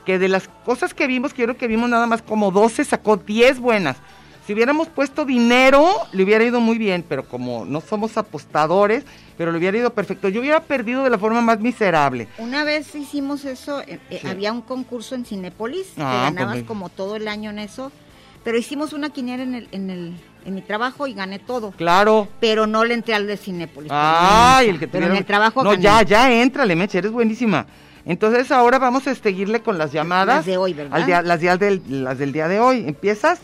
que 0.06 0.20
de 0.20 0.28
las 0.28 0.50
cosas 0.66 0.94
que 0.94 1.08
vimos, 1.08 1.34
que 1.34 1.42
yo 1.42 1.46
creo 1.48 1.58
que 1.58 1.68
vimos 1.68 1.90
nada 1.90 2.06
más 2.08 2.22
como 2.22 2.52
12, 2.52 2.84
sacó 2.84 3.18
10 3.18 3.60
buenas. 3.60 3.98
Si 4.46 4.54
hubiéramos 4.54 4.88
puesto 4.88 5.26
dinero, 5.26 5.86
le 6.14 6.24
hubiera 6.24 6.44
ido 6.46 6.62
muy 6.62 6.78
bien, 6.78 7.04
pero 7.08 7.28
como 7.28 7.66
no 7.66 7.82
somos 7.82 8.18
apostadores, 8.18 9.04
pero 9.38 9.52
le 9.52 9.58
hubiera 9.58 9.78
ido 9.78 9.90
perfecto. 9.94 10.30
Yo 10.30 10.40
hubiera 10.40 10.62
perdido 10.62 11.04
de 11.04 11.10
la 11.10 11.18
forma 11.18 11.42
más 11.42 11.60
miserable. 11.60 12.30
Una 12.38 12.64
vez 12.64 12.96
hicimos 12.96 13.44
eso, 13.44 13.82
eh, 13.82 14.00
eh, 14.10 14.20
Sí. 14.22 14.28
había 14.28 14.54
un 14.54 14.62
concurso 14.62 15.16
en 15.16 15.26
Cinépolis, 15.26 15.88
que 15.96 16.02
Ah, 16.02 16.30
ganabas 16.32 16.56
pues, 16.56 16.66
como 16.66 16.88
todo 16.88 17.18
el 17.18 17.28
año 17.28 17.50
en 17.50 17.60
eso, 17.60 17.92
pero 18.46 18.58
hicimos 18.58 18.94
una 18.94 19.10
quiniela 19.10 19.44
en, 19.44 19.54
el, 19.56 19.68
en, 19.74 19.90
el, 19.90 20.14
en 20.46 20.56
mi 20.56 20.62
trabajo 20.62 21.08
y 21.08 21.14
gané 21.14 21.40
todo. 21.40 21.72
Claro. 21.72 22.28
Pero 22.40 22.68
no 22.68 22.86
le 22.86 22.94
entré 22.94 23.14
al 23.16 23.28
de 23.28 23.38
Cinépolis. 23.38 23.92
Ay, 23.94 24.70
el 24.70 24.80
que 24.80 24.88
Pero 24.88 25.08
en 25.08 25.16
el 25.16 25.26
trabajo 25.26 25.64
No, 25.64 25.72
gané. 25.72 25.84
ya, 25.84 26.02
ya, 26.04 26.32
éntrale, 26.42 26.76
Meche, 26.76 26.98
eres 27.00 27.12
buenísima. 27.12 27.66
Entonces 28.06 28.52
ahora 28.52 28.80
vamos 28.80 29.06
a 29.08 29.16
seguirle 29.16 29.62
con 29.62 29.78
las 29.78 29.92
llamadas. 29.92 30.38
Las 30.38 30.46
de 30.46 30.58
hoy, 30.58 30.74
¿verdad? 30.74 30.96
Al 30.98 31.06
día- 31.06 31.22
las, 31.22 31.40
días 31.42 31.60
del, 31.60 31.82
las 32.04 32.18
del 32.18 32.32
día 32.32 32.48
de 32.48 32.60
hoy. 32.60 32.86
¿Empiezas? 32.88 33.40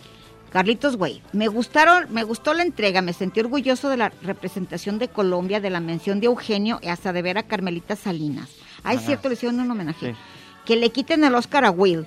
Carlitos 0.52 0.98
Güey, 0.98 1.22
me 1.34 1.48
gustaron, 1.48 2.06
me 2.14 2.24
gustó 2.24 2.54
la 2.54 2.62
entrega, 2.62 3.02
me 3.02 3.12
sentí 3.14 3.40
orgulloso 3.40 3.90
de 3.90 3.98
la 3.98 4.12
representación 4.22 5.00
de 5.00 5.08
Colombia, 5.08 5.60
de 5.60 5.72
la 5.72 5.80
mención 5.80 6.20
de 6.20 6.28
Eugenio 6.28 6.80
y 6.84 6.90
hasta 6.90 7.12
de 7.12 7.24
ver 7.24 7.40
a 7.40 7.44
Carmelita 7.44 7.96
Salinas. 7.96 8.50
Ajá. 8.84 9.00
cierto, 9.00 9.30
le 9.30 9.34
hicieron 9.34 9.60
un 9.60 9.72
homenaje. 9.72 10.12
Sí. 10.12 10.18
Que 10.64 10.76
le 10.76 10.92
quiten 10.92 11.24
el 11.24 11.34
Oscar 11.36 11.66
a 11.66 11.72
Will. 11.72 12.06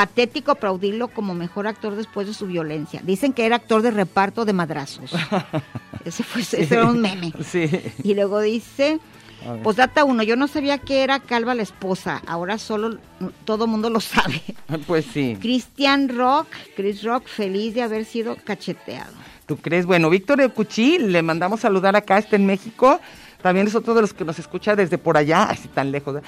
Patético 0.00 0.52
aplaudirlo 0.52 1.08
como 1.08 1.34
mejor 1.34 1.66
actor 1.66 1.94
después 1.94 2.26
de 2.26 2.32
su 2.32 2.46
violencia. 2.46 3.02
Dicen 3.04 3.34
que 3.34 3.44
era 3.44 3.56
actor 3.56 3.82
de 3.82 3.90
reparto 3.90 4.46
de 4.46 4.54
madrazos. 4.54 5.12
ese 6.06 6.22
fue 6.22 6.40
ese 6.40 6.62
era 6.62 6.86
un 6.86 7.02
meme. 7.02 7.34
Sí. 7.44 7.68
Y 8.02 8.14
luego 8.14 8.40
dice, 8.40 8.98
A 9.46 9.52
ver. 9.52 9.62
posdata 9.62 10.04
uno, 10.04 10.22
yo 10.22 10.36
no 10.36 10.48
sabía 10.48 10.78
que 10.78 11.02
era 11.02 11.20
Calva 11.20 11.54
la 11.54 11.64
esposa, 11.64 12.22
ahora 12.26 12.56
solo 12.56 12.96
todo 13.44 13.66
mundo 13.66 13.90
lo 13.90 14.00
sabe. 14.00 14.40
Pues 14.86 15.04
sí. 15.12 15.36
Christian 15.38 16.08
Rock, 16.08 16.46
Chris 16.76 17.02
Rock, 17.02 17.26
feliz 17.26 17.74
de 17.74 17.82
haber 17.82 18.06
sido 18.06 18.36
cacheteado. 18.36 19.12
¿Tú 19.44 19.58
crees? 19.58 19.84
Bueno, 19.84 20.08
Víctor 20.08 20.40
Ecuchí, 20.40 20.98
le 20.98 21.20
mandamos 21.20 21.60
saludar 21.60 21.94
acá, 21.94 22.16
está 22.16 22.36
en 22.36 22.46
México. 22.46 23.00
También 23.42 23.66
es 23.66 23.74
otro 23.74 23.94
de 23.94 24.02
los 24.02 24.12
que 24.12 24.24
nos 24.24 24.38
escucha 24.38 24.76
desde 24.76 24.98
por 24.98 25.16
allá, 25.16 25.44
así 25.44 25.68
tan 25.68 25.90
lejos. 25.92 26.16
¿eh? 26.16 26.22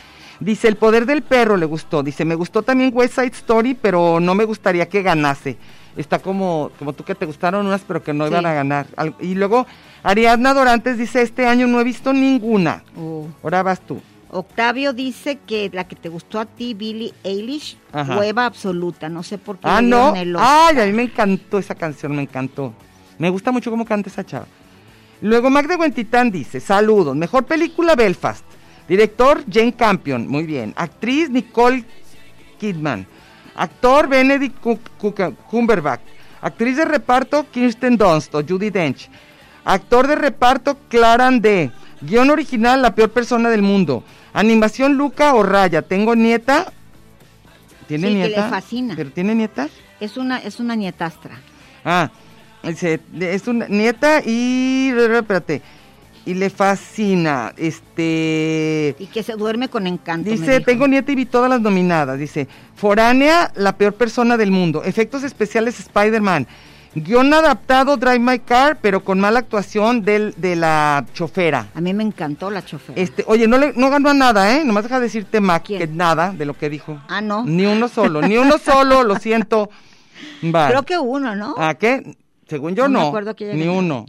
Dice, 0.45 0.67
el 0.67 0.77
poder 0.77 1.07
del 1.07 1.23
perro 1.23 1.57
le 1.57 1.67
gustó. 1.67 2.03
Dice, 2.03 2.25
me 2.25 2.35
gustó 2.35 2.63
también 2.63 2.91
West 2.93 3.15
Side 3.15 3.29
Story, 3.29 3.75
pero 3.75 4.19
no 4.19 4.35
me 4.35 4.45
gustaría 4.45 4.89
que 4.89 5.03
ganase. 5.03 5.57
Está 5.97 6.19
como, 6.19 6.71
como 6.79 6.93
tú 6.95 7.05
que 7.05 7.15
te 7.15 7.27
gustaron 7.27 7.65
unas, 7.67 7.83
pero 7.83 8.03
que 8.03 8.13
no 8.13 8.25
Sí. 8.27 8.33
iban 8.33 8.47
a 8.47 8.53
ganar. 8.53 8.87
Y 9.21 9.35
luego, 9.35 9.67
Ariadna 10.03 10.53
Dorantes 10.53 10.99
dice, 10.99 11.23
este 11.23 11.47
año 11.47 11.67
no 11.69 11.81
he 11.81 11.85
visto 11.85 12.13
ninguna. 12.13 12.83
Oh. 12.97 13.29
Ahora 13.45 13.63
vas 13.63 13.81
tú. 13.81 14.01
Octavio 14.31 14.93
dice 14.95 15.39
que 15.47 15.71
la 15.73 15.85
que 15.87 15.95
te 15.95 16.09
gustó 16.09 16.41
a 16.41 16.47
ti, 16.47 16.75
Billie 16.75 17.13
Eilish, 17.23 17.77
Ajá. 17.93 18.17
hueva 18.19 18.47
absoluta. 18.47 19.09
No 19.11 19.23
sé 19.23 19.39
por 19.39 19.59
qué. 19.59 19.69
Ah, 19.69 19.81
no. 19.83 20.17
el. 20.17 20.35
Ay, 20.39 20.81
a 20.81 20.87
mí 20.87 20.93
me 20.93 21.03
encantó 21.03 21.59
esa 21.59 21.75
canción, 21.75 22.17
me 22.17 22.23
encantó. 22.23 22.73
Me 23.19 23.29
gusta 23.31 23.53
mucho 23.53 23.71
cómo 23.71 23.85
canta 23.85 24.09
esa 24.09 24.25
chava. 24.25 24.47
Luego 25.21 25.51
Magda 25.51 25.77
Huentitán 25.77 26.31
dice, 26.33 26.59
saludos, 26.59 27.15
mejor 27.15 27.45
película 27.45 27.95
Belfast. 27.95 28.45
Director 28.97 29.43
Jane 29.51 29.73
Campion, 29.73 30.29
muy 30.29 30.45
bien. 30.45 30.75
Actriz 30.77 31.31
Nicole 31.31 31.83
Kidman. 32.61 33.07
Actor 33.57 34.07
Benedict 34.07 34.61
Cu- 34.61 34.79
Cu- 34.99 35.15
Cumberbatch. 35.51 36.03
Actriz 36.43 36.77
de 36.77 36.85
reparto 36.85 37.47
Kirsten 37.51 37.97
Dunst 37.97 38.35
o 38.35 38.43
Judy 38.47 38.69
Dench. 38.69 39.09
Actor 39.65 40.09
de 40.09 40.15
reparto 40.17 40.77
Claran 40.91 41.41
D. 41.41 41.71
Guión 42.03 42.29
original 42.29 42.83
La 42.83 42.95
peor 42.95 43.09
persona 43.13 43.49
del 43.49 43.63
mundo. 43.63 44.05
Animación 44.35 44.93
Luca 44.99 45.33
o 45.37 45.43
Raya. 45.43 45.81
Tengo 45.81 46.15
nieta. 46.15 46.71
¿Tiene 47.89 48.09
Sí, 48.09 48.13
que 48.15 48.21
le 48.21 48.27
nieta? 48.29 48.51
fascina. 48.51 48.95
¿Pero 48.95 49.11
tiene 49.11 49.35
nieta? 49.35 49.71
Es 50.01 50.19
una, 50.19 50.37
es 50.37 50.61
una 50.61 50.75
nietastra. 50.77 51.41
Ah, 51.83 52.11
es 52.63 53.49
una 53.49 53.69
nieta 53.69 54.21
y, 54.23 54.91
espérate, 54.95 55.63
y 56.25 56.35
le 56.35 56.51
fascina. 56.51 57.53
Este. 57.57 58.95
Y 58.99 59.07
que 59.07 59.23
se 59.23 59.35
duerme 59.35 59.69
con 59.69 59.87
encanto. 59.87 60.31
me 60.31 60.37
Dice, 60.37 60.61
tengo 60.61 60.87
nieta 60.87 61.13
y 61.13 61.15
vi 61.15 61.27
todas 61.27 61.51
las 61.51 61.61
nominadas. 61.61 62.19
Dice, 62.19 62.49
Foránea, 62.75 63.53
la 63.55 63.77
peor 63.77 63.95
persona 63.95 64.37
del 64.37 64.51
mundo. 64.51 64.83
Efectos 64.85 65.23
especiales 65.25 65.79
Spider-Man. 65.81 66.47
Guión 66.95 67.33
adaptado 67.33 67.97
Drive 67.97 68.19
My 68.19 68.39
Car, 68.41 68.79
pero 68.83 69.03
con 69.03 69.19
mala 69.19 69.39
actuación 69.39 70.03
del, 70.03 70.35
de 70.37 70.57
la 70.57 71.07
chofera. 71.15 71.69
A 71.75 71.81
mí 71.81 71.95
me 71.95 72.03
encantó 72.03 72.51
la 72.51 72.63
chofer. 72.63 72.99
Este, 72.99 73.25
oye, 73.27 73.49
no, 73.49 73.57
le, 73.57 73.73
no 73.75 73.89
ganó 73.89 74.11
a 74.11 74.15
nada, 74.15 74.55
¿eh? 74.55 74.63
Nomás 74.63 74.83
deja 74.85 74.97
de 75.01 75.07
decirte 75.07 75.41
Mac 75.41 75.63
¿Quién? 75.65 75.79
que 75.79 75.87
nada 75.87 76.33
de 76.33 76.45
lo 76.45 76.53
que 76.53 76.69
dijo. 76.69 77.01
Ah, 77.09 77.23
no. 77.23 77.45
Ni 77.47 77.65
uno 77.65 77.89
solo, 77.89 78.21
ni 78.21 78.37
uno 78.37 78.59
solo, 78.59 79.05
lo 79.05 79.17
siento. 79.17 79.71
Va. 80.55 80.69
Creo 80.69 80.83
que 80.83 80.99
uno, 80.99 81.35
¿no? 81.35 81.55
¿A 81.57 81.75
qué? 81.77 82.15
Según 82.47 82.75
yo 82.75 82.83
No 82.89 82.99
me 82.99 82.99
no. 83.05 83.09
acuerdo 83.09 83.35
que 83.35 83.55
ni 83.55 83.67
uno. 83.67 84.05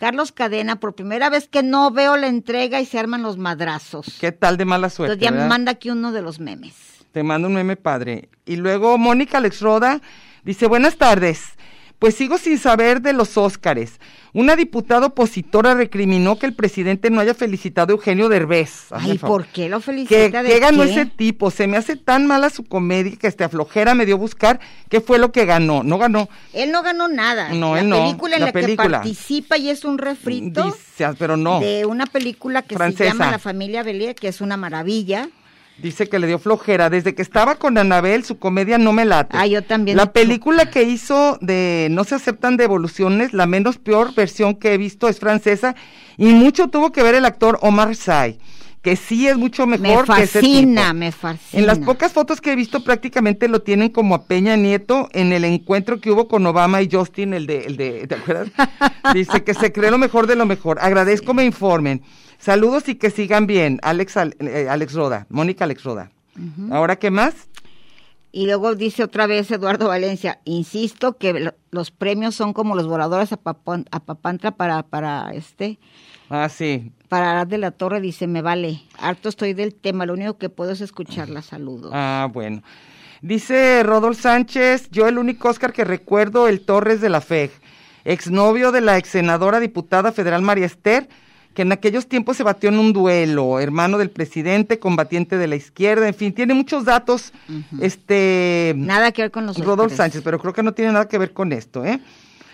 Carlos 0.00 0.32
Cadena, 0.32 0.80
por 0.80 0.94
primera 0.94 1.28
vez 1.28 1.46
que 1.46 1.62
no 1.62 1.90
veo 1.90 2.16
la 2.16 2.26
entrega 2.26 2.80
y 2.80 2.86
se 2.86 2.98
arman 2.98 3.20
los 3.20 3.36
madrazos. 3.36 4.16
¿Qué 4.18 4.32
tal 4.32 4.56
de 4.56 4.64
mala 4.64 4.88
suerte? 4.88 5.12
Entonces 5.12 5.26
ya 5.26 5.30
me 5.30 5.36
verdad? 5.36 5.48
manda 5.50 5.72
aquí 5.72 5.90
uno 5.90 6.10
de 6.10 6.22
los 6.22 6.40
memes. 6.40 6.74
Te 7.12 7.22
mando 7.22 7.48
un 7.48 7.54
meme 7.54 7.76
padre. 7.76 8.30
Y 8.46 8.56
luego 8.56 8.96
Mónica 8.96 9.36
Alex 9.36 9.60
Roda 9.60 10.00
dice, 10.42 10.66
buenas 10.68 10.96
tardes. 10.96 11.42
Pues 12.00 12.14
sigo 12.14 12.38
sin 12.38 12.58
saber 12.58 13.02
de 13.02 13.12
los 13.12 13.36
Óscares. 13.36 14.00
Una 14.32 14.56
diputada 14.56 15.08
opositora 15.08 15.74
recriminó 15.74 16.38
que 16.38 16.46
el 16.46 16.54
presidente 16.54 17.10
no 17.10 17.20
haya 17.20 17.34
felicitado 17.34 17.92
a 17.92 17.96
Eugenio 17.96 18.30
Derbez. 18.30 18.86
Ay. 18.90 19.18
¿por 19.18 19.44
qué 19.46 19.68
lo 19.68 19.78
¿Qué, 19.80 19.84
felicita? 19.84 20.42
¿De 20.42 20.48
qué 20.48 20.60
ganó 20.60 20.82
qué? 20.84 20.90
ese 20.92 21.04
tipo? 21.04 21.50
Se 21.50 21.66
me 21.66 21.76
hace 21.76 21.96
tan 21.96 22.26
mala 22.26 22.48
su 22.48 22.64
comedia 22.64 23.14
que 23.16 23.26
este 23.26 23.44
aflojera 23.44 23.94
me 23.94 24.06
dio 24.06 24.16
buscar 24.16 24.60
qué 24.88 25.02
fue 25.02 25.18
lo 25.18 25.30
que 25.30 25.44
ganó. 25.44 25.82
No 25.82 25.98
ganó. 25.98 26.30
Él 26.54 26.72
no 26.72 26.82
ganó 26.82 27.06
nada. 27.08 27.50
No, 27.52 27.74
la 27.74 27.82
él 27.82 27.88
no. 27.90 27.98
película 28.02 28.36
en 28.36 28.40
La 28.40 28.46
la, 28.46 28.52
que 28.52 28.76
participa 28.76 29.58
y 29.58 29.68
es 29.68 29.84
un 29.84 29.98
refrito 29.98 30.64
Dice, 30.64 31.10
pero 31.18 31.36
no. 31.36 31.60
de 31.60 31.84
una 31.84 32.06
película 32.06 32.62
que 32.62 32.76
Francesa. 32.76 33.04
se 33.04 33.10
llama 33.18 33.30
La 33.30 33.38
familia 33.38 33.82
Belier, 33.82 34.14
que 34.14 34.28
es 34.28 34.40
una 34.40 34.56
maravilla. 34.56 35.28
Dice 35.82 36.08
que 36.08 36.18
le 36.18 36.26
dio 36.26 36.38
flojera. 36.38 36.90
Desde 36.90 37.14
que 37.14 37.22
estaba 37.22 37.54
con 37.56 37.78
Anabel, 37.78 38.24
su 38.24 38.38
comedia 38.38 38.78
no 38.78 38.92
me 38.92 39.04
late. 39.04 39.36
Ah, 39.36 39.46
yo 39.46 39.62
también. 39.62 39.96
La 39.96 40.12
película 40.12 40.70
que 40.70 40.82
hizo 40.82 41.38
de 41.40 41.88
No 41.90 42.04
se 42.04 42.14
aceptan 42.14 42.56
devoluciones, 42.56 43.32
la 43.32 43.46
menos 43.46 43.78
peor 43.78 44.14
versión 44.14 44.54
que 44.54 44.74
he 44.74 44.78
visto 44.78 45.08
es 45.08 45.18
francesa 45.18 45.74
y 46.16 46.26
mucho 46.26 46.68
tuvo 46.68 46.92
que 46.92 47.02
ver 47.02 47.14
el 47.14 47.24
actor 47.24 47.58
Omar 47.62 47.96
Sy, 47.96 48.38
que 48.82 48.96
sí 48.96 49.26
es 49.26 49.38
mucho 49.38 49.66
me 49.66 49.78
mejor 49.78 50.04
que 50.04 50.22
ese 50.22 50.40
fascina, 50.40 50.82
tipo. 50.88 50.94
me 50.94 51.12
fascina. 51.12 51.60
En 51.60 51.66
las 51.66 51.78
pocas 51.78 52.12
fotos 52.12 52.42
que 52.42 52.52
he 52.52 52.56
visto 52.56 52.84
prácticamente 52.84 53.48
lo 53.48 53.62
tienen 53.62 53.88
como 53.88 54.14
a 54.14 54.24
Peña 54.26 54.56
Nieto 54.56 55.08
en 55.12 55.32
el 55.32 55.44
encuentro 55.44 55.98
que 55.98 56.10
hubo 56.10 56.28
con 56.28 56.46
Obama 56.46 56.82
y 56.82 56.90
Justin, 56.90 57.32
el 57.32 57.46
de, 57.46 57.64
el 57.64 57.76
de 57.78 58.06
¿te 58.06 58.16
acuerdas? 58.16 58.50
Dice 59.14 59.42
que 59.44 59.54
se 59.54 59.72
cree 59.72 59.90
lo 59.90 59.96
mejor 59.96 60.26
de 60.26 60.36
lo 60.36 60.44
mejor. 60.44 60.78
Agradezco 60.80 61.32
me 61.32 61.44
informen. 61.44 62.02
Saludos 62.40 62.88
y 62.88 62.94
que 62.94 63.10
sigan 63.10 63.46
bien. 63.46 63.78
Alex, 63.82 64.16
Al- 64.16 64.34
eh, 64.40 64.66
Alex 64.68 64.94
Roda, 64.94 65.26
Mónica 65.28 65.64
Alex 65.64 65.84
Roda. 65.84 66.10
¿Ahora 66.70 66.96
qué 66.96 67.10
más? 67.10 67.34
Y 68.32 68.46
luego 68.46 68.74
dice 68.76 69.02
otra 69.02 69.26
vez 69.26 69.50
Eduardo 69.50 69.88
Valencia, 69.88 70.40
insisto 70.44 71.18
que 71.18 71.32
lo- 71.34 71.54
los 71.70 71.90
premios 71.90 72.34
son 72.34 72.52
como 72.52 72.74
los 72.76 72.86
voladores 72.86 73.32
a, 73.32 73.36
Papán- 73.36 73.86
a 73.90 74.00
Papantra 74.00 74.52
para, 74.52 74.84
para 74.84 75.32
este, 75.34 75.78
Ah, 76.30 76.48
sí. 76.48 76.92
para 77.08 77.32
Arad 77.32 77.48
de 77.48 77.58
la 77.58 77.72
Torre, 77.72 78.00
dice, 78.00 78.26
me 78.28 78.40
vale, 78.40 78.82
harto 78.98 79.28
estoy 79.28 79.52
del 79.52 79.74
tema, 79.74 80.06
lo 80.06 80.12
único 80.14 80.38
que 80.38 80.48
puedo 80.48 80.70
es 80.70 80.80
escucharla, 80.80 81.42
saludos. 81.42 81.90
Ah, 81.92 82.28
bueno. 82.32 82.62
Dice 83.20 83.82
Rodolfo 83.82 84.22
Sánchez, 84.22 84.88
yo 84.92 85.08
el 85.08 85.18
único 85.18 85.48
Oscar 85.48 85.72
que 85.72 85.84
recuerdo, 85.84 86.46
el 86.48 86.60
Torres 86.60 87.00
de 87.00 87.10
la 87.10 87.20
FEG, 87.20 87.50
exnovio 88.04 88.70
de 88.72 88.80
la 88.80 88.96
ex 88.96 89.08
senadora 89.10 89.58
diputada 89.60 90.12
federal 90.12 90.40
María 90.40 90.66
Esther, 90.66 91.08
que 91.54 91.62
en 91.62 91.72
aquellos 91.72 92.06
tiempos 92.06 92.36
se 92.36 92.42
batió 92.42 92.68
en 92.68 92.78
un 92.78 92.92
duelo, 92.92 93.58
hermano 93.58 93.98
del 93.98 94.10
presidente, 94.10 94.78
combatiente 94.78 95.36
de 95.36 95.48
la 95.48 95.56
izquierda, 95.56 96.06
en 96.06 96.14
fin, 96.14 96.32
tiene 96.32 96.54
muchos 96.54 96.84
datos, 96.84 97.32
este, 97.80 98.74
Nada 98.76 99.12
que 99.12 99.22
ver 99.22 99.30
con 99.30 99.46
los 99.46 99.56
Rodolfo 99.58 99.82
Óscares. 99.84 99.96
Sánchez, 99.96 100.22
pero 100.22 100.38
creo 100.38 100.52
que 100.52 100.62
no 100.62 100.72
tiene 100.72 100.92
nada 100.92 101.08
que 101.08 101.18
ver 101.18 101.32
con 101.32 101.52
esto, 101.52 101.84
¿eh? 101.84 102.00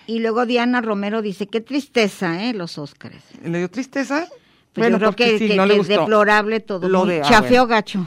Y 0.07 0.21
luego 0.21 0.47
Diana 0.47 0.81
Romero 0.81 1.21
dice, 1.21 1.47
qué 1.47 1.61
tristeza, 1.61 2.45
¿eh? 2.45 2.55
Los 2.55 2.79
Óscares. 2.79 3.23
¿Le 3.45 3.59
dio 3.59 3.71
tristeza? 3.71 4.27
Pues 4.73 4.91
yo 4.91 4.99
creo 4.99 5.13
que, 5.17 5.39
sí, 5.39 5.49
que- 5.49 5.57
no 5.57 5.67
le 5.67 5.79
gustó. 5.79 6.01
deplorable 6.01 6.61
todo, 6.61 6.89
Lo 6.89 7.03
ah, 7.03 7.23
chafeo 7.23 7.63
bueno. 7.63 7.67
gacho. 7.67 8.07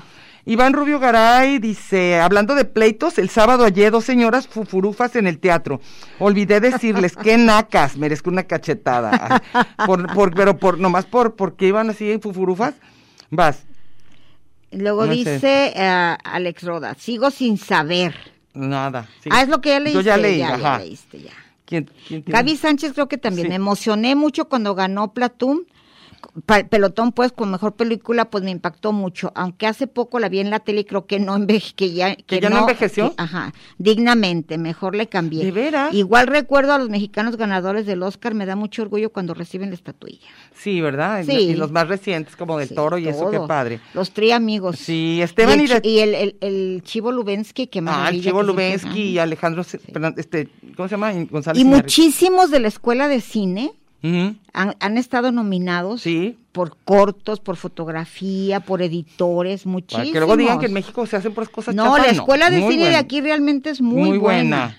Iván 0.50 0.74
Rubio 0.74 1.00
Garay 1.00 1.60
dice, 1.60 2.20
hablando 2.20 2.56
de 2.56 2.66
pleitos, 2.66 3.20
el 3.20 3.30
sábado 3.30 3.66
hallé 3.66 3.92
dos 3.92 4.04
señoras 4.04 4.48
fufurufas 4.48 5.16
en 5.16 5.28
el 5.28 5.38
teatro. 5.38 5.80
Olvidé 6.18 6.60
decirles, 6.60 7.16
qué 7.16 7.38
nacas, 7.38 7.98
merezco 7.98 8.32
una 8.32 8.42
cachetada. 8.44 9.44
Por, 9.86 10.12
por, 10.16 10.34
pero 10.34 10.58
por, 10.58 10.80
nomás 10.80 11.06
por, 11.06 11.36
porque 11.36 11.68
iban 11.68 11.92
así 11.92 12.12
en 12.12 12.20
fufurufas. 12.20 12.74
Vas, 13.30 13.64
Luego 14.72 15.06
No 15.06 15.12
dice 15.12 15.72
eh, 15.76 16.18
Alex 16.24 16.64
Roda, 16.64 16.96
sigo 16.96 17.30
sin 17.30 17.60
saber. 17.60 18.16
nada. 18.56 19.08
sí. 19.24 19.30
Ah, 19.32 19.44
es 19.44 19.50
lo 19.50 19.62
que 19.62 19.70
ya 19.70 19.80
leíste. 19.80 20.00
Yo 20.00 20.02
ya 20.02 20.18
leí, 20.18 20.38
ya, 20.40 20.78
leíste, 20.80 21.22
ya. 21.22 21.32
¿Quién- 21.66 21.90
quién? 22.08 22.24
Gaby 22.26 22.58
Sánchez 22.58 22.94
creo 22.94 23.08
que 23.08 23.20
también. 23.20 23.46
Sí. 23.46 23.50
Me 23.50 23.56
emocioné 23.56 24.16
mucho 24.16 24.46
cuando 24.50 24.74
ganó 24.74 25.14
Platoon. 25.14 25.68
Pelotón, 26.70 27.12
pues, 27.12 27.32
con 27.32 27.52
mejor 27.52 27.76
película, 27.76 28.30
pues 28.30 28.44
me 28.44 28.52
impactó 28.52 28.92
mucho. 28.92 29.32
Aunque 29.36 29.68
hace 29.68 29.88
poco 29.88 30.20
la 30.20 30.30
vi 30.30 30.40
en 30.40 30.50
la 30.50 30.60
tele 30.60 30.82
y 30.82 30.86
creo 30.86 31.06
que 31.06 31.20
no 31.20 31.36
enveje, 31.36 31.74
que 31.76 31.92
ya, 31.92 32.16
¿Que 32.16 32.40
ya 32.40 32.50
no 32.50 32.60
envejeció? 32.60 33.10
que- 33.10 33.16
ajá, 33.18 33.54
dignamente, 33.78 34.58
mejor 34.58 34.96
le 34.96 35.08
cambié. 35.08 35.44
¿De 35.46 35.52
veras? 35.52 35.94
Igual 35.94 36.28
recuerdo 36.28 36.74
a 36.74 36.78
los 36.78 36.90
mexicanos 36.90 37.38
ganadores 37.38 37.86
del 37.86 38.04
Oscar, 38.04 38.34
me 38.34 38.46
da 38.46 38.56
mucho 38.56 38.82
orgullo 38.82 39.12
cuando 39.12 39.34
reciben 39.34 39.70
la 39.70 39.76
estatuilla. 39.76 40.28
Sí, 40.54 40.82
¿verdad? 40.82 41.24
Sí. 41.26 41.32
Y 41.32 41.54
los 41.56 41.72
más 41.72 41.88
recientes, 41.88 42.36
como 42.36 42.58
del 42.58 42.70
Sí, 42.70 42.76
Toro 42.76 42.98
y 42.98 43.08
eso, 43.08 43.32
qué 43.32 43.40
padre. 43.40 43.80
Los 43.94 44.12
tri 44.12 44.32
amigos. 44.32 44.78
Sí, 44.78 45.22
Esteban 45.22 45.60
y 45.62 45.64
y, 45.66 45.72
el, 45.72 45.86
y 45.86 46.00
el, 46.00 46.16
el- 46.16 46.36
el 46.42 46.84
Chivo 46.84 47.12
Lubensky, 47.12 47.68
que 47.68 47.82
Ah, 47.88 48.10
el. 48.12 48.22
Chivo 48.22 48.44
Lubensky 48.44 49.02
y 49.04 49.20
Alejandro, 49.20 49.64
Fernan- 49.64 50.16
este, 50.18 50.50
¿cómo 50.76 50.88
se 50.90 50.94
llama? 50.96 51.12
González 51.30 51.62
Y 51.62 51.66
muchísimos 51.66 52.52
de 52.52 52.60
la 52.60 52.68
escuela 52.68 53.08
de 53.08 53.22
cine 53.22 53.72
Han, 54.02 54.76
han 54.80 54.98
estado 54.98 55.32
nominados 55.32 56.02
Sí, 56.02 56.38
por 56.52 56.78
cortos, 56.86 57.40
por 57.40 57.58
fotografía, 57.58 58.62
por 58.62 58.82
editores, 58.82 59.64
para 59.64 59.72
muchísimos. 59.72 60.12
que 60.12 60.20
luego 60.20 60.38
digan 60.38 60.60
que 60.60 60.68
en 60.68 60.74
México 60.74 61.06
se 61.06 61.18
hacen 61.18 61.34
puras 61.34 61.50
cosas 61.50 61.76
No, 61.76 61.98
la 61.98 62.08
escuela 62.08 62.50
de 62.50 62.60
Muy 62.60 62.74
cine 62.74 62.90
de 62.90 62.96
aquí 62.96 63.22
realmente 63.22 63.70
es 63.70 63.82
muy, 63.82 64.18
buena. 64.18 64.78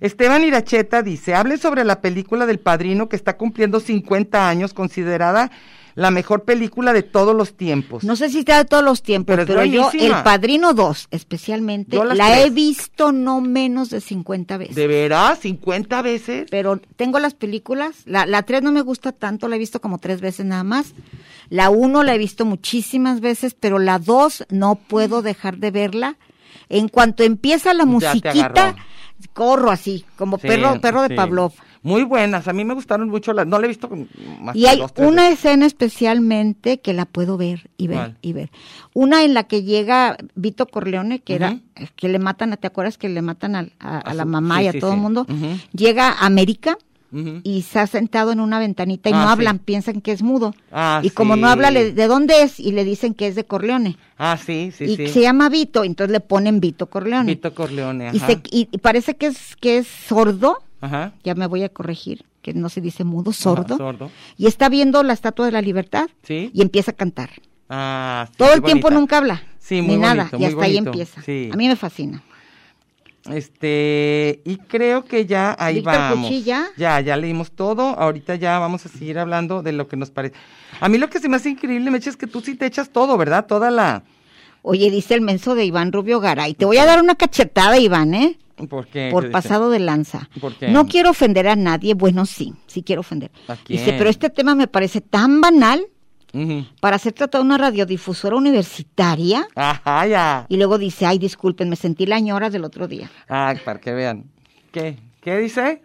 Esteban 0.00 0.44
Iracheta 0.44 1.02
dice, 1.02 1.34
hable 1.34 1.58
sobre 1.58 1.84
la 1.84 2.00
película 2.00 2.46
del 2.46 2.60
Padrino 2.60 3.08
que 3.08 3.16
está 3.16 3.36
cumpliendo 3.36 3.80
50 3.80 4.48
años, 4.48 4.72
considerada 4.72 5.50
la 5.98 6.12
mejor 6.12 6.44
película 6.44 6.92
de 6.92 7.02
todos 7.02 7.34
los 7.34 7.56
tiempos. 7.56 8.04
No 8.04 8.14
sé 8.14 8.28
si 8.30 8.38
está 8.38 8.58
de 8.58 8.64
todos 8.64 8.84
los 8.84 9.02
tiempos, 9.02 9.34
Pero 9.34 9.64
yo. 9.64 9.90
El 9.92 10.12
Padrino 10.22 10.72
2, 10.72 11.08
especialmente, 11.10 11.96
Yo 11.96 12.04
la 12.04 12.40
he 12.40 12.50
visto 12.50 13.10
no 13.10 13.40
menos 13.40 13.90
de 13.90 14.00
50 14.00 14.58
veces. 14.58 14.76
¿De 14.76 14.86
veras? 14.86 15.42
¿50 15.42 16.00
veces? 16.04 16.46
Pero 16.52 16.80
tengo 16.94 17.18
las 17.18 17.34
películas, 17.34 18.02
la, 18.04 18.26
la 18.26 18.44
3 18.44 18.62
no 18.62 18.70
me 18.70 18.82
gusta 18.82 19.10
tanto, 19.10 19.48
la 19.48 19.56
he 19.56 19.58
visto 19.58 19.80
como 19.80 19.98
tres 19.98 20.20
veces 20.20 20.46
nada 20.46 20.62
más. 20.62 20.94
La 21.50 21.68
1 21.68 22.04
la 22.04 22.14
he 22.14 22.18
visto 22.18 22.44
muchísimas 22.44 23.20
veces, 23.20 23.56
pero 23.58 23.80
la 23.80 23.98
2 23.98 24.46
no 24.50 24.76
puedo 24.76 25.20
dejar 25.20 25.56
de 25.56 25.72
verla. 25.72 26.16
En 26.68 26.86
cuanto 26.86 27.24
empieza 27.24 27.74
la 27.74 27.86
musiquita, 27.86 28.76
corro 29.32 29.72
así, 29.72 30.04
como 30.16 30.38
Sí, 30.38 30.46
perro, 30.46 30.80
perro 30.80 31.02
de 31.02 31.08
sí. 31.08 31.14
Pavlov. 31.14 31.54
Muy 31.82 32.02
buenas, 32.04 32.48
a 32.48 32.52
mí 32.52 32.64
me 32.64 32.74
gustaron 32.74 33.08
mucho 33.08 33.32
las, 33.32 33.46
no 33.46 33.58
la 33.58 33.66
he 33.66 33.68
visto 33.68 33.88
más 34.40 34.56
Y 34.56 34.62
que 34.62 34.68
hay 34.68 34.78
dos, 34.78 34.92
tres 34.92 35.08
una 35.08 35.22
veces. 35.28 35.38
escena 35.44 35.66
especialmente 35.66 36.80
que 36.80 36.92
la 36.92 37.04
puedo 37.06 37.36
ver 37.36 37.70
y 37.76 37.86
ver 37.86 37.98
¿Cuál? 37.98 38.16
y 38.22 38.32
ver. 38.32 38.50
Una 38.94 39.22
en 39.24 39.34
la 39.34 39.44
que 39.44 39.62
llega 39.62 40.16
Vito 40.34 40.66
Corleone, 40.66 41.20
que 41.20 41.34
era 41.34 41.58
que 41.96 42.08
le 42.08 42.18
matan, 42.18 42.56
¿te 42.60 42.66
acuerdas 42.66 42.98
que 42.98 43.08
le 43.08 43.22
matan 43.22 43.54
al- 43.54 43.72
a, 43.78 43.98
a 43.98 44.00
A 44.00 44.14
la 44.14 44.24
mamá 44.24 44.58
sí, 44.58 44.64
y 44.64 44.68
a 44.68 44.72
sí, 44.72 44.80
todo 44.80 44.90
el 44.92 44.96
sí. 44.96 45.02
mundo? 45.02 45.26
Llega 45.72 46.08
a 46.10 46.26
América 46.26 46.78
y 47.42 47.62
se 47.62 47.78
ha 47.78 47.86
sentado 47.86 48.32
en 48.32 48.40
una 48.40 48.58
ventanita 48.58 49.08
y 49.08 49.12
Ah, 49.14 49.16
no 49.20 49.22
sí. 49.28 49.32
hablan, 49.32 49.58
piensan 49.60 50.00
que 50.02 50.12
es 50.12 50.22
mudo. 50.22 50.54
Ah, 50.70 51.00
y 51.02 51.10
como 51.10 51.36
no 51.36 51.46
habla, 51.48 51.70
le- 51.70 51.92
¿de 51.92 52.06
dónde 52.06 52.42
es? 52.42 52.60
Y 52.60 52.72
le 52.72 52.84
dicen 52.84 53.14
que 53.14 53.28
es 53.28 53.34
de 53.34 53.44
Corleone. 53.44 53.96
Ah, 54.18 54.36
sí, 54.36 54.72
sí, 54.76 54.84
y 54.84 54.96
sí. 54.96 55.08
se 55.08 55.20
llama 55.22 55.48
Vito, 55.48 55.84
entonces 55.84 56.12
le 56.12 56.20
ponen 56.20 56.60
Vito 56.60 56.86
Corleone. 56.86 57.32
Vito 57.32 57.54
Corleone, 57.54 58.10
y, 58.12 58.16
ajá. 58.18 58.26
se, 58.26 58.32
y, 58.50 58.68
y 58.70 58.78
parece 58.78 59.16
que 59.16 59.28
es, 59.28 59.56
que 59.56 59.78
es 59.78 59.86
sordo, 59.86 60.58
Ajá. 60.80 61.12
ya 61.24 61.34
me 61.34 61.46
voy 61.46 61.62
a 61.64 61.68
corregir, 61.68 62.24
que 62.42 62.54
no 62.54 62.68
se 62.68 62.80
dice 62.80 63.04
mudo, 63.04 63.32
sordo. 63.32 63.74
Ajá, 63.74 63.78
sordo. 63.78 64.10
Y 64.36 64.46
está 64.46 64.68
viendo 64.68 65.02
la 65.02 65.12
Estatua 65.12 65.46
de 65.46 65.52
la 65.52 65.60
Libertad 65.62 66.08
Sí. 66.22 66.50
y 66.54 66.62
empieza 66.62 66.92
a 66.92 66.94
cantar. 66.94 67.30
Ah, 67.68 68.26
sí, 68.30 68.34
Todo 68.38 68.54
el 68.54 68.62
tiempo 68.62 68.90
nunca 68.90 69.18
habla. 69.18 69.42
Sí, 69.58 69.82
ni 69.82 69.96
nada. 69.96 70.30
y 70.38 70.44
hasta 70.44 70.62
ahí 70.64 70.76
empieza. 70.76 71.20
A 71.20 71.56
mí 71.56 71.68
me 71.68 71.76
fascina. 71.76 72.22
Este, 73.30 74.40
y 74.44 74.56
creo 74.56 75.04
que 75.04 75.26
ya 75.26 75.54
ahí 75.58 75.76
Víctor 75.76 75.94
vamos. 75.94 76.26
Cuchilla. 76.28 76.66
Ya, 76.76 77.00
ya 77.00 77.16
leímos 77.16 77.50
todo. 77.52 77.82
Ahorita 77.98 78.36
ya 78.36 78.58
vamos 78.58 78.86
a 78.86 78.88
seguir 78.88 79.18
hablando 79.18 79.62
de 79.62 79.72
lo 79.72 79.86
que 79.88 79.96
nos 79.96 80.10
parece. 80.10 80.34
A 80.80 80.88
mí 80.88 80.96
lo 80.98 81.10
que 81.10 81.18
se 81.20 81.28
me 81.28 81.36
hace 81.36 81.50
increíble, 81.50 81.90
Meche, 81.90 82.10
es 82.10 82.16
que 82.16 82.26
tú 82.26 82.40
sí 82.40 82.54
te 82.54 82.66
echas 82.66 82.90
todo, 82.90 83.16
¿verdad? 83.18 83.46
Toda 83.46 83.70
la. 83.70 84.02
Oye, 84.62 84.90
dice 84.90 85.14
el 85.14 85.20
menso 85.20 85.54
de 85.54 85.64
Iván 85.64 85.92
Rubio 85.92 86.20
Garay. 86.20 86.54
Te 86.54 86.64
voy 86.64 86.78
a 86.78 86.84
dar 86.86 87.00
una 87.02 87.14
cachetada, 87.14 87.78
Iván, 87.78 88.14
¿eh? 88.14 88.38
¿Por 88.68 88.86
qué? 88.86 89.06
¿Qué 89.06 89.10
Por 89.12 89.24
dice? 89.24 89.32
pasado 89.32 89.70
de 89.70 89.78
lanza. 89.78 90.28
¿Por 90.40 90.54
qué? 90.56 90.68
No 90.68 90.86
quiero 90.88 91.10
ofender 91.10 91.46
a 91.48 91.54
nadie. 91.56 91.94
Bueno, 91.94 92.26
sí, 92.26 92.54
sí 92.66 92.82
quiero 92.82 93.00
ofender. 93.00 93.30
¿A 93.46 93.54
Dice, 93.68 93.84
quién? 93.84 93.98
pero 93.98 94.10
este 94.10 94.30
tema 94.30 94.54
me 94.56 94.66
parece 94.66 95.00
tan 95.00 95.40
banal 95.40 95.86
para 96.80 96.98
ser 96.98 97.14
tratado 97.14 97.42
una 97.42 97.56
radiodifusora 97.58 98.36
universitaria. 98.36 99.46
Ajá, 99.54 100.06
ya. 100.06 100.46
Y 100.48 100.56
luego 100.56 100.76
dice, 100.78 101.06
ay, 101.06 101.18
disculpen, 101.18 101.68
me 101.68 101.76
sentí 101.76 102.04
la 102.06 102.20
ñora 102.20 102.50
del 102.50 102.64
otro 102.64 102.86
día. 102.86 103.10
Ah, 103.28 103.54
para 103.64 103.80
que 103.80 103.92
vean. 103.92 104.24
¿Qué? 104.72 104.98
¿Qué 105.20 105.38
dice? 105.38 105.82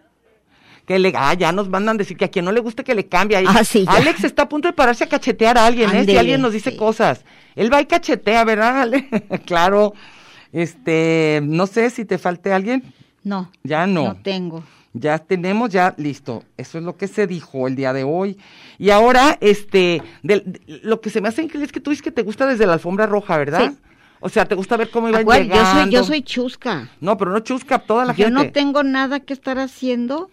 Que 0.86 0.98
le, 0.98 1.12
ah, 1.16 1.32
ya 1.34 1.50
nos 1.52 1.68
mandan 1.68 1.96
decir 1.96 2.16
que 2.16 2.26
a 2.26 2.28
quien 2.28 2.44
no 2.44 2.52
le 2.52 2.60
guste 2.60 2.84
que 2.84 2.94
le 2.94 3.06
cambie. 3.06 3.42
Ah, 3.46 3.64
sí. 3.64 3.84
Alex 3.88 4.24
está 4.24 4.42
a 4.42 4.48
punto 4.48 4.68
de 4.68 4.74
pararse 4.74 5.04
a 5.04 5.08
cachetear 5.08 5.56
a 5.56 5.66
alguien, 5.66 5.90
¿eh? 5.94 6.04
Si 6.04 6.16
alguien 6.16 6.42
nos 6.42 6.52
dice 6.52 6.72
sí. 6.72 6.76
cosas. 6.76 7.24
Él 7.56 7.72
va 7.72 7.80
y 7.80 7.86
cachetea, 7.86 8.44
¿verdad, 8.44 8.82
Ale? 8.82 9.08
claro. 9.46 9.94
Este, 10.52 11.40
no 11.42 11.66
sé 11.66 11.90
si 11.90 12.04
te 12.04 12.18
falte 12.18 12.52
alguien. 12.52 12.82
No. 13.22 13.50
Ya 13.62 13.86
no. 13.86 14.08
No 14.08 14.16
tengo. 14.16 14.62
Ya 14.92 15.18
tenemos, 15.18 15.70
ya 15.70 15.94
listo. 15.96 16.44
Eso 16.56 16.78
es 16.78 16.84
lo 16.84 16.96
que 16.96 17.08
se 17.08 17.26
dijo 17.26 17.66
el 17.66 17.74
día 17.74 17.92
de 17.92 18.04
hoy. 18.04 18.38
Y 18.78 18.90
ahora, 18.90 19.36
este, 19.40 20.02
de- 20.22 20.60
lo 20.82 21.00
que 21.00 21.10
se 21.10 21.20
me 21.20 21.28
hace 21.28 21.42
increíble 21.42 21.66
es 21.66 21.72
que 21.72 21.80
tú 21.80 21.90
dices 21.90 22.02
que 22.02 22.12
te 22.12 22.22
gusta 22.22 22.46
desde 22.46 22.66
la 22.66 22.74
alfombra 22.74 23.06
roja, 23.06 23.36
¿verdad? 23.36 23.70
Sí. 23.72 23.78
O 24.20 24.28
sea, 24.28 24.44
te 24.44 24.54
gusta 24.54 24.76
ver 24.76 24.90
cómo 24.90 25.08
iban 25.08 25.22
Acuérdate, 25.22 25.48
yo 25.48 25.54
llegando. 25.56 25.82
soy, 25.82 25.90
yo 25.92 26.04
soy 26.04 26.22
chusca. 26.22 26.88
No, 27.00 27.16
pero 27.18 27.32
no 27.32 27.40
chusca 27.40 27.80
toda 27.80 28.04
la 28.04 28.12
yo 28.14 28.26
gente. 28.26 28.30
no 28.44 28.52
tengo 28.52 28.82
nada 28.84 29.20
que 29.20 29.32
estar 29.32 29.58
haciendo 29.58 30.30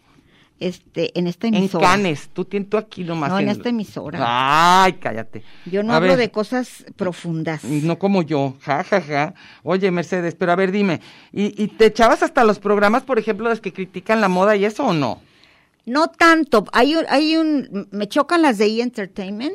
este, 0.61 1.17
en 1.17 1.27
esta 1.27 1.47
En 1.47 1.55
emisora. 1.55 1.87
Canes, 1.87 2.29
tú 2.33 2.45
tienes 2.45 2.69
tú 2.69 2.77
aquí 2.77 3.03
nomás. 3.03 3.29
No, 3.31 3.39
en 3.39 3.49
esta 3.49 3.69
emisora. 3.69 4.19
Ay, 4.83 4.93
cállate. 4.93 5.43
Yo 5.65 5.83
no 5.83 5.93
A 5.93 5.97
hablo 5.97 6.09
ver, 6.09 6.17
de 6.19 6.31
cosas 6.31 6.85
profundas. 6.95 7.63
No 7.63 7.99
como 7.99 8.21
yo, 8.21 8.55
ja, 8.61 8.83
ja, 8.83 9.01
ja. 9.01 9.33
Oye, 9.63 9.91
Mercedes, 9.91 10.35
pero 10.35 10.51
a 10.51 10.55
ver, 10.55 10.71
dime, 10.71 11.01
¿y, 11.33 11.61
y 11.61 11.67
te 11.67 11.87
echabas 11.87 12.23
hasta 12.23 12.43
los 12.43 12.59
programas, 12.59 13.03
por 13.03 13.19
ejemplo, 13.19 13.49
los 13.49 13.59
que 13.61 13.73
critican 13.73 14.21
la 14.21 14.27
moda 14.29 14.55
y 14.55 14.65
eso 14.65 14.85
o 14.85 14.93
no? 14.93 15.21
No 15.85 16.07
tanto. 16.07 16.65
Hay 16.73 16.95
un, 16.95 17.05
hay 17.09 17.35
un, 17.37 17.87
me 17.91 18.07
chocan 18.07 18.41
las 18.41 18.57
de 18.57 18.65
E! 18.67 18.81
Entertainment. 18.81 19.53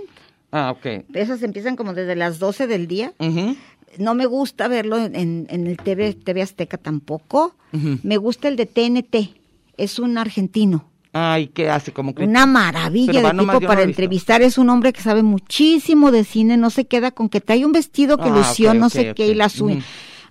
Ah, 0.53 0.73
ok. 0.73 1.05
Esas 1.15 1.43
empiezan 1.43 1.77
como 1.77 1.93
desde 1.95 2.17
las 2.17 2.39
12 2.39 2.67
del 2.67 2.87
día. 2.87 3.13
Ujú. 3.19 3.57
No 3.99 4.15
me 4.15 4.27
gusta 4.27 4.69
verlo 4.69 4.99
en, 4.99 5.47
en 5.49 5.67
el 5.67 5.77
TV, 5.77 6.15
TV 6.15 6.43
Azteca 6.43 6.77
tampoco. 6.77 7.55
Ujú. 7.73 7.99
Me 8.03 8.17
gusta 8.17 8.49
el 8.49 8.57
de 8.57 8.67
TNT. 8.67 9.37
Es 9.77 9.99
un 9.99 10.19
argentino. 10.19 10.91
Ay, 11.19 11.47
¿qué 11.49 11.71
hace? 11.71 11.93
Como 11.93 12.15
cri- 12.15 12.27
Una 12.29 12.45
maravilla 12.47 13.23
de 13.33 13.39
tipo 13.39 13.61
para 13.63 13.83
entrevistar. 13.83 14.43
Es 14.43 14.59
un 14.59 14.69
hombre 14.69 14.93
que 14.93 15.01
sabe 15.01 15.23
muchísimo 15.23 16.11
de 16.11 16.25
cine. 16.25 16.57
No 16.59 16.69
se 16.69 16.85
queda 16.87 17.11
con 17.11 17.29
que 17.31 17.41
trae 17.41 17.65
un 17.65 17.73
vestido 17.73 18.19
que 18.19 18.29
Ah, 18.29 18.37
lució, 18.37 18.71
ok, 18.73 18.77
no 18.77 18.87
ok, 18.87 18.93
sé 18.93 19.15
qué, 19.15 19.31
ok. 19.31 19.37
y. 19.37 19.63
Ujú. 19.63 19.79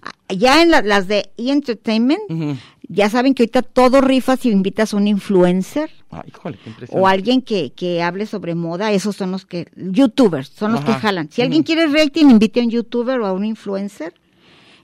Ah, 0.04 0.12
Ya 0.34 0.62
en 0.62 0.70
la- 0.70 0.82
las 0.84 1.08
de 1.08 1.32
E! 1.38 1.50
Entertainment, 1.52 2.22
ya 2.88 3.10
saben 3.10 3.34
que 3.34 3.44
ahorita 3.44 3.64
todo 3.64 4.00
rifa 4.02 4.38
si 4.38 4.50
invitas 4.52 4.94
a 4.94 4.98
un 4.98 5.08
influencer. 5.08 5.90
Ay, 6.12 6.22
híjole, 6.28 6.58
qué 6.64 6.70
impresionante. 6.70 7.04
o 7.04 7.08
alguien 7.08 7.42
que, 7.42 7.72
que 7.74 8.04
hable 8.04 8.28
sobre 8.28 8.54
moda, 8.54 8.92
esos 8.92 9.16
son 9.16 9.32
los 9.32 9.46
que, 9.46 9.68
youtubers, 9.76 10.50
son 10.50 10.74
los 10.74 10.82
que 10.84 10.94
jalan. 10.94 11.30
Si 11.32 11.42
alguien 11.42 11.64
quiere 11.64 11.88
rating, 11.88 12.30
invite 12.30 12.60
a 12.60 12.64
un 12.64 12.70
youtuber 12.70 13.20
o 13.22 13.26
a 13.26 13.34
un 13.34 13.44
influencer 13.46 14.14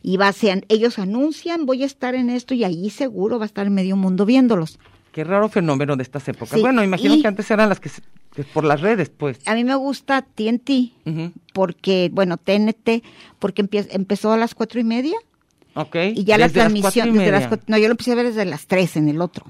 y 0.01 0.17
va, 0.17 0.31
sean, 0.33 0.65
ellos 0.67 0.97
anuncian, 0.97 1.67
voy 1.67 1.83
a 1.83 1.85
estar 1.85 2.15
en 2.15 2.31
esto 2.31 2.55
y 2.55 2.63
ahí 2.63 2.89
seguro 2.89 3.37
va 3.37 3.45
a 3.45 3.47
estar 3.47 3.69
medio 3.69 3.95
mundo 3.95 4.25
viéndolos. 4.25 4.79
Qué 5.11 5.23
raro 5.23 5.49
fenómeno 5.49 5.95
de 5.97 6.03
estas 6.03 6.27
épocas. 6.29 6.55
Sí, 6.55 6.61
Bueno, 6.61 6.83
imagino 6.83 7.19
que 7.21 7.27
antes 7.27 7.49
eran 7.51 7.67
las 7.69 7.79
que, 7.79 7.89
se- 7.89 8.01
que 8.33 8.43
por 8.43 8.63
las 8.63 8.79
redes, 8.81 9.09
pues. 9.09 9.39
A 9.45 9.55
mí 9.55 9.63
me 9.63 9.75
gusta 9.75 10.21
TNT 10.21 10.93
Ujú. 11.05 11.31
porque, 11.53 12.09
bueno, 12.13 12.37
TNT, 12.37 13.03
porque 13.39 13.67
empezó 13.91 14.31
a 14.31 14.37
las 14.37 14.55
cuatro 14.55 14.79
y 14.79 14.83
media 14.85 15.17
Ok. 15.75 15.95
y 16.15 16.23
ya 16.23 16.37
la 16.37 16.47
desde 16.47 16.59
las 16.59 16.71
cuatro 16.71 16.81
transmisión, 16.91 17.09
y 17.09 17.17
desde 17.19 17.31
las 17.31 17.47
cuatro- 17.47 17.65
no, 17.67 17.77
yo 17.77 17.87
lo 17.87 17.91
empecé 17.91 18.11
a 18.13 18.15
ver 18.15 18.27
desde 18.27 18.45
las 18.45 18.67
tres 18.67 18.95
en 18.95 19.09
el 19.09 19.19
otro. 19.21 19.45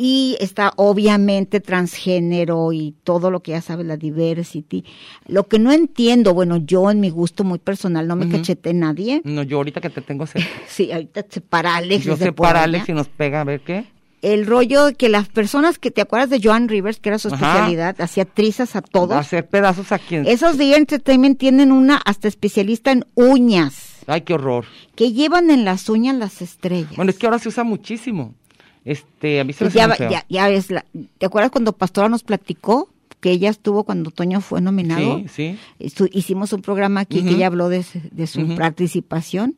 Y 0.00 0.36
está 0.40 0.72
obviamente 0.76 1.58
transgénero 1.60 2.72
y 2.72 2.94
todo 3.02 3.32
lo 3.32 3.40
que 3.40 3.50
ya 3.52 3.60
sabes, 3.60 3.84
la 3.84 3.96
diversity. 3.96 4.84
Lo 5.26 5.48
que 5.48 5.58
no 5.58 5.72
entiendo, 5.72 6.34
bueno, 6.34 6.56
yo 6.58 6.88
en 6.90 7.00
mi 7.00 7.10
gusto 7.10 7.42
muy 7.42 7.58
personal, 7.58 8.06
no 8.06 8.14
me 8.14 8.26
Ujú. 8.26 8.36
cacheté 8.36 8.74
nadie. 8.74 9.20
No, 9.24 9.42
yo 9.42 9.56
ahorita 9.56 9.80
que 9.80 9.90
te 9.90 10.00
tengo 10.00 10.24
cerca. 10.26 10.48
Sí, 10.68 10.92
ahorita 10.92 11.26
se 11.28 11.40
para 11.40 11.74
Alex. 11.76 12.04
yo 12.04 12.12
desde 12.12 12.26
sé 12.26 12.32
por 12.32 12.46
para 12.46 12.60
allá. 12.60 12.64
Alex 12.78 12.88
y 12.88 12.92
nos 12.92 13.08
pega, 13.08 13.40
a 13.40 13.44
ver 13.44 13.60
qué. 13.60 13.86
El 14.20 14.46
rollo 14.46 14.86
de 14.86 14.94
que 14.94 15.08
las 15.08 15.28
personas 15.28 15.78
que, 15.78 15.90
¿te 15.92 16.00
acuerdas 16.00 16.28
de 16.30 16.40
Joan 16.42 16.68
Rivers, 16.68 16.98
que 16.98 17.08
era 17.10 17.18
su 17.18 17.28
Ajá. 17.28 17.36
especialidad? 17.36 18.00
Hacía 18.00 18.24
trizas 18.24 18.74
a 18.74 18.82
todos. 18.82 19.16
Hacer 19.16 19.46
pedazos 19.46 19.92
a 19.92 19.98
quien. 19.98 20.26
Esos 20.26 20.58
de 20.58 20.74
Entertainment 20.74 21.38
tienen 21.38 21.70
una 21.70 21.96
hasta 22.04 22.26
especialista 22.28 22.90
en 22.90 23.04
uñas, 23.14 23.96
Ay, 24.08 24.22
qué 24.22 24.34
horror. 24.34 24.64
que 24.96 25.12
llevan 25.12 25.50
en 25.50 25.64
las 25.64 25.88
uñas 25.88 26.16
las 26.16 26.42
estrellas. 26.42 26.96
Bueno, 26.96 27.10
es 27.10 27.18
que 27.18 27.26
ahora 27.26 27.38
se 27.38 27.48
usa 27.48 27.62
muchísimo. 27.64 28.34
Este, 28.84 29.38
a 29.40 29.44
mí 29.44 29.52
se 29.52 29.64
me 29.64 29.70
Pues 29.70 29.76
hace 29.76 29.78
ya, 29.78 29.86
muy 29.86 29.90
va- 29.92 29.96
feo. 29.96 30.10
ya, 30.10 30.24
ya 30.28 30.48
ves, 30.48 30.70
la- 30.70 30.84
¿te 31.18 31.26
acuerdas 31.26 31.50
cuando 31.50 31.72
Pastora 31.74 32.08
nos 32.08 32.22
platicó 32.22 32.88
que 33.20 33.30
ella 33.30 33.50
estuvo 33.50 33.84
cuando 33.84 34.10
Toño 34.10 34.40
fue 34.40 34.60
nominado? 34.60 35.22
Sí, 35.32 35.56
sí. 35.78 36.08
Hicimos 36.12 36.52
un 36.52 36.62
programa 36.62 37.00
aquí 37.00 37.18
que 37.22 37.28
Ujú. 37.28 37.36
ella 37.36 37.46
habló 37.48 37.68
de, 37.68 37.82
su 37.82 38.40
Ujú. 38.40 38.56
participación 38.56 39.56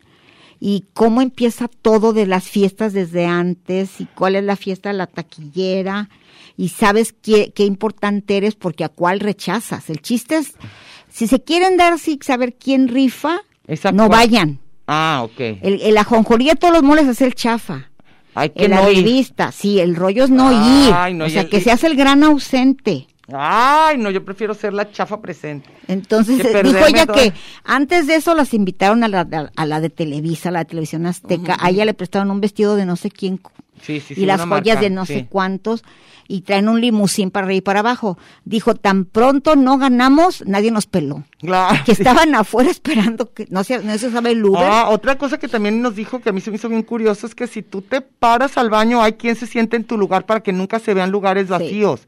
y 0.61 0.85
cómo 0.93 1.23
empieza 1.23 1.69
todo 1.69 2.13
de 2.13 2.27
las 2.27 2.45
fiestas 2.45 2.93
desde 2.93 3.25
antes 3.27 4.01
y 4.01 4.05
cuál 4.07 4.37
es 4.37 4.45
la 4.45 4.57
fiesta 4.57 4.91
de 4.91 4.99
la 4.99 5.07
taquillera 5.07 6.11
y 6.57 6.69
sabes 6.69 7.15
qué, 7.15 7.53
qué 7.55 7.65
importante 7.65 8.37
eres 8.37 8.55
porque 8.57 8.85
a 8.85 8.91
cuál 8.91 9.21
rechazas. 9.21 9.89
El 9.89 10.03
chiste 10.03 10.37
es, 10.37 10.53
si 11.11 11.27
se 11.27 11.43
quieren 11.43 11.77
dar 11.79 11.99
sí 11.99 12.19
saber 12.23 12.55
quién 12.55 12.89
rifa, 12.89 13.39
Esa 13.67 13.91
no 13.93 14.09
vayan. 14.11 14.59
Ah, 14.87 15.23
ok. 15.25 15.41
El, 15.63 15.81
el 15.83 15.97
ajonjolí 15.97 16.47
de 16.49 16.57
todos 16.57 16.75
los 16.75 16.83
moles 16.83 17.07
es 17.09 17.23
el 17.23 17.35
chafa. 17.35 17.87
Hay 18.35 18.51
que 18.51 18.67
En 18.67 18.73
la 18.73 18.83
no 18.83 18.91
ir. 18.91 18.99
revista, 18.99 19.51
sí, 19.53 19.81
el 19.81 19.97
rollo 19.97 20.25
es 20.25 20.31
no 20.31 20.53
ir. 20.53 21.15
no, 21.17 21.25
o 21.25 21.29
sea, 21.29 21.43
el- 21.43 21.49
que 21.49 21.61
se 21.61 21.71
hace 21.73 21.87
el 21.87 21.97
gran 21.97 22.23
ausente. 22.23 23.07
Ay, 23.33 23.99
no, 23.99 24.11
yo 24.11 24.25
prefiero 24.25 24.55
ser 24.55 24.73
la 24.73 24.91
chafa 24.91 25.21
presente. 25.21 25.69
Entonces 25.89 26.41
Que 26.41 26.59
eh, 26.59 26.63
dijo 26.63 26.87
ella 26.87 27.07
que 27.07 27.33
antes 27.65 28.07
de 28.07 28.17
eso 28.17 28.35
las 28.35 28.55
invitaron 28.55 29.05
a 29.05 29.09
la, 29.09 29.51
a, 29.55 29.67
la 29.67 29.81
de 29.81 29.91
Televisa, 29.91 30.49
a 30.49 30.53
la 30.53 30.59
de 30.61 30.65
televisión 30.67 31.07
azteca. 31.07 31.57
A 31.61 31.71
ella 31.71 31.85
le 31.85 31.95
prestaron 31.95 32.31
un 32.31 32.41
vestido 32.41 32.77
de 32.77 32.87
no 32.87 32.97
sé 32.97 33.11
quién 33.11 33.41
Sí, 33.83 34.01
sí, 34.01 34.15
sí. 34.15 34.23
y 34.23 34.27
las 34.27 34.43
joyas 34.43 34.77
marca, 34.77 34.81
de 34.81 34.91
no 34.91 35.07
sé 35.07 35.27
cuántos 35.27 35.83
y 36.31 36.43
traen 36.43 36.69
un 36.69 36.81
limusín 36.81 37.33
para 37.33 37.47
arriba 37.47 37.59
y 37.59 37.61
para 37.61 37.81
abajo. 37.81 38.17
Dijo, 38.45 38.77
tan 38.77 39.05
pronto 39.05 39.57
no 39.57 39.79
ganamos, 39.79 40.45
nadie 40.47 40.71
nos 40.71 40.87
peló. 40.87 41.25
Claro, 41.41 41.77
Que 41.85 41.91
estaban 41.91 42.33
afuera 42.37 42.71
esperando 42.71 43.33
que 43.33 43.49
no 43.51 43.65
se, 43.65 43.83
no 43.83 43.99
se 43.99 44.13
sabe 44.13 44.31
el 44.31 44.45
Uber. 44.45 44.63
Ah, 44.65 44.91
otra 44.91 45.19
cosa 45.19 45.39
que 45.39 45.49
también 45.49 45.83
nos 45.83 45.97
dijo 45.97 46.21
que 46.21 46.29
a 46.29 46.33
mí 46.33 46.41
se 46.41 46.51
me 46.51 46.57
hizo 46.57 46.69
bien 46.69 46.85
curioso 46.85 47.27
es 47.27 47.35
que 47.35 47.49
si 47.49 47.63
tú 47.63 47.83
te 47.83 48.01
paras 48.01 48.57
al 48.59 48.71
baño, 48.71 49.03
hay 49.03 49.15
quien 49.15 49.35
se 49.35 49.49
siente 49.49 49.77
en 49.77 49.83
tu 49.83 49.99
lugar 49.99 50.25
para 50.25 50.41
que 50.41 50.53
nunca 50.53 50.79
se 50.79 50.95
vean 50.95 51.11
lugares 51.11 51.49
vacíos. 51.49 52.07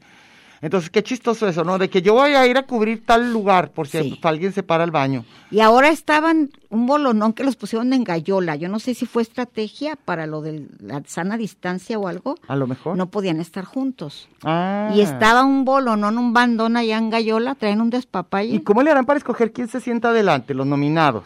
Entonces, 0.63 0.89
qué 0.89 1.03
chistoso 1.03 1.45
eso, 1.45 1.65
¿no? 1.65 1.77
De 1.77 1.89
que 1.89 2.01
yo 2.01 2.13
voy 2.13 2.31
a 2.31 2.47
ir 2.47 2.57
a 2.57 2.63
cubrir 2.63 3.05
tal 3.05 3.33
lugar 3.33 3.71
por 3.71 3.85
si 3.87 3.99
Sí. 4.01 4.19
alguien 4.23 4.53
se 4.53 4.63
para 4.63 4.85
al 4.85 4.91
baño. 4.91 5.25
Y 5.51 5.59
ahora 5.59 5.89
estaban 5.89 6.51
un 6.69 6.85
bolonón 6.85 7.33
que 7.33 7.43
los 7.43 7.57
pusieron 7.57 7.91
en 7.91 8.05
gallola. 8.05 8.55
Yo 8.55 8.69
no 8.69 8.79
sé 8.79 8.93
si 8.93 9.05
fue 9.05 9.23
estrategia 9.23 9.97
para 9.97 10.25
lo 10.25 10.41
de 10.41 10.65
la 10.79 11.03
sana 11.05 11.35
distancia 11.35 11.99
o 11.99 12.07
algo. 12.07 12.35
A 12.47 12.55
lo 12.55 12.65
mejor. 12.65 12.95
No 12.95 13.07
podían 13.07 13.41
estar 13.41 13.65
juntos. 13.65 14.29
Ah. 14.43 14.89
Y 14.95 15.01
estaba 15.01 15.43
un 15.43 15.65
bolonón, 15.65 16.17
un 16.17 16.31
bandón 16.31 16.77
allá 16.77 16.97
en 16.97 17.09
gallola, 17.09 17.55
traen 17.55 17.81
un 17.81 17.89
despapalle. 17.89 18.55
¿Y 18.55 18.59
cómo 18.61 18.83
le 18.83 18.91
harán 18.91 19.05
para 19.05 19.17
escoger 19.17 19.51
quién 19.51 19.67
se 19.67 19.81
sienta 19.81 20.11
adelante, 20.11 20.53
los 20.53 20.65
nominados? 20.65 21.25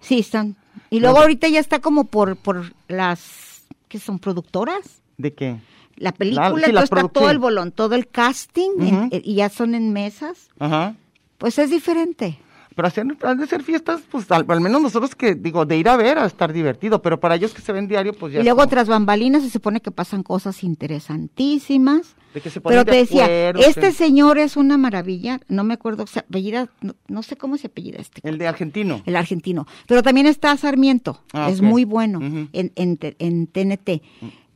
Sí, 0.00 0.18
están. 0.18 0.56
Y 0.90 0.98
luego 0.98 1.18
ahorita 1.20 1.46
ya 1.48 1.60
está 1.60 1.78
como 1.78 2.04
por, 2.04 2.36
por 2.36 2.72
las, 2.88 3.64
que 3.88 4.00
son 4.00 4.18
productoras. 4.18 5.00
¿De 5.16 5.32
qué? 5.32 5.56
La 5.96 6.12
película, 6.12 6.50
sí, 6.66 6.72
la 6.72 6.82
está 6.84 7.08
todo 7.08 7.30
el 7.30 7.38
bolón, 7.38 7.72
todo 7.72 7.94
el 7.94 8.06
casting, 8.08 9.08
eh, 9.10 9.22
y 9.24 9.36
ya 9.36 9.48
son 9.48 9.74
en 9.74 9.92
mesas. 9.92 10.48
Ajá. 10.58 10.94
Pues 11.38 11.58
es 11.58 11.70
diferente. 11.70 12.38
Pero 12.74 12.88
hacer, 12.88 13.06
han 13.22 13.38
de 13.38 13.46
ser 13.46 13.62
fiestas, 13.62 14.02
pues 14.10 14.30
al, 14.30 14.44
al 14.48 14.60
menos 14.60 14.82
nosotros 14.82 15.14
que, 15.14 15.34
digo, 15.34 15.64
de 15.64 15.78
ir 15.78 15.88
a 15.88 15.96
ver 15.96 16.18
a 16.18 16.26
estar 16.26 16.52
divertido, 16.52 17.00
pero 17.00 17.18
para 17.18 17.34
ellos 17.36 17.54
que 17.54 17.62
se 17.62 17.72
ven 17.72 17.88
diario, 17.88 18.12
pues 18.12 18.34
ya. 18.34 18.40
Y 18.40 18.42
luego 18.42 18.58
como 18.58 18.68
tras 18.68 18.86
bambalinas 18.86 19.42
se 19.42 19.48
supone 19.48 19.80
que 19.80 19.90
pasan 19.90 20.22
cosas 20.22 20.62
interesantísimas. 20.62 22.14
de 22.34 22.40
que 22.42 22.50
se 22.50 22.60
Pero 22.60 22.84
te 22.84 22.90
de 22.90 22.96
decía, 22.98 23.24
acuerdo, 23.24 23.60
este 23.66 23.92
señor 23.92 24.36
es 24.36 24.58
una 24.58 24.76
maravilla, 24.76 25.40
no 25.48 25.64
me 25.64 25.72
acuerdo, 25.74 26.06
se 26.06 26.18
apellida, 26.20 26.68
no, 26.82 26.94
no 27.08 27.22
sé 27.22 27.36
cómo 27.36 27.56
se 27.56 27.68
apellida 27.68 27.98
este, 27.98 28.20
El 28.28 28.36
de 28.36 28.46
argentino. 28.46 29.00
el 29.06 29.16
argentino. 29.16 29.66
Pero 29.86 30.02
también 30.02 30.26
está 30.26 30.54
Sarmiento, 30.58 31.22
Ah, 31.32 31.48
es 31.50 31.62
muy 31.62 31.84
bueno 31.84 32.20
en, 32.20 32.72
en, 32.74 32.98
en 33.18 33.46
TNT. 33.46 34.02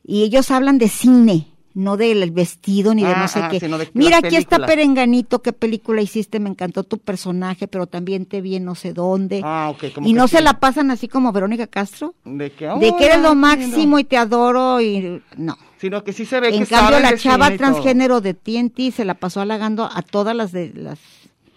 Y 0.04 0.22
ellos 0.22 0.50
hablan 0.50 0.78
de 0.78 0.88
cine, 0.88 1.46
no 1.74 1.96
del 1.96 2.30
vestido 2.30 2.94
ni 2.94 3.04
de 3.04 3.12
Ah, 3.12 3.20
no 3.20 3.28
sé 3.28 3.40
ah, 3.40 3.48
qué. 3.48 3.90
Mira, 3.94 4.18
aquí 4.18 4.36
está. 4.36 4.64
Perenganito, 4.66 5.40
qué 5.42 5.52
película 5.52 6.02
hiciste, 6.02 6.40
me 6.40 6.50
encantó 6.50 6.84
tu 6.84 6.98
personaje, 6.98 7.68
pero 7.68 7.86
también 7.86 8.26
te 8.26 8.40
vi 8.40 8.56
en 8.56 8.64
no 8.64 8.74
sé 8.74 8.92
dónde. 8.92 9.40
Ah, 9.44 9.70
ok. 9.70 9.92
como 9.94 10.06
y 10.06 10.12
que 10.12 10.16
no 10.16 10.26
sí. 10.26 10.36
se 10.36 10.42
la 10.42 10.58
pasan 10.58 10.90
así 10.90 11.06
como 11.06 11.32
Verónica 11.32 11.66
Castro, 11.66 12.14
De 12.24 12.50
que, 12.50 12.66
de 12.66 12.92
que 12.98 13.04
eres 13.06 13.18
lo 13.18 13.30
"Hola, 13.30 13.34
máximo 13.34 13.76
lindo". 13.76 13.98
y 14.00 14.04
te 14.04 14.16
adoro 14.16 14.80
y 14.80 15.22
no. 15.36 15.56
Sino 15.78 16.02
que 16.04 16.12
sí 16.12 16.24
se 16.26 16.40
ve 16.40 16.48
En 16.48 16.64
que 16.64 16.66
cambio, 16.66 16.98
saben 16.98 17.02
la 17.02 17.16
chava 17.16 17.56
transgénero 17.56 18.20
de 18.20 18.34
TNT 18.34 18.90
se 18.92 19.04
la 19.04 19.14
pasó 19.14 19.40
halagando 19.40 19.84
a 19.84 20.02
todas 20.02 20.34
las 20.34 20.52
de 20.52 20.72
las 20.74 20.98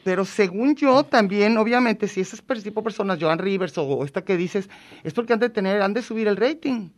pero 0.04 0.26
según 0.26 0.76
yo 0.76 1.04
también, 1.06 1.58
obviamente, 1.58 2.10
si 2.10 2.20
ese 2.22 2.36
tipo 2.62 2.82
de 2.82 2.84
personas, 2.84 3.18
Joan 3.22 3.40
Rivers 3.40 3.78
o 3.78 4.04
esta 4.04 4.24
que 4.26 4.36
dices, 4.36 4.70
es 5.04 5.14
porque 5.14 5.32
han 5.32 5.40
de 5.40 5.50
tener, 5.50 5.82
han 5.82 5.94
de 5.94 6.02
subir 6.02 6.28
el 6.28 6.36
rating 6.36 6.90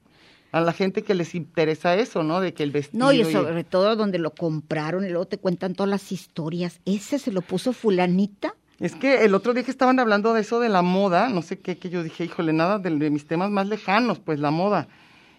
a 0.55 0.61
la 0.61 0.71
gente 0.71 1.03
que 1.03 1.13
les 1.15 1.35
interesa 1.35 1.95
eso, 1.95 2.23
¿no? 2.23 2.39
De 2.39 2.53
que 2.53 2.63
el 2.63 2.71
vestido. 2.71 3.03
No, 3.03 3.11
y 3.11 3.25
sobre 3.25 3.65
todo 3.65 3.97
donde 3.97 4.19
lo 4.19 4.31
compraron 4.31 5.03
y 5.03 5.09
luego 5.09 5.25
te 5.25 5.37
cuentan 5.37 5.75
todas 5.75 5.89
las 5.89 6.13
historias. 6.13 6.79
Ese 6.85 7.19
se 7.19 7.33
lo 7.33 7.41
puso 7.41 7.73
fulanita. 7.73 8.55
Es 8.79 8.95
que 8.95 9.25
el 9.25 9.35
otro 9.35 9.53
día 9.53 9.63
que 9.63 9.71
estaban 9.71 9.99
hablando 9.99 10.33
de 10.33 10.39
eso 10.39 10.61
de 10.61 10.69
la 10.69 10.81
moda, 10.81 11.27
no 11.27 11.41
sé 11.41 11.59
qué, 11.59 11.77
que 11.77 11.89
yo 11.89 12.03
dije, 12.03 12.23
híjole, 12.23 12.53
nada 12.53 12.79
de, 12.79 12.89
de 12.89 13.09
mis 13.09 13.27
temas 13.27 13.51
más 13.51 13.67
lejanos, 13.67 14.19
pues 14.19 14.39
la 14.39 14.49
moda. 14.49 14.87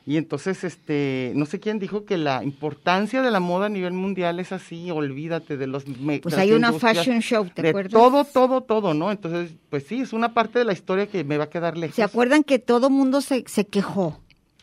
Y 0.04 0.18
entonces, 0.18 0.64
este, 0.64 1.32
no 1.34 1.46
sé 1.46 1.60
quién 1.60 1.78
dijo 1.78 2.04
que 2.04 2.18
la 2.18 2.44
importancia 2.44 3.22
de 3.22 3.30
la 3.30 3.40
moda 3.40 3.66
a 3.66 3.70
nivel 3.70 3.94
mundial 3.94 4.38
es 4.38 4.52
así, 4.52 4.90
olvídate 4.90 5.56
de 5.56 5.66
los... 5.66 5.84
Pues 6.22 6.36
hay 6.36 6.52
una 6.52 6.74
fashion 6.74 7.20
show, 7.20 7.48
¿te 7.48 7.62
de 7.62 7.68
acuerdas? 7.70 7.92
todo, 7.92 8.24
todo, 8.24 8.60
todo, 8.60 8.92
¿no? 8.92 9.10
Entonces, 9.10 9.54
pues 9.70 9.86
sí, 9.86 10.02
es 10.02 10.12
una 10.12 10.34
parte 10.34 10.58
de 10.58 10.66
la 10.66 10.74
historia 10.74 11.06
que 11.06 11.24
me 11.24 11.38
va 11.38 11.44
a 11.44 11.50
quedar 11.50 11.78
lejos. 11.78 11.96
¿Se 11.96 12.02
acuerdan 12.02 12.44
que 12.44 12.58
todo 12.58 12.90
mundo 12.90 13.22
se, 13.22 13.44
se 13.46 13.66
quejó? 13.66 14.20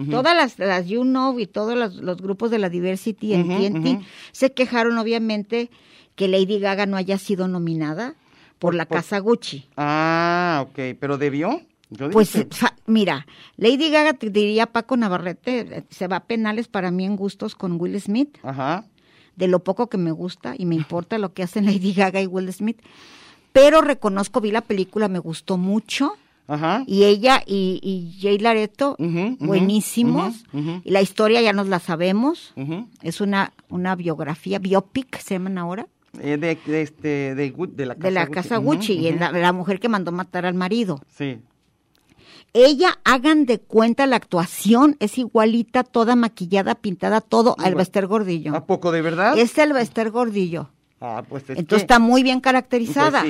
Todas 0.10 0.36
las, 0.36 0.58
las 0.60 0.88
You 0.88 1.04
Know 1.04 1.39
y 1.39 1.46
todos 1.46 1.76
los, 1.78 1.96
los 1.96 2.18
grupos 2.22 2.50
de 2.52 2.58
la 2.60 2.70
Diversity 2.70 3.34
en 3.34 3.48
TNT 3.48 4.04
se 4.32 4.52
quejaron, 4.52 4.98
obviamente, 4.98 5.70
que 6.16 6.28
Lady 6.28 6.60
Gaga 6.60 6.86
no 6.88 6.98
haya 6.98 7.18
sido 7.20 7.48
nominada 7.48 8.16
por 8.60 8.74
la 8.74 8.86
por- 8.86 8.98
casa 8.98 9.20
Gucci. 9.20 9.66
Ah, 9.78 10.66
ok, 10.68 10.98
pero 11.00 11.18
debió. 11.18 11.62
Yo 11.91 12.10
Pues 12.10 12.32
mira, 12.88 13.28
Lady 13.58 13.91
Gaga, 13.91 14.14
te 14.14 14.32
diría 14.32 14.66
Paco 14.66 14.98
Navarrete, 14.98 15.84
se 15.91 16.08
va 16.08 16.16
a 16.18 16.24
penales 16.26 16.68
para 16.68 16.89
mí 16.89 17.06
en 17.06 17.16
gustos 17.16 17.54
con 17.56 17.80
Will 17.80 18.00
Smith, 18.02 18.38
Ajá. 18.41 18.86
de 19.36 19.48
lo 19.48 19.64
poco 19.64 19.89
que 19.89 19.98
me 20.00 20.12
gusta 20.12 20.56
y 20.58 20.66
me 20.66 20.74
importa 20.74 21.20
lo 21.20 21.34
que 21.34 21.44
hacen 21.44 21.66
Lady 21.72 21.94
Gaga 21.94 22.20
y 22.20 22.26
Will 22.26 22.52
Smith. 22.52 22.82
Pero 23.52 23.82
reconozco, 23.82 24.41
vi 24.41 24.50
la 24.50 24.62
película, 24.62 25.08
me 25.08 25.20
gustó 25.20 25.58
mucho. 25.60 26.14
Ajá. 26.48 26.84
Y 26.88 27.04
ella 27.06 27.41
y, 27.46 27.80
y 27.82 28.20
Jay 28.22 28.38
Lareto, 28.38 28.96
buenísimos. 29.39 30.44
Y 30.84 30.91
la 30.91 31.02
historia 31.02 31.41
ya 31.41 31.54
nos 31.54 31.68
la 31.68 31.80
sabemos. 31.80 32.54
Es 33.02 33.22
una, 33.22 33.54
una 33.70 33.96
biografía, 33.96 34.60
biopic 34.60 35.20
se 35.20 35.36
llaman 35.36 35.58
ahora, 35.58 35.88
Eh, 36.20 36.38
de, 36.38 36.58
de 36.66 36.82
este, 36.82 37.34
de, 37.36 37.86
la 37.86 37.96
casa 37.96 38.08
de 38.08 38.12
la 38.12 38.26
Gucci. 38.26 38.34
casa 38.34 38.58
Gucci, 38.58 38.94
y 38.94 39.12
la, 39.14 39.32
la 39.32 39.52
mujer 39.54 39.80
que 39.80 39.89
mandó 39.89 40.12
matar 40.12 40.46
al 40.46 40.54
marido. 40.54 41.00
Sí. 41.16 41.39
Ella, 42.56 43.00
hagan 43.04 43.46
de 43.48 43.60
cuenta 43.60 44.06
la 44.06 44.16
actuación, 44.18 44.96
es 45.00 45.18
igualita, 45.18 45.84
toda 45.84 46.16
maquillada, 46.16 46.76
pintada, 46.76 47.20
todo 47.20 47.56
al 47.58 47.70
Igual. 47.72 47.76
Bester 47.76 48.06
Gordillo. 48.06 48.56
¿A 48.56 48.66
poco 48.68 48.91
de 48.91 49.02
verdad? 49.02 49.36
Es 49.39 49.58
el 49.58 49.74
Bester 49.74 50.12
Gordillo. 50.12 50.70
Ah, 51.02 51.24
pues 51.28 51.44
es 51.50 51.58
Entonces 51.58 51.80
que- 51.88 51.94
está 51.94 51.98
muy 52.00 52.22
bien 52.22 52.41
pues 52.41 52.44
caracterizada. 52.52 53.24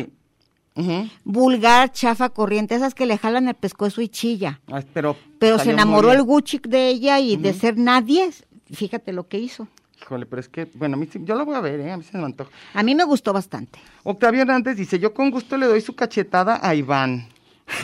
Vulgar, 1.23 1.91
chafa, 1.91 2.29
corriente, 2.29 2.75
esas 2.75 2.93
que 2.95 3.05
le 3.05 3.17
jalan 3.17 3.47
el 3.47 3.53
pescuezo 3.55 4.01
y 4.01 4.09
chilla. 4.09 4.59
Ah, 4.71 4.81
pero 4.93 5.15
Pero 5.39 5.59
se 5.59 5.71
enamoró 5.71 6.11
el 6.11 6.23
Gucci 6.23 6.59
de 6.67 6.89
ella 6.89 7.19
y 7.19 7.37
de 7.37 7.53
ser 7.53 7.77
nadie. 7.77 8.29
Fíjate 8.71 9.13
lo 9.13 9.27
que 9.27 9.37
hizo. 9.39 9.67
Híjole, 10.01 10.25
pero 10.25 10.39
es 10.41 10.49
que, 10.49 10.65
bueno, 10.75 10.95
a 10.95 10.99
mí 10.99 11.07
yo 11.13 11.35
la 11.35 11.43
voy 11.43 11.55
a 11.55 11.61
ver, 11.61 11.79
¿eh? 11.79 11.91
A 11.91 11.97
mí 11.97 12.03
se 12.03 12.17
me 12.17 12.25
antoja. 12.25 12.49
A 12.73 12.83
mí 12.83 12.93
me 12.95 13.03
gustó 13.05 13.31
bastante. 13.31 13.79
Octavio 14.03 14.41
Hernández 14.41 14.75
dice, 14.75 14.99
yo 14.99 15.13
con 15.13 15.31
gusto 15.31 15.55
le 15.57 15.65
doy 15.67 15.79
su 15.79 15.95
cachetada 15.95 16.59
a 16.61 16.75
Iván. 16.75 17.27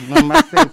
Nomás 0.08 0.44
él, 0.52 0.70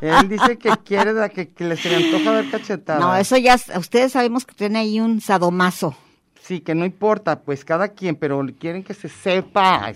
él 0.00 0.28
dice 0.28 0.58
que 0.58 0.70
quiere, 0.84 1.12
da- 1.12 1.28
que, 1.28 1.50
que 1.50 1.64
le 1.64 1.76
se 1.76 1.88
le 1.90 1.96
antoja 2.04 2.32
ver 2.32 2.50
cachetada. 2.50 2.98
No, 2.98 3.14
eso 3.14 3.36
ya, 3.36 3.56
ustedes 3.76 4.12
sabemos 4.12 4.44
que 4.44 4.54
tiene 4.54 4.80
ahí 4.80 4.98
un 4.98 5.20
sadomaso. 5.20 5.94
Sí, 6.42 6.60
que 6.60 6.74
no 6.74 6.84
importa, 6.84 7.40
pues 7.42 7.64
cada 7.64 7.88
quien, 7.88 8.16
pero 8.16 8.44
quieren 8.58 8.82
que 8.82 8.94
se 8.94 9.08
sepa. 9.08 9.92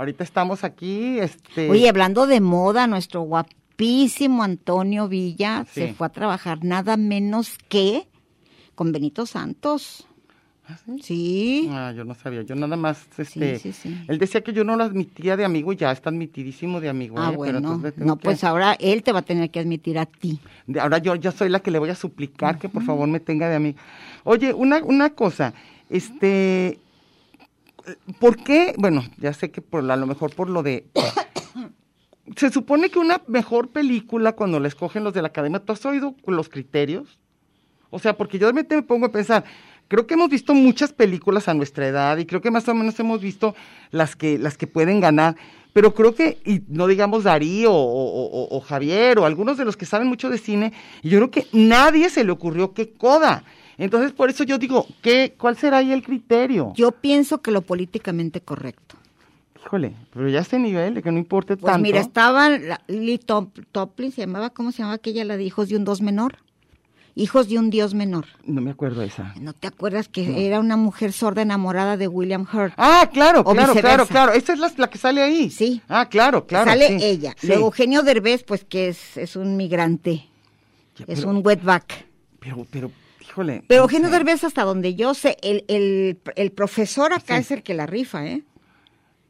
Ahorita 0.00 0.24
estamos 0.24 0.64
aquí, 0.64 1.18
este... 1.18 1.68
Oye, 1.68 1.86
hablando 1.86 2.26
de 2.26 2.40
moda, 2.40 2.86
nuestro 2.86 3.20
guapísimo 3.20 4.42
Antonio 4.42 5.08
Villa 5.08 5.66
Sí. 5.70 5.80
se 5.88 5.92
fue 5.92 6.06
a 6.06 6.10
trabajar 6.10 6.64
nada 6.64 6.96
menos 6.96 7.58
que 7.68 8.08
con 8.74 8.92
Benito 8.92 9.26
Santos. 9.26 10.06
Sí. 11.02 11.68
Ah, 11.70 11.92
yo 11.94 12.06
no 12.06 12.14
sabía, 12.14 12.40
yo 12.40 12.54
nada 12.54 12.78
más, 12.78 13.06
este, 13.18 13.58
sí, 13.58 13.72
sí. 13.74 13.94
él 14.08 14.18
decía 14.18 14.40
que 14.42 14.54
yo 14.54 14.64
no 14.64 14.74
lo 14.76 14.84
admitía 14.84 15.36
de 15.36 15.44
amigo 15.44 15.70
y 15.74 15.76
ya 15.76 15.92
está 15.92 16.08
admitidísimo 16.08 16.80
de 16.80 16.88
amigo. 16.88 17.16
Ah, 17.18 17.32
¿eh? 17.34 17.36
Bueno. 17.36 17.60
No, 17.96 18.16
que- 18.16 18.22
pues 18.24 18.42
ahora 18.42 18.78
él 18.80 19.02
te 19.02 19.12
va 19.12 19.18
a 19.18 19.22
tener 19.22 19.50
que 19.50 19.60
admitir 19.60 19.98
a 19.98 20.06
ti. 20.06 20.40
de- 20.66 20.80
ahora 20.80 20.96
yo 20.96 21.14
ya 21.14 21.30
soy 21.30 21.50
la 21.50 21.60
que 21.60 21.70
le 21.70 21.78
voy 21.78 21.90
a 21.90 21.94
suplicar 21.94 22.58
que 22.58 22.70
por 22.70 22.84
favor 22.84 23.06
me 23.06 23.20
tenga 23.20 23.50
de 23.50 23.56
amigo. 23.56 23.78
Oye, 24.24 24.54
una, 24.54 24.78
una 24.82 25.10
cosa, 25.10 25.52
este, 25.90 26.78
¿por 28.18 28.36
qué? 28.36 28.74
Bueno, 28.78 29.04
ya 29.18 29.32
sé 29.32 29.50
que 29.50 29.60
por 29.62 29.88
a 29.90 29.96
lo 29.96 30.06
mejor 30.06 30.34
por 30.34 30.48
lo 30.50 30.62
de... 30.62 30.86
Se 32.36 32.50
supone 32.50 32.90
que 32.90 32.98
una 32.98 33.22
mejor 33.26 33.70
película 33.70 34.32
cuando 34.32 34.60
la 34.60 34.68
escogen 34.68 35.02
los 35.02 35.12
de 35.12 35.20
la 35.22 35.28
academia, 35.28 35.58
¿tú 35.58 35.72
has 35.72 35.84
oído 35.84 36.14
los 36.26 36.48
criterios? 36.48 37.18
O 37.90 37.98
sea, 37.98 38.16
porque 38.16 38.38
yo 38.38 38.46
realmente 38.46 38.76
me 38.76 38.82
pongo 38.82 39.06
a 39.06 39.12
pensar, 39.12 39.42
creo 39.88 40.06
que 40.06 40.14
hemos 40.14 40.28
visto 40.30 40.54
muchas 40.54 40.92
películas 40.92 41.48
a 41.48 41.54
nuestra 41.54 41.88
edad 41.88 42.16
y 42.18 42.26
creo 42.26 42.40
que 42.40 42.52
más 42.52 42.68
o 42.68 42.74
menos 42.74 42.98
hemos 43.00 43.20
visto 43.20 43.56
las 43.90 44.14
que, 44.14 44.38
las 44.38 44.56
que 44.56 44.68
pueden 44.68 45.00
ganar, 45.00 45.34
pero 45.72 45.92
creo 45.92 46.14
que, 46.14 46.38
y 46.44 46.62
no 46.68 46.86
digamos 46.86 47.24
Darío 47.24 47.72
o, 47.72 48.56
o- 48.56 48.60
Javier 48.60 49.18
o 49.18 49.26
algunos 49.26 49.56
de 49.58 49.64
los 49.64 49.76
que 49.76 49.86
saben 49.86 50.06
mucho 50.06 50.30
de 50.30 50.38
cine, 50.38 50.72
yo 51.02 51.18
creo 51.18 51.30
que 51.32 51.46
nadie 51.52 52.10
se 52.10 52.22
le 52.22 52.30
ocurrió 52.30 52.74
que 52.74 52.92
coda. 52.92 53.42
Entonces, 53.80 54.12
por 54.12 54.30
eso 54.30 54.44
yo 54.44 54.58
digo, 54.58 54.86
¿qué, 55.02 55.34
¿cuál 55.38 55.56
será 55.56 55.78
ahí 55.78 55.90
el 55.92 56.02
criterio? 56.02 56.72
Yo 56.76 56.92
pienso 56.92 57.40
que 57.40 57.50
lo 57.50 57.62
políticamente 57.62 58.40
correcto. 58.40 58.96
Híjole, 59.64 59.94
pero 60.12 60.28
ya 60.28 60.40
este 60.40 60.58
nivel 60.58 60.94
de 60.94 61.02
que 61.02 61.10
no 61.10 61.18
importe 61.18 61.56
Pues 61.56 61.72
tanto. 61.72 61.82
mira, 61.82 62.00
estaba 62.00 62.48
la- 62.50 62.80
Lily 62.88 63.18
Top- 63.18 63.58
Toplin, 63.72 64.12
se 64.12 64.20
llamaba, 64.22 64.50
¿cómo 64.50 64.70
se 64.72 64.78
llamaba 64.78 64.94
aquella, 64.96 65.24
la 65.24 65.36
de 65.36 65.44
hijos 65.44 65.68
de 65.68 65.76
un 65.76 65.84
dos 65.84 66.00
menor? 66.02 66.36
Hijos 67.16 67.48
de 67.48 67.58
un 67.58 67.70
dios 67.70 67.92
menor. 67.92 68.26
No 68.44 68.60
me 68.60 68.70
acuerdo 68.70 69.02
esa. 69.02 69.34
¿No 69.40 69.52
te 69.52 69.66
acuerdas 69.66 70.08
que 70.08 70.46
era 70.46 70.60
una 70.60 70.76
mujer 70.76 71.12
sorda 71.12 71.42
enamorada 71.42 71.96
de 71.96 72.06
William 72.06 72.46
Hurt? 72.50 72.72
Ah, 72.76 73.10
claro, 73.12 73.44
claro, 73.44 73.74
claro, 73.74 74.06
claro. 74.06 74.32
Esa 74.32 74.52
es 74.52 74.58
la, 74.60 74.72
la 74.76 74.88
que 74.88 74.96
sale 74.96 75.20
ahí. 75.20 75.50
Sí. 75.50 75.82
Ah, 75.88 76.08
claro, 76.08 76.46
claro. 76.46 76.70
Sale 76.70 76.86
sí, 76.98 77.04
ella. 77.04 77.34
sí. 77.38 77.48
Luego 77.48 77.66
Eugenio 77.66 78.02
Derbez, 78.02 78.44
pues 78.44 78.64
que 78.64 78.88
es, 78.88 79.16
es 79.16 79.36
un 79.36 79.56
migrante, 79.56 80.28
Ya, 80.96 81.04
es 81.08 81.20
pero- 81.20 81.30
un 81.30 81.42
wetback. 81.44 82.06
Pero, 82.38 82.66
pero, 82.70 82.90
híjole. 83.30 83.62
Pero 83.68 83.80
no 83.80 83.84
Eugenio 83.84 84.08
sé. 84.08 84.12
Derbez, 84.14 84.44
hasta 84.44 84.64
donde 84.64 84.94
yo 84.94 85.14
sé, 85.14 85.36
el, 85.42 85.64
el, 85.68 86.18
el 86.36 86.52
profesor 86.52 87.12
acá 87.12 87.36
Sí. 87.36 87.40
es 87.42 87.50
el 87.52 87.62
que 87.62 87.74
la 87.74 87.86
rifa, 87.86 88.26
¿eh? 88.26 88.42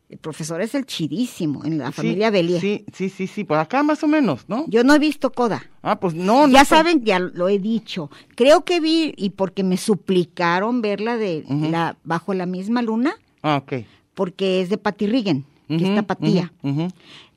El 0.09 0.19
profesor 0.19 0.61
es 0.61 0.75
el 0.75 0.87
chidísimo 0.87 1.65
en 1.65 1.79
la 1.79 1.87
Sí, 1.89 1.93
familia 1.93 2.31
Belier. 2.31 2.61
Sí, 2.61 2.85
sí, 2.93 3.09
sí, 3.11 3.29
sí, 3.29 3.45
por 3.45 3.59
acá 3.59 3.85
más 3.85 4.03
o 4.03 4.09
menos, 4.09 4.45
¿no? 4.49 4.65
Yo 4.67 4.83
no 4.83 4.93
he 4.95 4.99
visto 4.99 5.31
Coda. 5.31 5.63
Ah, 5.83 6.01
pues 6.01 6.15
no, 6.15 6.49
no. 6.49 6.53
ya 6.53 6.61
pues- 6.61 6.69
saben, 6.69 7.05
ya 7.05 7.21
lo 7.21 7.49
he 7.49 7.61
dicho. 7.61 8.11
Creo 8.35 8.65
que 8.65 8.81
vi, 8.81 9.15
y 9.17 9.31
porque 9.31 9.63
me 9.63 9.77
suplicaron 9.77 10.83
verla 10.83 11.17
de 11.17 11.45
la 11.49 11.97
Bajo 12.03 12.35
la 12.35 12.47
misma 12.47 12.83
luna, 12.83 13.15
Ah, 13.43 13.59
ok. 13.63 13.85
porque 14.15 14.61
es 14.61 14.69
de 14.69 14.79
Patty 14.79 15.07
Rigen, 15.07 15.45
que 15.69 15.77
es 15.77 15.95
tapatía. 15.95 16.53
ujú, 16.63 16.83
ujú. 16.87 16.93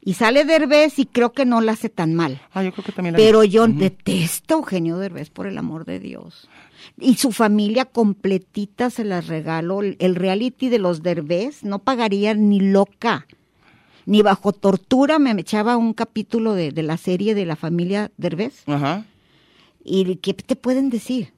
Y 0.06 0.16
sale 0.16 0.44
Derbez 0.44 1.00
y 1.00 1.06
creo 1.06 1.32
que 1.32 1.46
no 1.46 1.62
la 1.62 1.74
hace 1.74 1.90
tan 1.90 2.14
mal. 2.14 2.42
Ah, 2.52 2.64
yo 2.64 2.74
creo 2.74 2.84
que 2.84 2.92
también 2.92 3.14
la 3.14 3.18
Pero 3.18 3.44
yo 3.44 3.68
detesto 3.68 4.56
a 4.56 4.58
Eugenio 4.58 4.98
Derbez, 4.98 5.30
por 5.30 5.48
el 5.48 5.58
amor 5.58 5.86
de 5.86 6.00
Dios. 6.00 6.50
Y 7.00 7.16
su 7.16 7.32
familia 7.32 7.86
completita 7.86 8.90
se 8.90 9.06
las 9.06 9.28
regaló. 9.28 9.82
El 9.82 10.16
reality 10.16 10.70
de 10.70 10.80
los 10.80 11.04
Derbez 11.04 11.64
no 11.64 11.80
pagaría 11.80 12.34
ni 12.34 12.60
loca. 12.60 13.28
Ni 14.06 14.22
bajo 14.22 14.52
tortura 14.52 15.20
me 15.20 15.32
echaba 15.32 15.78
un 15.78 15.94
capítulo 15.94 16.54
de, 16.54 16.72
de 16.72 16.84
la 16.84 16.98
serie 16.98 17.34
de 17.34 17.46
la 17.46 17.56
familia 17.56 18.12
Derbez. 18.18 18.64
Ajá. 18.68 19.06
¿Y 19.84 20.16
qué 20.18 20.34
te 20.34 20.56
pueden 20.56 20.90
decir? 20.90 21.33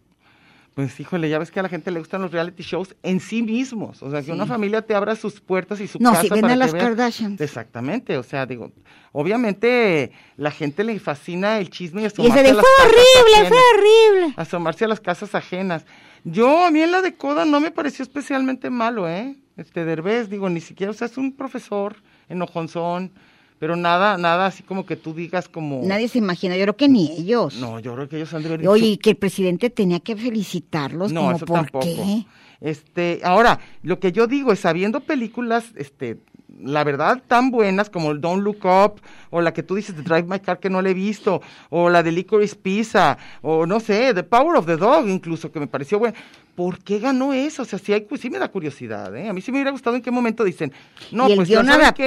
Pues 0.76 1.00
híjole, 1.00 1.30
ya 1.30 1.40
ves 1.40 1.52
que 1.52 1.60
a 1.62 1.64
la 1.64 1.70
gente 1.70 1.90
le 1.90 2.00
gustan 2.00 2.22
los 2.22 2.32
reality 2.32 2.62
shows 2.62 2.96
en 3.02 3.22
sí 3.22 3.42
mismos. 3.42 4.04
O 4.04 4.12
sea, 4.12 4.22
que 4.22 4.32
una 4.34 4.46
familia 4.46 4.82
te 4.82 4.94
abra 4.94 5.16
sus 5.16 5.40
puertas 5.40 5.80
y 5.80 5.88
su 5.88 6.00
No, 6.00 6.12
casa 6.12 6.24
si 6.24 6.30
ven 6.30 6.46
a 6.46 6.56
las 6.58 6.74
veas- 6.74 6.84
Kardashians. 6.84 7.40
Exactamente, 7.40 8.18
o 8.18 8.24
sea, 8.24 8.46
digo, 8.46 8.74
obviamente 9.14 10.12
la 10.38 10.52
gente 10.52 10.84
le 10.84 11.00
fascina 11.00 11.60
el 11.60 11.70
chisme 11.70 12.02
y 12.02 12.04
Y 12.04 12.08
asomarse 12.08 12.42
ese 12.42 12.44
de, 12.44 12.60
a 12.60 12.62
fue 12.62 12.62
las 12.62 12.66
casas 12.78 12.86
horrible, 12.86 13.48
fue 13.50 13.58
ajenas. 13.58 13.64
horrible. 13.74 14.34
asomarse 14.38 14.86
a 14.86 14.88
las 14.90 15.00
casas 15.00 15.34
ajenas. 15.36 15.86
Yo, 16.26 16.66
a 16.66 16.72
mí 16.72 16.82
en 16.82 16.92
la 16.92 17.02
de 17.02 17.14
Coda 17.16 17.46
no 17.46 17.60
me 17.62 17.72
pareció 17.72 18.04
especialmente 18.04 18.70
malo, 18.70 19.08
¿eh? 19.10 19.36
Este 19.58 19.86
Derbez, 19.86 20.30
digo, 20.30 20.50
ni 20.50 20.60
siquiera, 20.60 20.92
o 20.92 20.94
sea, 20.94 21.08
es 21.08 21.18
un 21.18 21.32
profesor 21.36 21.96
enojonzón, 22.28 23.12
pero 23.60 23.76
nada, 23.76 24.18
nada 24.18 24.48
así 24.48 24.64
como 24.64 24.86
que 24.86 24.96
tú 24.96 25.14
digas 25.14 25.48
como... 25.48 25.82
Nadie 25.84 26.08
se 26.08 26.18
imagina, 26.18 26.56
yo 26.56 26.64
creo 26.64 26.78
que 26.78 26.90
ni 26.90 27.12
ellos. 27.12 27.56
No, 27.56 27.80
yo 27.80 27.96
creo 27.96 28.10
que 28.10 28.18
ellos 28.18 28.34
han 28.34 28.42
de 28.42 28.50
haber 28.50 28.60
dicho... 28.62 28.72
Oye, 28.72 28.88
y 28.88 28.98
que 28.98 29.12
el 29.12 29.18
presidente 29.18 29.70
tenía 29.70 30.00
que 30.00 30.16
felicitarlos, 30.16 31.12
no, 31.12 31.22
como 31.22 31.36
eso 31.36 31.46
por 31.46 31.58
tampoco. 31.58 31.86
qué. 31.86 32.26
Este, 32.62 33.22
ahora, 33.24 33.60
lo 33.84 34.00
que 34.00 34.12
yo 34.12 34.28
digo 34.28 34.52
es, 34.52 34.60
sabiendo 34.60 35.02
películas, 35.02 35.66
este, 35.76 36.18
la 36.60 36.84
verdad, 36.84 37.22
tan 37.28 37.52
buenas 37.52 37.90
como 37.90 38.12
el 38.12 38.22
Don't 38.22 38.44
Look 38.44 38.66
Up, 38.66 39.02
o 39.30 39.42
la 39.42 39.54
que 39.54 39.64
tú 39.64 39.76
dices 39.76 39.96
de 39.96 40.04
Drive 40.04 40.24
My 40.24 40.40
Car 40.40 40.60
que 40.60 40.70
no 40.70 40.82
la 40.82 40.90
he 40.90 40.94
visto, 40.94 41.42
o 41.70 41.90
la 41.90 42.02
de 42.04 42.12
Licorice 42.12 42.56
Pizza, 42.56 43.18
o 43.42 43.66
no 43.66 43.80
sé, 43.80 44.14
The 44.14 44.24
Power 44.24 44.58
of 44.58 44.66
the 44.66 44.78
Dog 44.78 45.08
incluso, 45.08 45.52
que 45.52 45.60
me 45.60 45.68
pareció 45.68 46.00
buena. 46.00 46.16
¿por 46.56 46.80
qué 46.80 47.00
ganó 47.00 47.34
eso? 47.34 47.62
O 47.62 47.66
sea, 47.66 47.78
sí, 47.78 47.94
hay, 47.94 48.08
sí 48.20 48.30
me 48.30 48.40
da 48.40 48.48
curiosidad, 48.48 49.16
¿eh? 49.16 49.28
A 49.28 49.34
mí 49.34 49.42
sí 49.42 49.52
me 49.52 49.58
hubiera 49.58 49.72
gustado 49.72 49.96
en 49.96 50.02
qué 50.02 50.10
momento 50.10 50.44
dicen, 50.44 50.72
no, 51.12 51.28
Y 51.28 51.34
el 51.34 51.38
pues 51.38 51.50
guion 51.50 51.66
saben 51.66 51.94
qué. 51.94 52.06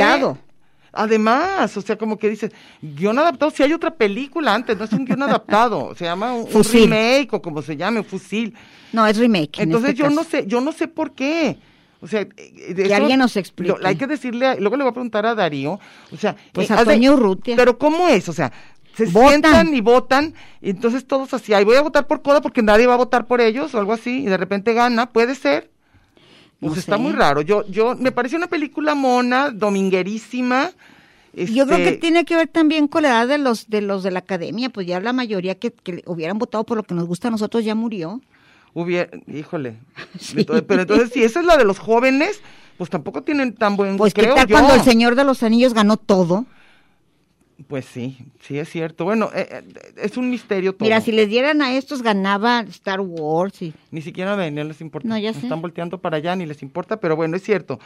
Además, 0.92 1.76
o 1.76 1.80
sea, 1.82 1.96
como 1.96 2.18
que 2.18 2.28
dices, 2.28 2.50
guion 2.82 3.18
adaptado, 3.18 3.50
si 3.50 3.62
hay 3.62 3.72
otra 3.72 3.90
película 3.94 4.54
antes, 4.54 4.76
no 4.78 4.84
es 4.84 4.92
un 4.92 5.04
guion 5.04 5.22
adaptado, 5.22 5.94
se 5.98 6.04
llama 6.04 6.32
un, 6.34 6.46
remake 6.64 7.28
o 7.32 7.42
como 7.42 7.62
se 7.62 7.76
llame, 7.76 8.00
un 8.00 8.06
fusil. 8.06 8.54
No, 8.92 9.06
es 9.06 9.16
remake. 9.18 9.58
en 9.58 9.64
Entonces 9.64 9.90
este 9.90 10.02
yo 10.02 10.10
no 10.10 10.24
sé, 10.24 10.44
yo 10.46 10.60
no 10.60 10.72
sé 10.72 10.88
por 10.88 11.12
qué. 11.12 11.58
O 12.00 12.06
sea, 12.06 12.20
eh, 12.20 12.74
de 12.74 12.84
Que 12.84 12.94
alguien 12.94 13.18
nos 13.18 13.36
explique. 13.36 13.74
lo- 13.76 13.86
hay 13.86 13.96
que 13.96 14.06
decirle, 14.06 14.46
a- 14.46 14.54
luego 14.54 14.76
le 14.76 14.84
voy 14.84 14.90
a 14.90 14.94
preguntar 14.94 15.26
a 15.26 15.34
Darío, 15.34 15.80
o 16.12 16.16
sea, 16.16 16.36
Pues 16.52 16.70
eh, 16.70 16.74
a 16.74 16.84
Toño 16.84 17.14
Urrutia. 17.14 17.56
Pero 17.56 17.76
¿cómo 17.76 18.08
es? 18.08 18.28
O 18.28 18.32
sea, 18.32 18.52
se 18.96 19.06
Votan. 19.06 19.28
sientan 19.30 19.74
y 19.74 19.80
votan, 19.80 20.34
y 20.60 20.70
entonces 20.70 21.06
todos 21.06 21.34
así, 21.34 21.52
ay, 21.54 21.64
voy 21.64 21.76
a 21.76 21.82
votar 21.82 22.06
por 22.06 22.22
Coda 22.22 22.40
porque 22.40 22.62
nadie 22.62 22.86
va 22.86 22.94
a 22.94 22.98
votar 22.98 23.26
por 23.26 23.40
ellos 23.40 23.74
o 23.74 23.78
algo 23.78 23.92
así, 23.92 24.22
y 24.22 24.26
de 24.26 24.36
repente 24.36 24.74
gana, 24.74 25.10
puede 25.10 25.34
ser. 25.34 25.70
Pues 26.60 26.72
No 26.72 26.78
está 26.78 26.96
sé. 26.96 27.02
muy 27.02 27.12
raro. 27.12 27.40
Yo, 27.42 27.66
yo, 27.68 27.94
me 27.96 28.10
parece 28.12 28.36
una 28.36 28.48
película 28.48 28.94
mona, 28.94 29.50
dominguerísima. 29.50 30.70
Yo 31.34 31.66
creo 31.66 31.78
que 31.78 31.84
este, 31.88 31.98
tiene 31.98 32.24
que 32.24 32.34
ver 32.34 32.48
también 32.48 32.88
con 32.88 33.02
la 33.02 33.10
edad 33.10 33.28
de 33.28 33.38
los 33.38 33.68
de 33.70 33.80
los 33.80 34.02
de 34.02 34.10
la 34.10 34.18
academia, 34.20 34.70
pues 34.70 34.86
ya 34.86 34.98
la 34.98 35.12
mayoría 35.12 35.54
que, 35.56 35.70
que 35.70 36.02
hubieran 36.06 36.38
votado 36.38 36.64
por 36.64 36.76
lo 36.78 36.82
que 36.82 36.94
nos 36.94 37.06
gusta 37.06 37.28
a 37.28 37.30
nosotros 37.30 37.64
ya 37.64 37.74
murió. 37.76 38.20
Hubiera, 38.74 39.10
híjole. 39.26 39.76
Entonces, 40.36 40.64
pero 40.66 40.82
entonces, 40.82 41.10
si 41.12 41.22
esa 41.22 41.40
es 41.40 41.46
la 41.46 41.56
de 41.56 41.64
los 41.64 41.78
jóvenes, 41.78 42.40
pues 42.76 42.90
tampoco 42.90 43.22
tienen 43.22 43.54
tan 43.54 43.76
buen 43.76 43.96
Pues 43.96 44.12
qué 44.14 44.22
creo 44.22 44.34
tal 44.34 44.46
yo. 44.46 44.56
cuando 44.56 44.74
el 44.74 44.82
Señor 44.82 45.14
de 45.14 45.24
los 45.24 45.42
Anillos 45.42 45.74
ganó 45.74 45.96
todo. 45.96 46.44
Pues 47.66 47.86
sí, 47.86 48.16
sí 48.40 48.56
es 48.58 48.68
cierto. 48.68 49.04
Bueno, 49.04 49.30
eh, 49.34 49.48
eh, 49.50 49.62
es 49.96 50.16
un 50.16 50.30
misterio 50.30 50.74
todo. 50.74 50.84
Mira, 50.86 51.00
si 51.00 51.10
les 51.10 51.28
dieran 51.28 51.60
a 51.60 51.76
estos 51.76 52.02
ganaba 52.02 52.60
Star 52.68 53.00
Wars 53.00 53.60
y 53.62 53.74
Ni 53.90 54.00
siquiera 54.00 54.36
ven, 54.36 54.54
no 54.54 54.62
les 54.64 54.80
importa. 54.80 55.08
No, 55.08 55.18
ya 55.18 55.32
sé. 55.32 55.40
Están 55.40 55.60
volteando 55.60 55.98
para 56.00 56.18
allá, 56.18 56.36
ni 56.36 56.46
les 56.46 56.62
importa, 56.62 57.00
pero 57.00 57.16
bueno, 57.16 57.36
es 57.36 57.42
cierto. 57.42 57.80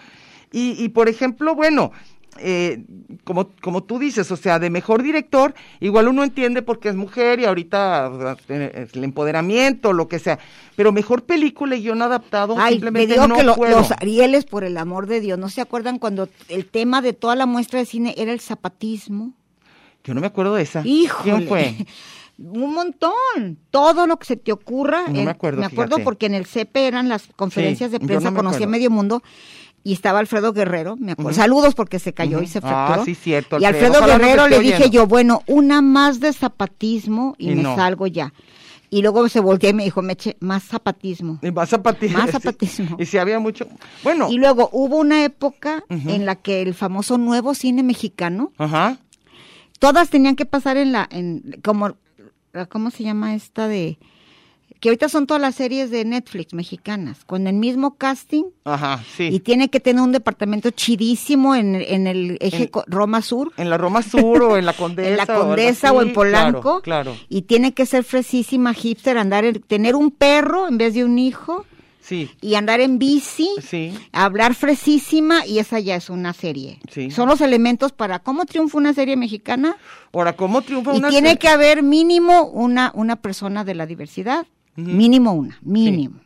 Y, 0.52 0.72
y 0.82 0.90
por 0.90 1.08
ejemplo, 1.08 1.54
bueno, 1.54 1.90
eh, 2.38 2.84
como, 3.24 3.48
como 3.62 3.82
tú 3.84 3.98
dices, 3.98 4.30
o 4.30 4.36
sea, 4.36 4.58
de 4.58 4.68
mejor 4.68 5.02
director, 5.02 5.54
igual 5.80 6.08
uno 6.08 6.22
entiende 6.22 6.60
porque 6.60 6.90
es 6.90 6.94
mujer 6.94 7.40
y 7.40 7.46
ahorita 7.46 8.36
el 8.48 9.04
empoderamiento, 9.04 9.94
lo 9.94 10.06
que 10.06 10.18
sea. 10.18 10.38
Pero 10.76 10.92
mejor 10.92 11.24
película 11.24 11.76
y 11.76 11.82
guion 11.82 12.02
adaptado, 12.02 12.54
Ay, 12.58 12.62
me 12.64 12.70
simplemente 12.72 13.14
digo 13.14 13.26
no 13.26 13.36
que 13.36 13.42
lo- 13.42 13.54
puedo. 13.56 13.78
los 13.78 13.90
Arieles, 13.92 14.44
por 14.44 14.64
el 14.64 14.76
amor 14.76 15.06
de 15.06 15.20
Dios, 15.20 15.38
¿no 15.38 15.48
se 15.48 15.62
acuerdan 15.62 15.98
cuando 15.98 16.28
el 16.48 16.66
tema 16.66 17.00
de 17.00 17.14
toda 17.14 17.36
la 17.36 17.46
muestra 17.46 17.78
de 17.78 17.86
cine 17.86 18.14
era 18.18 18.32
el 18.32 18.40
zapatismo? 18.40 19.32
Yo 20.04 20.14
no 20.14 20.20
me 20.20 20.26
acuerdo 20.26 20.54
de 20.54 20.62
esa. 20.62 20.82
Híjole. 20.84 21.22
¿Quién 21.36 21.48
fue? 21.48 21.86
Un 22.38 22.74
montón. 22.74 23.58
Todo 23.70 24.06
lo 24.06 24.16
que 24.18 24.26
se 24.26 24.36
te 24.36 24.52
ocurra. 24.52 25.02
No 25.06 25.12
me 25.12 25.22
en- 25.22 25.28
acuerdo, 25.28 25.60
Me 25.60 25.66
acuerdo 25.66 25.96
fíjate. 25.96 26.04
porque 26.04 26.26
en 26.26 26.34
el 26.34 26.46
CP 26.46 26.86
eran 26.86 27.08
las 27.08 27.24
conferencias 27.36 27.90
Sí, 27.90 27.98
de 27.98 28.06
prensa, 28.06 28.30
no 28.30 28.36
conocía 28.36 28.66
medio 28.66 28.90
mundo. 28.90 29.22
Y 29.84 29.92
estaba 29.92 30.20
Alfredo 30.20 30.52
Guerrero, 30.52 30.96
me 30.96 31.12
acuerdo. 31.12 31.32
Saludos 31.34 31.74
porque 31.74 31.98
se 31.98 32.12
cayó 32.14 32.40
y 32.40 32.46
se 32.46 32.58
Ujú. 32.60 32.68
fracturó. 32.68 33.02
Ah, 33.02 33.04
sí, 33.04 33.14
cierto, 33.16 33.58
Y 33.60 33.64
Alfredo. 33.64 33.98
Ojalá 33.98 34.16
Guerrero 34.18 34.48
le 34.48 34.60
dije 34.60 34.74
oyendo. 34.76 34.92
yo, 34.92 35.06
bueno, 35.06 35.42
una 35.48 35.82
más 35.82 36.20
de 36.20 36.32
zapatismo 36.32 37.34
y, 37.38 37.50
Y 37.50 37.54
me 37.56 37.62
no. 37.64 37.74
salgo 37.76 38.06
ya. 38.06 38.32
Y 38.90 39.02
luego 39.02 39.28
se 39.28 39.40
volteó 39.40 39.70
y 39.70 39.74
me 39.74 39.84
dijo, 39.84 40.00
Meche, 40.02 40.36
más 40.40 40.64
zapatismo. 40.64 41.38
Y 41.42 41.50
más 41.50 41.68
zapatismo. 41.70 42.18
Más 42.18 42.30
zapatismo. 42.32 42.96
Y 42.98 43.06
si 43.06 43.18
había 43.18 43.38
mucho. 43.40 43.66
Bueno, 44.04 44.28
Y 44.30 44.36
luego 44.38 44.68
hubo 44.72 44.96
una 44.98 45.24
época 45.24 45.82
en 45.88 46.26
la 46.26 46.36
que 46.36 46.62
el 46.62 46.74
famoso 46.74 47.18
nuevo 47.18 47.54
cine 47.54 47.82
mexicano, 47.82 48.52
ajá. 48.58 48.98
Todas 49.82 50.10
tenían 50.10 50.36
que 50.36 50.46
pasar 50.46 50.76
en 50.76 50.92
la, 50.92 51.08
en, 51.10 51.58
como, 51.64 51.96
¿cómo 52.68 52.92
se 52.92 53.02
llama 53.02 53.34
esta 53.34 53.66
de? 53.66 53.98
Que 54.78 54.88
ahorita 54.90 55.08
son 55.08 55.26
todas 55.26 55.40
las 55.40 55.56
series 55.56 55.90
de 55.90 56.04
Netflix 56.04 56.54
mexicanas, 56.54 57.24
con 57.24 57.48
el 57.48 57.54
mismo 57.54 57.96
casting 57.96 58.44
Ajá, 58.64 59.02
sí. 59.16 59.28
y 59.32 59.40
tiene 59.40 59.70
que 59.70 59.80
tener 59.80 60.02
un 60.02 60.12
departamento 60.12 60.70
chidísimo 60.70 61.56
en, 61.56 61.74
en 61.74 62.06
el 62.06 62.36
eje 62.40 62.64
En- 62.72 62.82
Roma 62.86 63.22
Sur. 63.22 63.52
En 63.56 63.70
la 63.70 63.76
Roma 63.76 64.02
Sur 64.02 64.42
o 64.42 64.56
en 64.56 64.64
la 64.66 64.72
Condesa. 64.72 65.08
en 65.10 65.16
la 65.16 65.26
Condesa 65.26 65.92
o 65.92 66.00
en 66.02 66.12
Polanco. 66.12 66.80
Claro, 66.82 67.12
claro. 67.12 67.16
Y 67.28 67.42
tiene 67.42 67.74
que 67.74 67.86
ser 67.86 68.04
fresísima, 68.04 68.72
hipster, 68.72 69.18
andar, 69.18 69.44
en- 69.44 69.60
tener 69.62 69.96
un 69.96 70.12
perro 70.12 70.68
en 70.68 70.78
vez 70.78 70.94
de 70.94 71.04
un 71.04 71.18
hijo 71.18 71.64
Sí, 72.12 72.30
y 72.42 72.54
andar 72.56 72.80
en 72.80 72.98
bici. 72.98 73.48
sí. 73.62 73.94
hablar 74.12 74.54
fresísima 74.54 75.46
y 75.46 75.58
esa 75.60 75.80
ya 75.80 75.96
es 75.96 76.10
una 76.10 76.32
serie. 76.32 76.78
Sí. 76.90 77.10
Son 77.10 77.28
los 77.28 77.40
elementos 77.40 77.92
para 77.92 78.18
cómo 78.18 78.44
triunfa 78.44 78.76
una 78.78 78.92
serie 78.92 79.16
mexicana 79.16 79.76
Ahora, 80.12 80.34
¿cómo 80.36 80.60
triunfa 80.62 80.94
y 80.94 80.98
una 80.98 81.08
tiene 81.08 81.28
serie? 81.30 81.38
que 81.38 81.48
haber 81.48 81.82
mínimo 81.82 82.42
una 82.44 82.90
una 82.94 83.16
persona 83.16 83.64
de 83.64 83.74
la 83.74 83.86
diversidad, 83.86 84.46
mínimo 84.76 85.32
una, 85.32 85.58
mínimo. 85.62 86.16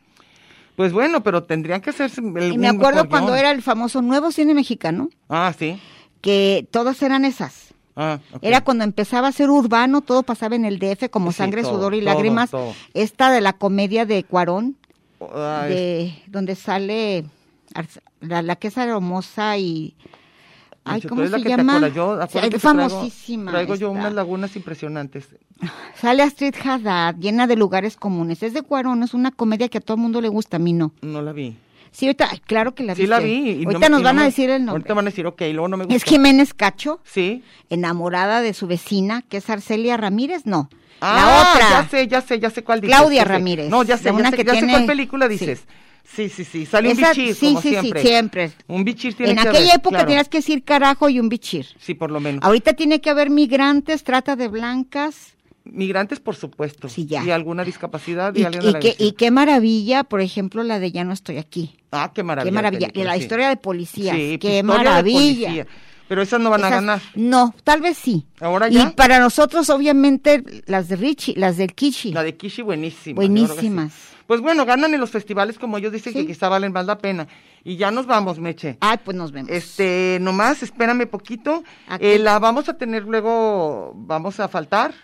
Pues 0.75 0.93
bueno, 0.93 1.23
pero 1.23 1.45
tendrían 1.45 1.81
que 1.81 1.91
hacerse. 1.91 2.21
el- 2.21 2.53
Y 2.53 2.59
me 2.59 2.69
acuerdo 2.69 3.09
cuando 3.09 3.35
era 3.35 3.51
el 3.51 3.63
famoso 3.63 4.03
nuevo 4.03 4.31
cine 4.33 4.53
mexicano, 4.55 5.09
Ah, 5.29 5.55
sí. 5.59 5.79
que 6.21 6.67
todas 6.71 7.01
eran 7.03 7.25
esas. 7.25 7.73
Ah. 7.99 8.19
Era 8.43 8.61
cuando 8.63 8.85
empezaba 8.85 9.29
a 9.29 9.33
ser 9.33 9.49
urbano, 9.49 10.03
todo 10.03 10.23
pasaba 10.23 10.55
en 10.55 10.67
el 10.67 10.79
DF 10.79 11.09
como 11.09 11.33
Sí, 11.33 11.39
sangre, 11.39 11.63
todo, 11.63 11.77
sudor 11.77 11.95
y 11.95 12.01
todo, 12.01 12.13
lágrimas. 12.13 12.51
todo. 12.51 12.75
Esta 12.93 13.31
de 13.31 13.41
la 13.41 13.55
comedia 13.55 14.05
de 14.05 14.23
Cuarón, 14.25 14.77
de 15.19 16.15
donde 16.27 16.55
sale 16.55 17.25
la, 18.21 18.43
la 18.43 18.57
que 18.57 18.69
es 18.69 18.79
aromosa 18.79 19.57
y 19.59 19.95
ay, 20.85 21.03
¿cómo 21.03 21.23
eres 21.23 21.31
la 21.33 21.39
se 21.39 21.45
que 21.45 21.49
llama? 21.51 21.89
yo, 21.89 22.21
es 22.23 22.31
que 22.31 22.39
traigo- 22.59 22.59
famosísima. 22.61 23.51
Traigo 23.51 23.75
yo 23.75 23.89
esta. 23.89 24.01
unas 24.01 24.13
lagunas 24.15 24.55
impresionantes. 24.57 25.29
Sale 25.95 26.23
Astrid 26.23 26.55
Haddad, 26.63 27.17
llena 27.17 27.47
de 27.47 27.57
lugares 27.57 27.97
comunes. 27.97 28.43
Es 28.43 28.53
de 28.53 28.63
Cuarón, 28.63 29.03
es 29.03 29.15
una 29.15 29.31
comedia 29.31 29.69
que 29.69 29.79
a 29.79 29.81
todo 29.81 29.97
el 29.97 30.03
mundo 30.03 30.21
le 30.21 30.29
gusta, 30.29 30.57
a 30.57 30.61
mí 30.61 30.73
no. 30.73 30.93
No 31.03 31.23
la 31.23 31.33
vi. 31.33 31.57
Sí, 31.97 32.05
ahorita, 32.07 32.29
ay, 32.31 32.41
claro 32.41 32.75
que 32.75 32.83
la 32.83 32.93
vi. 32.93 33.03
sí 33.03 33.07
la 33.07 33.21
vi. 33.21 33.55
no 33.65 33.71
ahorita 33.71 33.79
me- 33.79 33.89
nos 33.89 34.01
y 34.01 34.03
no 34.03 34.07
van 34.09 34.19
a 34.19 34.25
decir 34.25 34.51
el 34.51 34.59
nombre. 34.67 34.73
Ahorita 34.73 34.93
van 34.95 35.07
a 35.07 35.11
decir, 35.11 35.27
ok, 35.27 35.41
luego 35.53 35.69
no 35.69 35.77
me 35.79 35.85
gusta. 35.85 35.97
Es 35.97 36.05
Jiménez 36.05 36.53
Cacho, 36.53 37.01
Sí. 37.05 37.43
enamorada 37.71 38.43
de 38.43 38.53
su 38.53 38.67
vecina, 38.67 39.23
que 39.23 39.39
es 39.39 39.49
Arcelia 39.49 39.97
Ramírez, 39.97 40.43
no. 40.45 40.69
Ah, 41.01 41.15
la 41.17 41.53
otra. 41.63 41.69
ya 41.83 41.89
sé, 41.89 42.07
ya 42.09 42.21
sé, 42.21 42.39
ya 42.39 42.51
sé 42.51 42.63
cuál 42.65 42.83
dices. 42.83 42.95
Claudia 42.97 43.23
sí. 43.23 43.29
Ramírez, 43.29 43.71
No, 43.71 43.83
ya 43.83 43.97
sé, 43.97 44.05
de 44.05 44.11
ya 44.11 44.13
una 44.17 44.31
sé, 44.31 44.37
que 44.37 44.45
ya 44.45 44.55
sé 44.61 44.67
cuál 44.67 44.85
película 44.87 45.27
sí. 45.27 45.33
dices. 45.33 45.65
Sí, 46.05 46.29
sí, 46.29 46.45
sí. 46.45 46.67
Sale 46.67 46.91
un 46.93 46.99
Esa- 46.99 47.09
bichir, 47.11 47.35
sí, 47.35 47.47
como 47.49 47.61
sí, 47.63 47.69
sí, 47.69 47.75
siempre. 47.81 48.03
siempre. 48.03 48.53
Un 48.69 48.85
bichir 48.85 49.15
tiene 49.15 49.33
En 49.33 49.39
que 49.39 49.49
aquella 49.49 49.59
haber, 49.73 49.77
época 49.77 49.97
claro. 49.97 50.07
tenías 50.07 50.29
que 50.29 50.39
decir 50.39 50.65
carajo 50.65 51.09
y 51.09 51.19
un 51.19 51.29
bichir. 51.31 51.67
Sí, 51.81 51.95
por 51.95 52.11
lo 52.11 52.21
menos. 52.21 52.45
Ahorita 52.45 52.75
tiene 52.75 53.01
que 53.01 53.09
haber 53.11 53.31
migrantes, 53.31 54.05
trata 54.05 54.37
de 54.37 54.49
blancas. 54.49 55.35
Migrantes, 55.73 56.21
por 56.21 56.37
supuesto. 56.37 56.89
Sí, 56.89 57.07
ya. 57.07 57.25
Y 57.25 57.31
alguna 57.31 57.65
discapacidad 57.65 58.35
y, 58.35 58.41
Y, 58.41 58.45
alguien 58.45 58.63
y 58.65 58.73
la 58.73 58.81
qué, 58.81 58.95
y 58.99 59.13
qué 59.13 59.31
maravilla, 59.31 60.05
por 60.05 60.21
ejemplo, 60.21 60.63
la 60.63 60.79
de 60.79 60.93
Ya 60.93 61.05
no 61.05 61.13
estoy 61.13 61.39
aquí. 61.39 61.77
Ah, 61.93 62.13
qué 62.15 62.23
maravilla. 62.23 62.51
qué 62.51 62.55
maravilla. 62.55 62.81
película, 62.89 63.05
la 63.05 63.15
sí. 63.17 63.21
historia 63.23 63.49
de 63.49 63.57
policías. 63.57 64.17
Sí, 64.17 64.39
qué 64.39 64.51
de 64.57 64.63
maravilla. 64.63 65.47
policía. 65.49 65.67
Pero 66.09 66.23
esas 66.23 66.41
no 66.41 66.51
van 66.51 66.63
a 66.65 66.71
ganar. 66.71 67.01
No, 67.17 67.53
tal 67.65 67.81
vez 67.81 67.99
sí. 67.99 68.27
Ahora 68.41 68.69
Y 68.69 68.75
ya. 68.75 68.91
para 68.95 69.19
nosotros, 69.19 69.69
obviamente, 69.71 70.43
las 70.67 70.87
de 70.89 70.95
Richie, 70.97 71.35
las 71.37 71.57
del 71.57 71.75
Kishi. 71.75 72.13
La 72.13 72.23
de 72.23 72.37
Kishi, 72.37 72.63
buenísima. 72.63 73.21
yo 73.23 73.29
creo 73.29 73.35
que 73.35 73.45
sí. 73.49 73.55
Buenísimas. 73.57 73.93
Pues 74.29 74.41
bueno, 74.41 74.65
ganan 74.67 74.93
en 74.95 75.01
los 75.01 75.11
festivales, 75.11 75.59
como 75.59 75.79
ellos 75.79 75.93
dicen, 75.93 76.13
Sí. 76.13 76.21
que 76.21 76.27
quizá 76.29 76.49
valen 76.49 76.73
más 76.73 76.87
la 76.87 76.99
pena. 76.99 77.27
Y 77.65 77.77
ya 77.77 77.91
nos 77.91 78.07
vamos, 78.07 78.39
Meche. 78.39 78.77
Ay, 78.81 78.99
pues 79.05 79.17
nos 79.17 79.33
vemos. 79.33 79.51
Este, 79.51 80.19
nomás, 80.21 80.63
espérame 80.63 81.07
poquito. 81.09 81.65
Eh, 81.99 82.19
la 82.21 82.39
vamos 82.39 82.69
a 82.69 82.75
tener 82.75 83.03
luego, 83.05 83.93
vamos 83.97 84.39
a 84.39 84.47
faltar. 84.49 84.95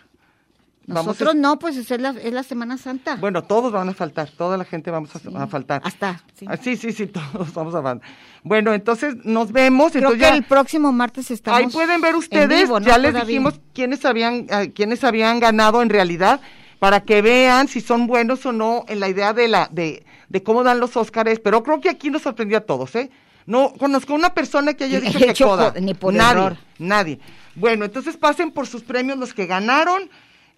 Vamos 0.87 1.05
a- 1.05 1.07
Nosotros 1.11 1.35
no, 1.37 1.59
pues 1.59 1.77
es 1.77 1.89
la, 2.01 2.11
es 2.11 2.33
la 2.33 2.43
Semana 2.43 2.77
Santa. 2.77 3.17
Bueno, 3.17 3.43
todos 3.45 3.71
van 3.73 3.89
a 3.89 3.95
faltar, 3.95 4.29
toda 4.31 4.57
la 4.57 4.65
gente 4.65 4.91
vamos 4.91 5.15
a, 5.15 5.19
Sí. 5.21 5.29
a 5.35 5.47
faltar. 5.47 5.81
Hasta, 5.85 6.23
sí. 6.35 6.47
Ah, 6.49 6.57
sí, 6.57 6.77
sí, 6.77 6.93
sí, 6.93 7.07
todos 7.35 7.55
vamos 7.55 7.75
a 7.75 7.83
faltar. 7.83 8.09
Bueno, 8.43 8.75
entonces 8.75 9.15
nos 9.25 9.53
vemos. 9.53 9.93
Creo 9.93 10.03
entonces 10.11 10.21
que 10.29 10.31
ya- 10.33 10.37
el 10.37 10.45
próximo 10.45 10.91
martes 10.93 11.31
estamos. 11.31 11.61
Ahí 11.61 11.67
pueden 11.69 12.01
ver 12.01 12.17
ustedes, 12.17 12.63
vivo, 12.65 12.81
¿no? 12.81 12.87
ya 12.87 12.99
les 12.99 13.13
Todavía. 13.13 13.29
dijimos 13.29 13.61
quiénes 13.73 14.05
habían, 14.05 14.47
ah, 14.51 14.65
quiénes 14.75 15.05
habían 15.05 15.39
ganado 15.39 15.83
en 15.83 15.89
realidad, 15.91 16.41
para 16.81 17.01
que 17.05 17.23
vean 17.23 17.69
si 17.69 17.81
son 17.81 18.09
buenos 18.09 18.45
o 18.45 18.51
no 18.53 18.85
en 18.89 18.99
la 18.99 19.09
idea 19.09 19.33
de 19.33 19.47
la, 19.47 19.69
de, 19.71 20.05
de 20.29 20.43
cómo 20.43 20.65
dan 20.65 20.81
los 20.81 20.97
Óscares, 20.97 21.39
pero 21.39 21.63
creo 21.63 21.81
que 21.81 21.91
aquí 21.91 22.11
nos 22.11 22.23
sorprendió 22.23 22.59
a 22.59 22.63
todos, 22.63 22.97
¿eh? 22.97 23.09
No 23.47 23.73
conozco 23.79 24.15
una 24.15 24.35
persona 24.35 24.75
que 24.75 24.85
haya 24.85 25.01
dicho 25.01 25.19
que 25.19 25.35
coda. 25.45 25.73
por- 25.73 25.83
ni 25.83 25.95
por 25.95 26.13
nadie, 26.13 26.33
error. 26.43 26.57
nadie. 26.79 27.21
Bueno, 27.55 27.85
entonces 27.85 28.17
pasen 28.17 28.51
por 28.51 28.67
sus 28.67 28.83
premios 28.83 29.17
los 29.19 29.33
que 29.35 29.47
ganaron. 29.47 30.03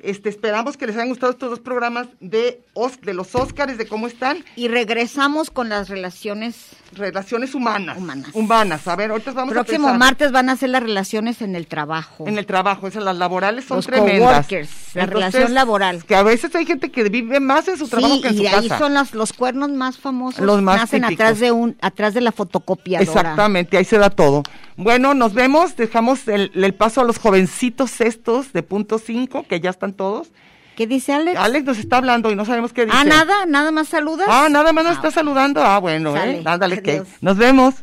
Este, 0.05 0.29
esperamos 0.29 0.77
que 0.77 0.87
les 0.87 0.97
hayan 0.97 1.09
gustado 1.09 1.33
estos 1.33 1.51
dos 1.51 1.61
programas 1.61 2.09
de, 2.21 2.61
Os- 2.75 3.01
de 3.01 3.15
los 3.15 3.35
Óscares, 3.35 3.79
de 3.79 3.87
cómo 3.87 4.07
están. 4.07 4.45
Y 4.55 4.69
regresamos 4.69 5.51
con 5.51 5.69
las 5.71 5.89
relaciones. 5.89 6.55
Relaciones 6.93 7.55
humanas. 7.55 7.99
Humanas. 7.99 8.31
Humanas. 8.35 8.87
A 8.87 8.95
ver, 8.95 9.11
ahorita 9.11 9.33
vamos 9.33 9.53
Próximo 9.55 9.89
a 9.89 9.93
pensar. 9.93 9.99
martes 9.99 10.31
van 10.33 10.49
a 10.51 10.57
ser 10.57 10.69
las 10.69 10.83
relaciones 10.83 11.43
en 11.43 11.57
el 11.57 11.67
trabajo. 11.67 12.25
En 12.29 12.39
el 12.39 12.47
trabajo, 12.47 12.87
esas 12.87 13.03
las 13.03 13.17
laborales 13.17 13.65
son 13.65 13.79
Los 13.79 13.87
tremendas. 13.87 14.47
la 14.95 15.07
relación 15.07 15.55
laboral. 15.55 16.05
Que 16.05 16.15
a 16.15 16.23
veces 16.23 16.55
hay 16.55 16.67
gente 16.67 16.91
que 16.93 17.05
vive 17.09 17.41
más 17.41 17.67
en 17.67 17.79
su 17.79 17.89
trabajo 17.89 18.15
sí, 18.15 18.21
que 18.23 18.29
en 18.29 18.35
y 18.35 18.37
su 18.37 18.43
de 18.45 18.49
ahí 18.51 18.69
casa. 18.69 18.79
son 18.79 18.95
las, 18.95 19.13
los 19.15 19.33
cuernos 19.33 19.71
más 19.71 19.99
famosos. 19.99 20.45
Los 20.45 20.63
más 20.63 20.77
nacen 20.83 21.03
típicos. 21.03 21.25
atrás 21.25 21.41
de 21.41 21.51
un, 21.51 21.77
atrás 21.81 22.15
de 22.15 22.21
la 22.21 22.31
fotocopiadora. 22.31 23.11
Exactamente, 23.11 23.77
ahí 23.77 23.85
se 23.85 23.99
da 23.99 24.11
todo. 24.11 24.43
Bueno, 24.77 25.14
nos 25.14 25.35
vemos, 25.35 25.77
dejamos 25.77 26.27
el, 26.29 26.51
el 26.55 26.75
paso 26.75 27.01
a 27.01 27.05
los 27.05 27.18
jovencitos 27.18 28.01
estos 28.01 28.53
de 28.53 28.62
punto 28.62 28.99
5, 28.99 29.45
que 29.49 29.61
ya 29.61 29.70
están 29.70 29.93
todos. 29.93 30.29
¿Qué 30.77 30.89
dice 30.89 31.12
Alex? 31.12 31.39
Alex 31.39 31.64
nos 31.64 31.79
está 31.79 31.99
hablando 31.99 32.33
y 32.33 32.35
no 32.35 32.45
sabemos 32.45 32.72
qué 32.72 32.85
dice. 32.85 32.97
ah, 32.99 33.05
nada, 33.05 33.47
nada 33.47 33.70
más 33.70 33.87
saludas. 33.89 34.27
Ah, 34.29 34.49
nada 34.51 34.72
más 34.72 34.83
nos 34.85 34.95
Ah, 34.95 34.97
está 34.97 35.11
saludando. 35.12 35.62
Ah, 35.62 35.79
bueno, 35.79 36.12
Sale. 36.14 36.39
¿eh? 36.39 36.43
Ándale, 36.45 36.83
que 36.83 37.03
nos 37.20 37.37
vemos. 37.37 37.75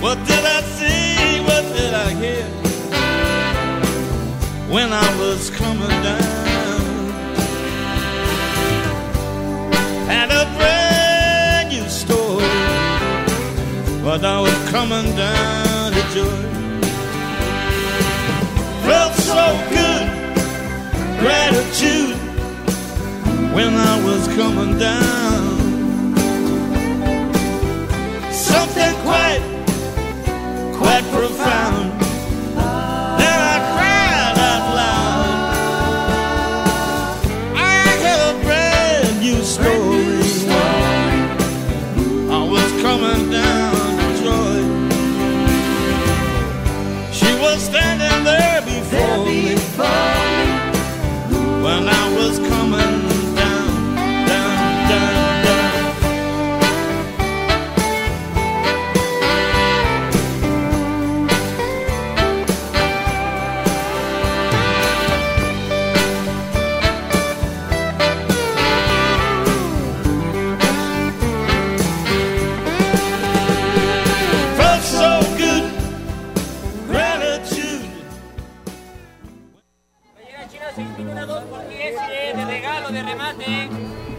What 0.00 0.18
did 0.18 0.44
I 0.44 0.62
see? 0.78 1.40
What 1.40 1.64
did 1.74 1.92
I 1.92 2.14
hear? 2.14 2.46
When 4.70 4.92
I 4.92 5.08
was 5.18 5.50
coming 5.50 5.88
down, 6.04 6.22
But 14.18 14.24
I 14.24 14.40
was 14.40 14.70
coming 14.70 15.14
down 15.14 15.92
to 15.92 16.00
joy. 16.14 16.42
Felt 18.86 19.12
so 19.12 19.44
good, 19.68 20.06
gratitude. 21.20 22.16
When 23.52 23.74
I 23.74 24.02
was 24.06 24.26
coming 24.28 24.78
down, 24.78 26.16
something 28.32 28.94
quite 29.04 29.42
quite 30.78 31.04
profound. 31.12 31.95